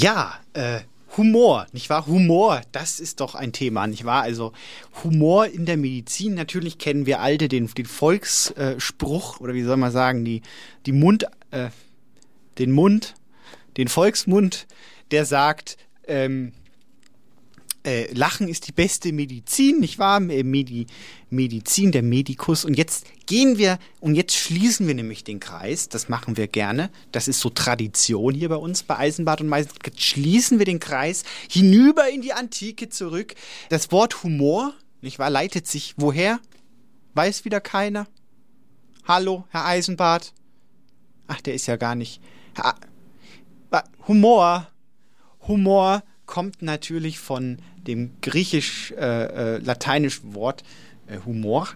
Ja, 0.00 0.38
äh, 0.52 0.82
Humor, 1.16 1.66
nicht 1.72 1.90
wahr? 1.90 2.06
Humor, 2.06 2.62
das 2.70 3.00
ist 3.00 3.18
doch 3.18 3.34
ein 3.34 3.52
Thema, 3.52 3.88
nicht 3.88 4.04
wahr? 4.04 4.22
Also 4.22 4.52
Humor 5.02 5.46
in 5.46 5.66
der 5.66 5.76
Medizin, 5.76 6.34
natürlich 6.34 6.78
kennen 6.78 7.04
wir 7.04 7.18
alte 7.18 7.48
den, 7.48 7.66
den 7.66 7.84
Volksspruch, 7.84 9.40
oder 9.40 9.54
wie 9.54 9.64
soll 9.64 9.76
man 9.76 9.90
sagen, 9.90 10.24
die, 10.24 10.42
die 10.86 10.92
Mund, 10.92 11.26
äh, 11.50 11.70
den 12.58 12.70
Mund, 12.70 13.14
den 13.76 13.88
Volksmund, 13.88 14.68
der 15.10 15.24
sagt, 15.24 15.78
ähm, 16.06 16.52
äh, 17.88 18.12
Lachen 18.12 18.48
ist 18.48 18.68
die 18.68 18.72
beste 18.72 19.12
Medizin, 19.12 19.80
nicht 19.80 19.98
wahr? 19.98 20.20
Äh, 20.28 20.42
Medi 20.42 20.86
Medizin, 21.30 21.92
der 21.92 22.02
Medikus. 22.02 22.64
Und 22.64 22.74
jetzt 22.74 23.06
gehen 23.26 23.58
wir 23.58 23.78
und 24.00 24.14
jetzt 24.14 24.34
schließen 24.34 24.86
wir 24.86 24.94
nämlich 24.94 25.24
den 25.24 25.40
Kreis. 25.40 25.88
Das 25.88 26.08
machen 26.08 26.36
wir 26.36 26.48
gerne. 26.48 26.90
Das 27.12 27.28
ist 27.28 27.40
so 27.40 27.50
Tradition 27.50 28.34
hier 28.34 28.48
bei 28.48 28.56
uns 28.56 28.82
bei 28.82 28.98
Eisenbad 28.98 29.40
und 29.40 29.48
Meißen. 29.48 29.72
Jetzt 29.84 30.02
schließen 30.02 30.58
wir 30.58 30.66
den 30.66 30.80
Kreis 30.80 31.24
hinüber 31.50 32.08
in 32.08 32.22
die 32.22 32.32
Antike 32.32 32.88
zurück. 32.88 33.34
Das 33.68 33.90
Wort 33.90 34.22
Humor, 34.22 34.74
nicht 35.00 35.18
wahr, 35.18 35.30
leitet 35.30 35.66
sich 35.66 35.94
woher? 35.96 36.40
Weiß 37.14 37.44
wieder 37.44 37.60
keiner? 37.60 38.06
Hallo, 39.06 39.44
Herr 39.48 39.64
Eisenbad? 39.64 40.32
Ach, 41.26 41.40
der 41.40 41.54
ist 41.54 41.66
ja 41.66 41.76
gar 41.76 41.94
nicht. 41.94 42.20
Humor. 44.06 44.68
Humor 45.46 46.02
kommt 46.28 46.62
natürlich 46.62 47.18
von 47.18 47.58
dem 47.88 48.12
griechisch-lateinischen 48.22 50.28
äh, 50.28 50.30
äh, 50.30 50.34
Wort 50.34 50.62
äh, 51.08 51.18
Humor, 51.24 51.68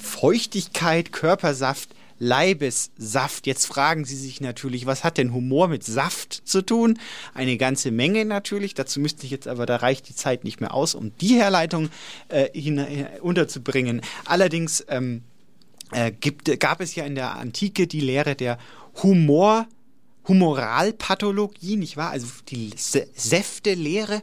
Feuchtigkeit, 0.00 1.12
Körpersaft, 1.12 1.90
Leibessaft. 2.18 3.46
Jetzt 3.46 3.66
fragen 3.66 4.04
Sie 4.04 4.16
sich 4.16 4.40
natürlich, 4.40 4.86
was 4.86 5.04
hat 5.04 5.18
denn 5.18 5.32
Humor 5.32 5.68
mit 5.68 5.84
Saft 5.84 6.42
zu 6.44 6.62
tun? 6.62 6.98
Eine 7.34 7.56
ganze 7.56 7.90
Menge 7.90 8.24
natürlich. 8.24 8.74
Dazu 8.74 8.98
müsste 8.98 9.26
ich 9.26 9.30
jetzt 9.30 9.46
aber, 9.46 9.66
da 9.66 9.76
reicht 9.76 10.08
die 10.08 10.16
Zeit 10.16 10.42
nicht 10.42 10.60
mehr 10.60 10.74
aus, 10.74 10.96
um 10.96 11.16
die 11.18 11.36
Herleitung 11.36 11.90
äh, 12.28 12.48
unterzubringen. 13.20 14.00
Allerdings 14.24 14.84
ähm, 14.88 15.22
äh, 15.92 16.12
gibt, 16.12 16.58
gab 16.60 16.80
es 16.80 16.94
ja 16.94 17.04
in 17.04 17.14
der 17.14 17.36
Antike 17.36 17.86
die 17.86 18.00
Lehre 18.00 18.34
der 18.34 18.58
Humor 19.02 19.66
Humoralpathologie, 20.26 21.76
nicht 21.76 21.96
wahr? 21.96 22.10
Also 22.10 22.26
die 22.48 22.70
Säftelehre, 22.76 24.22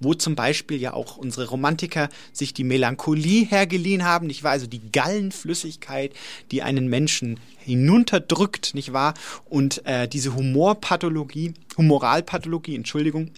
wo 0.00 0.14
zum 0.14 0.34
Beispiel 0.34 0.80
ja 0.80 0.92
auch 0.92 1.16
unsere 1.16 1.48
Romantiker 1.48 2.08
sich 2.32 2.52
die 2.52 2.64
Melancholie 2.64 3.46
hergeliehen 3.46 4.04
haben, 4.04 4.26
nicht 4.26 4.42
wahr? 4.42 4.52
Also 4.52 4.66
die 4.66 4.90
Gallenflüssigkeit, 4.90 6.12
die 6.50 6.62
einen 6.62 6.88
Menschen 6.88 7.40
hinunterdrückt, 7.58 8.74
nicht 8.74 8.92
wahr? 8.92 9.14
Und 9.44 9.84
äh, 9.86 10.08
diese 10.08 10.34
Humorpathologie, 10.34 11.54
Humoralpathologie, 11.76 12.76
Entschuldigung, 12.76 13.30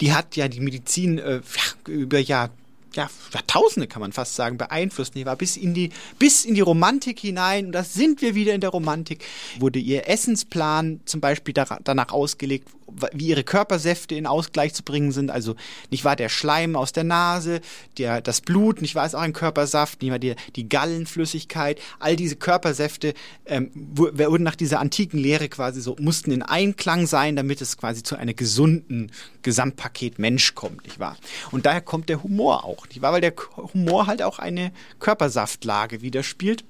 die 0.00 0.12
hat 0.12 0.36
ja 0.36 0.48
die 0.48 0.60
Medizin 0.60 1.18
äh, 1.18 1.40
über 1.86 2.18
Jahr, 2.18 2.50
ja, 2.94 3.08
Jahrtausende 3.32 3.86
kann 3.86 4.00
man 4.00 4.12
fast 4.12 4.34
sagen, 4.34 4.58
beeinflusst, 4.58 5.14
nicht 5.14 5.26
wahr? 5.26 5.36
Bis 5.36 5.56
in 5.56 5.74
die, 5.74 5.90
bis 6.18 6.44
in 6.44 6.54
die 6.54 6.60
Romantik 6.60 7.20
hinein, 7.20 7.66
und 7.66 7.72
da 7.72 7.84
sind 7.84 8.22
wir 8.22 8.34
wieder 8.34 8.54
in 8.54 8.60
der 8.60 8.70
Romantik, 8.70 9.24
wurde 9.58 9.78
ihr 9.78 10.08
Essensplan 10.08 11.00
zum 11.04 11.20
Beispiel 11.20 11.54
danach 11.54 12.12
ausgelegt, 12.12 12.68
wie 13.12 13.28
ihre 13.28 13.44
Körpersäfte 13.44 14.14
in 14.14 14.26
Ausgleich 14.26 14.74
zu 14.74 14.82
bringen 14.82 15.12
sind. 15.12 15.30
Also 15.30 15.56
nicht 15.90 16.04
wahr 16.04 16.16
der 16.16 16.28
Schleim 16.28 16.76
aus 16.76 16.92
der 16.92 17.04
Nase, 17.04 17.60
der, 17.98 18.20
das 18.20 18.40
Blut, 18.40 18.82
nicht 18.82 18.94
wahr 18.94 19.06
ist 19.06 19.14
auch 19.14 19.20
ein 19.20 19.32
Körpersaft, 19.32 20.02
nicht 20.02 20.10
wahr 20.10 20.18
die, 20.18 20.34
die 20.56 20.68
Gallenflüssigkeit, 20.68 21.80
all 21.98 22.16
diese 22.16 22.36
Körpersäfte 22.36 23.14
ähm, 23.46 23.70
wurden 23.74 24.42
nach 24.42 24.56
dieser 24.56 24.80
antiken 24.80 25.18
Lehre 25.18 25.48
quasi 25.48 25.80
so, 25.80 25.96
mussten 25.98 26.30
in 26.30 26.42
Einklang 26.42 27.06
sein, 27.06 27.36
damit 27.36 27.60
es 27.60 27.76
quasi 27.76 28.02
zu 28.02 28.16
einem 28.16 28.36
gesunden 28.36 29.12
Gesamtpaket 29.42 30.18
Mensch 30.18 30.54
kommt, 30.54 30.84
nicht 30.84 30.98
wahr? 30.98 31.16
Und 31.50 31.66
daher 31.66 31.80
kommt 31.80 32.08
der 32.08 32.22
Humor 32.22 32.64
auch, 32.64 32.86
nicht 32.88 33.02
wahr? 33.02 33.12
Weil 33.12 33.20
der 33.20 33.34
Humor 33.74 34.06
halt 34.06 34.22
auch 34.22 34.38
eine 34.38 34.72
Körpersaftlage 34.98 36.02
widerspielt. 36.02 36.64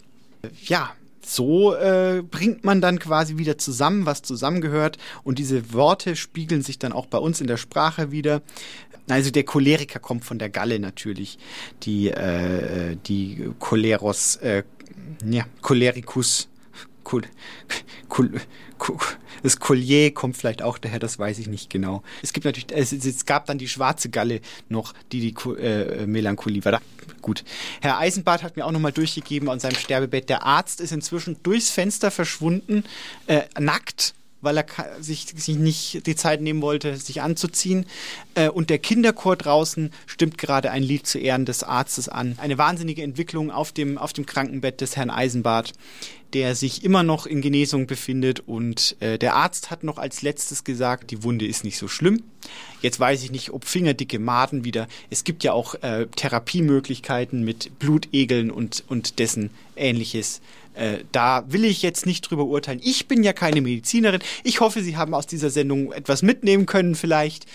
Ja, 0.65 0.91
so 1.25 1.75
äh, 1.75 2.23
bringt 2.29 2.65
man 2.65 2.81
dann 2.81 2.99
quasi 2.99 3.39
wieder 3.39 3.59
zusammen, 3.59 4.07
was 4.07 4.23
zusammengehört. 4.23 4.99
Und 5.23 5.39
diese 5.39 5.73
Worte 5.73 6.17
spiegeln 6.17 6.63
sich 6.63 6.79
dann 6.79 6.93
auch 6.93 7.07
bei 7.07 7.19
uns 7.19 7.41
in 7.41 7.47
der 7.47 7.57
Sprache 7.57 8.11
wieder. 8.11 8.43
Also 9.09 9.31
der 9.31 9.45
Choleriker 9.45 9.99
kommt 9.99 10.25
von 10.25 10.39
der 10.39 10.51
Galle 10.51 10.79
natürlich. 10.79 11.39
Die, 11.83 12.11
äh, 12.11 12.97
die 13.07 13.51
Choleros, 13.59 14.37
äh, 14.37 14.63
ja, 15.29 15.45
Cholericus, 15.63 16.50
Col, 17.11 17.23
Col, 18.09 18.31
Col, 18.79 18.97
das 19.43 19.59
Collier 19.59 20.15
kommt 20.15 20.37
vielleicht 20.37 20.63
auch 20.63 20.79
daher, 20.79 21.01
das 21.01 21.19
weiß 21.19 21.41
ich 21.41 21.49
nicht 21.49 21.69
genau. 21.69 22.05
Es 22.23 22.33
gibt 22.33 22.45
natürlich, 22.45 22.71
es, 22.71 22.93
es 22.93 23.27
gab 23.27 23.47
dann 23.47 23.59
die 23.59 23.67
schwarze 23.67 24.11
Galle 24.11 24.41
noch, 24.69 24.95
die 25.11 25.33
die 25.33 25.51
äh, 25.61 26.07
Melancholie 26.07 26.65
war. 26.65 26.71
Da, 26.71 26.81
gut. 27.21 27.43
Herr 27.81 27.99
Eisenbart 27.99 28.45
hat 28.45 28.57
mir 28.57 28.65
auch 28.65 28.71
nochmal 28.71 28.93
durchgegeben 28.93 29.49
an 29.49 29.59
seinem 29.59 29.75
Sterbebett, 29.75 30.29
der 30.29 30.45
Arzt 30.45 30.81
ist 30.81 30.93
inzwischen 30.93 31.37
durchs 31.43 31.71
Fenster 31.71 32.13
verschwunden, 32.13 32.85
äh, 33.27 33.43
nackt 33.59 34.15
weil 34.41 34.57
er 34.57 34.67
sich, 35.01 35.27
sich 35.37 35.57
nicht 35.57 36.07
die 36.07 36.17
Zeit 36.17 36.41
nehmen 36.41 36.63
wollte, 36.63 36.97
sich 36.97 37.23
anzuziehen. 37.23 37.87
Äh, 38.35 38.49
und 38.49 38.71
der 38.71 38.79
Kinderchor 38.79 39.37
draußen 39.37 39.93
stimmt 40.07 40.39
gerade 40.39 40.71
ein 40.71 40.83
Lied 40.83 41.07
zu 41.07 41.19
Ehren 41.19 41.45
des 41.45 41.63
Arztes 41.63 42.09
an. 42.09 42.37
Eine 42.39 42.59
wahnsinnige 42.59 43.03
Entwicklung 43.03 43.51
auf 43.51 43.73
dem, 43.73 43.99
auf 43.99 44.13
dem 44.13 44.27
Krankenbett 44.27 44.81
des 44.81 44.97
Herrn 44.97 45.11
Eisenbart, 45.11 45.73
der 46.33 46.55
sich 46.55 46.85
immer 46.85 47.03
noch 47.03 47.27
in 47.27 47.41
Genesung 47.41 47.87
befindet. 47.87 48.41
Und 48.41 48.97
äh, 49.01 49.19
der 49.19 49.35
Arzt 49.35 49.71
hat 49.71 49.85
noch 49.85 49.99
als 49.99 50.23
letztes 50.23 50.65
gesagt, 50.65 51.11
die 51.11 51.23
Wunde 51.23 51.47
ist 51.47 51.65
nicht 51.65 51.79
so 51.79 51.89
schlimm. 51.89 52.23
Jetzt 52.83 52.99
weiß 52.99 53.23
ich 53.23 53.31
nicht, 53.31 53.51
ob 53.51 53.65
fingerdicke 53.65 54.19
Maden 54.19 54.65
wieder. 54.65 54.89
Es 55.11 55.25
gibt 55.25 55.45
ja 55.45 55.53
auch 55.53 55.75
äh, 55.83 56.07
Therapiemöglichkeiten 56.07 57.45
mit 57.45 57.79
Blutegeln 57.79 58.51
und, 58.51 58.85
und 58.89 59.19
dessen 59.19 59.51
ähnliches. 59.77 60.41
Äh, 60.75 60.99
da 61.13 61.45
will 61.49 61.65
ich 61.65 61.83
jetzt 61.83 62.07
nicht 62.07 62.23
drüber 62.23 62.45
urteilen. 62.45 62.81
Ich 62.83 63.09
bin 63.09 63.23
ja 63.23 63.33
keine 63.33 63.61
Medizinerin. 63.61 64.21
Ich 64.45 64.61
hoffe, 64.61 64.83
Sie 64.83 64.97
haben 64.97 65.15
aus 65.15 65.27
dieser 65.27 65.51
Sendung 65.51 65.93
etwas 65.93 66.23
mitnehmen 66.23 66.67
können 66.67 66.95
vielleicht 66.95 67.47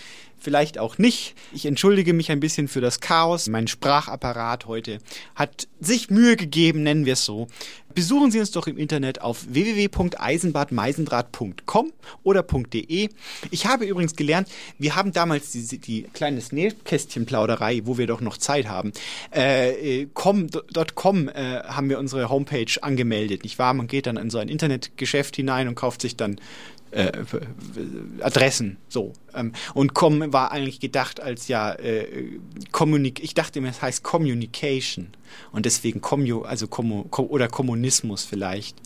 vielleicht 0.46 0.78
auch 0.78 1.00
nicht. 1.00 1.34
Ich 1.54 1.66
entschuldige 1.66 2.14
mich 2.14 2.32
ein 2.32 2.40
bisschen 2.40 2.68
für 2.68 2.80
das 2.80 3.00
Chaos. 3.00 3.50
Mein 3.50 3.68
Sprachapparat 3.68 4.68
heute 4.68 5.00
hat 5.34 5.68
sich 5.80 6.12
Mühe 6.12 6.36
gegeben, 6.36 6.84
nennen 6.84 7.08
wir 7.08 7.14
es 7.14 7.26
so. 7.26 7.48
Besuchen 7.96 8.30
Sie 8.30 8.40
uns 8.42 8.52
doch 8.52 8.68
im 8.68 8.78
Internet 8.78 9.22
auf 9.22 9.46
www.eisenbadmeisendraht.com 9.50 11.94
oder 12.24 12.44
.de. 12.44 13.10
Ich 13.52 13.66
habe 13.66 13.86
übrigens 13.86 14.18
gelernt, 14.18 14.50
wir 14.78 14.98
haben 14.98 15.14
damals 15.14 15.52
die, 15.52 15.80
die 15.80 16.04
kleine 16.14 16.42
Nähkästchenplauderei, 16.52 17.84
wo 17.86 17.98
wir 17.98 18.06
doch 18.06 18.20
noch 18.20 18.36
Zeit 18.38 18.68
haben. 18.68 18.92
Äh, 19.32 20.08
com, 20.14 20.48
.com 20.94 21.30
äh, 21.30 21.62
haben 21.64 21.88
wir 21.90 21.98
unsere 21.98 22.28
Homepage 22.30 22.66
angemeldet, 22.82 23.44
nicht 23.44 23.58
wahr? 23.60 23.74
Man 23.74 23.88
geht 23.88 24.08
dann 24.08 24.18
in 24.18 24.30
so 24.30 24.40
ein 24.40 24.50
Internetgeschäft 24.50 25.38
hinein 25.38 25.70
und 25.70 25.76
kauft 25.76 26.02
sich 26.02 26.18
dann 26.18 26.42
äh, 26.96 27.12
Adressen 28.22 28.78
so. 28.88 29.14
Ähm, 29.34 29.52
und 29.74 29.94
com 29.94 30.32
war 30.34 30.52
eigentlich 30.52 30.80
gedacht 30.80 31.20
als 31.20 31.50
ja 31.50 31.74
äh, 31.74 32.40
ich 33.20 33.34
dachte 33.34 33.60
immer 33.60 33.70
es 33.70 33.82
heißt 33.82 34.04
Communication. 34.04 35.10
Und 35.52 35.66
deswegen 35.66 36.00
Commu 36.02 36.44
also 36.44 36.68
Kommu 36.68 37.06
oder 37.12 37.48
Kommunismus 37.48 38.24
vielleicht. 38.24 38.78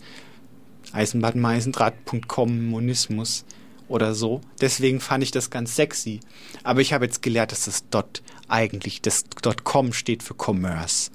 Eisenbahnmeisendraht.kommunismus 0.92 3.44
oder 3.86 4.14
so. 4.14 4.40
Deswegen 4.60 4.98
fand 4.98 5.22
ich 5.22 5.30
das 5.30 5.50
ganz 5.50 5.76
sexy. 5.76 6.18
Aber 6.64 6.80
ich 6.80 6.92
habe 6.92 7.04
jetzt 7.04 7.22
gelernt 7.22 7.52
dass 7.52 7.66
das 7.66 7.84
dort 7.90 8.24
eigentlich 8.48 9.00
das 9.02 9.22
dort 9.42 9.62
com 9.62 9.92
steht 9.92 10.24
für 10.24 10.34
Commerce. 10.34 11.12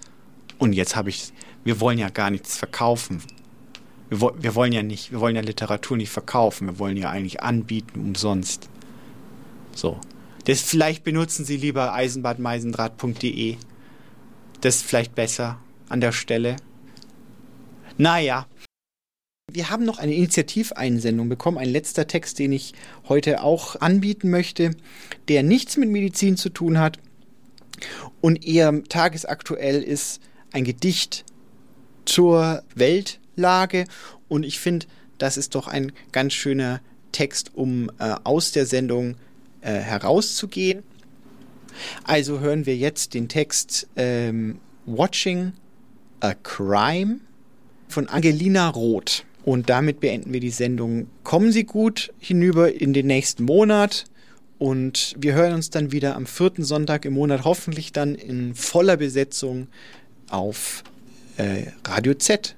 Und 0.57 0.71
jetzt 0.73 0.95
habe 0.95 1.09
ich 1.09 1.33
wir 1.65 1.81
wollen 1.81 1.97
ja 1.97 2.09
gar 2.09 2.29
nichts 2.29 2.57
verkaufen 2.57 3.21
wir, 4.09 4.33
wir 4.37 4.55
wollen 4.55 4.71
ja 4.71 4.83
nicht, 4.83 5.11
wir 5.11 5.19
wollen 5.19 5.35
ja 5.35 5.41
Literatur 5.41 5.97
nicht 5.97 6.09
verkaufen, 6.09 6.67
wir 6.67 6.79
wollen 6.79 6.97
ja 6.97 7.09
eigentlich 7.09 7.41
anbieten 7.41 7.99
umsonst. 7.99 8.69
So. 9.73 9.99
Das 10.45 10.61
vielleicht 10.61 11.03
benutzen 11.03 11.43
Sie 11.43 11.57
lieber 11.57 11.93
eisenbahnmeisendraht.de. 11.93 13.57
Das 14.61 14.77
ist 14.77 14.85
vielleicht 14.85 15.15
besser 15.15 15.59
an 15.89 16.01
der 16.01 16.11
Stelle. 16.11 16.55
Naja. 17.97 18.47
Wir 19.51 19.69
haben 19.69 19.85
noch 19.85 19.99
eine 19.99 20.13
Initiativeinsendung 20.13 21.29
bekommen, 21.29 21.59
ein 21.59 21.69
letzter 21.69 22.07
Text, 22.07 22.39
den 22.39 22.51
ich 22.51 22.73
heute 23.07 23.43
auch 23.43 23.79
anbieten 23.79 24.31
möchte, 24.31 24.71
der 25.27 25.43
nichts 25.43 25.77
mit 25.77 25.89
Medizin 25.89 26.35
zu 26.35 26.49
tun 26.49 26.79
hat 26.79 26.99
und 28.21 28.45
eher 28.45 28.83
tagesaktuell 28.85 29.83
ist, 29.83 30.19
ein 30.51 30.63
Gedicht 30.63 31.25
zur 32.05 32.63
Welt 32.73 33.19
Lage. 33.35 33.85
Und 34.27 34.43
ich 34.43 34.59
finde, 34.59 34.87
das 35.17 35.37
ist 35.37 35.55
doch 35.55 35.67
ein 35.67 35.91
ganz 36.11 36.33
schöner 36.33 36.81
Text, 37.11 37.51
um 37.55 37.89
äh, 37.99 38.15
aus 38.23 38.51
der 38.51 38.65
Sendung 38.65 39.15
äh, 39.61 39.73
herauszugehen. 39.73 40.83
Also 42.03 42.39
hören 42.39 42.65
wir 42.65 42.75
jetzt 42.75 43.13
den 43.13 43.27
Text 43.27 43.87
ähm, 43.95 44.59
Watching 44.85 45.53
a 46.19 46.33
Crime 46.33 47.19
von 47.87 48.07
Angelina 48.07 48.69
Roth. 48.69 49.25
Und 49.43 49.69
damit 49.69 49.99
beenden 49.99 50.33
wir 50.33 50.39
die 50.39 50.49
Sendung. 50.49 51.07
Kommen 51.23 51.51
Sie 51.51 51.65
gut 51.65 52.11
hinüber 52.17 52.73
in 52.73 52.93
den 52.93 53.07
nächsten 53.07 53.43
Monat. 53.43 54.05
Und 54.57 55.15
wir 55.19 55.33
hören 55.33 55.53
uns 55.53 55.69
dann 55.69 55.91
wieder 55.91 56.15
am 56.15 56.25
vierten 56.25 56.63
Sonntag 56.63 57.05
im 57.05 57.13
Monat, 57.13 57.43
hoffentlich 57.43 57.91
dann 57.91 58.15
in 58.15 58.55
voller 58.55 58.97
Besetzung 58.97 59.67
auf 60.29 60.83
äh, 61.37 61.67
Radio 61.85 62.13
Z. 62.15 62.55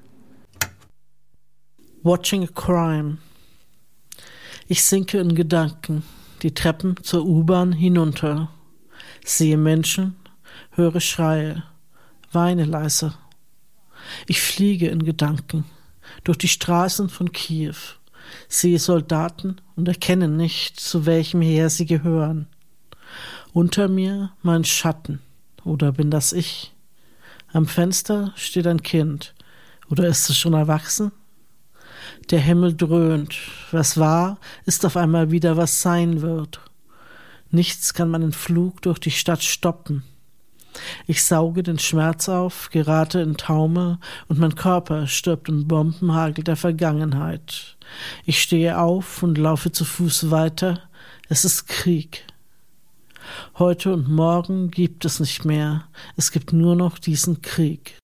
Watching 2.07 2.45
a 2.45 2.47
Crime. 2.47 3.17
Ich 4.69 4.85
sinke 4.85 5.19
in 5.19 5.35
Gedanken 5.35 6.03
die 6.41 6.53
Treppen 6.53 6.95
zur 7.03 7.25
U-Bahn 7.25 7.73
hinunter, 7.73 8.47
sehe 9.25 9.57
Menschen, 9.57 10.15
höre 10.71 11.01
Schreie, 11.01 11.63
weine 12.31 12.63
leise. 12.63 13.13
Ich 14.25 14.39
fliege 14.41 14.87
in 14.87 15.03
Gedanken 15.03 15.65
durch 16.23 16.37
die 16.37 16.47
Straßen 16.47 17.09
von 17.09 17.33
Kiew, 17.33 17.75
sehe 18.47 18.79
Soldaten 18.79 19.57
und 19.75 19.89
erkenne 19.89 20.29
nicht, 20.29 20.79
zu 20.79 21.05
welchem 21.05 21.41
Heer 21.41 21.69
sie 21.69 21.85
gehören. 21.85 22.47
Unter 23.51 23.89
mir 23.89 24.31
mein 24.43 24.63
Schatten, 24.63 25.19
oder 25.65 25.91
bin 25.91 26.09
das 26.09 26.31
ich? 26.31 26.73
Am 27.51 27.67
Fenster 27.67 28.31
steht 28.37 28.65
ein 28.65 28.81
Kind, 28.81 29.35
oder 29.89 30.07
ist 30.07 30.29
es 30.29 30.37
schon 30.37 30.53
erwachsen? 30.53 31.11
Der 32.29 32.39
Himmel 32.39 32.75
dröhnt. 32.75 33.37
Was 33.71 33.97
war, 33.97 34.39
ist 34.65 34.85
auf 34.85 34.97
einmal 34.97 35.31
wieder, 35.31 35.55
was 35.55 35.81
sein 35.81 36.21
wird. 36.21 36.59
Nichts 37.51 37.93
kann 37.93 38.09
meinen 38.09 38.33
Flug 38.33 38.81
durch 38.81 38.99
die 38.99 39.11
Stadt 39.11 39.43
stoppen. 39.43 40.03
Ich 41.07 41.23
sauge 41.23 41.63
den 41.63 41.79
Schmerz 41.79 42.29
auf, 42.29 42.69
gerate 42.69 43.21
in 43.21 43.37
Taumel 43.37 43.97
und 44.27 44.39
mein 44.39 44.55
Körper 44.55 45.07
stirbt 45.07 45.49
im 45.49 45.67
Bombenhagel 45.67 46.43
der 46.43 46.57
Vergangenheit. 46.57 47.77
Ich 48.25 48.41
stehe 48.41 48.77
auf 48.77 49.23
und 49.23 49.37
laufe 49.37 49.71
zu 49.71 49.85
Fuß 49.85 50.29
weiter. 50.29 50.81
Es 51.29 51.45
ist 51.45 51.67
Krieg. 51.67 52.25
Heute 53.57 53.93
und 53.93 54.09
morgen 54.09 54.69
gibt 54.69 55.05
es 55.05 55.19
nicht 55.19 55.45
mehr. 55.45 55.87
Es 56.15 56.31
gibt 56.31 56.53
nur 56.53 56.75
noch 56.75 56.99
diesen 56.99 57.41
Krieg. 57.41 57.97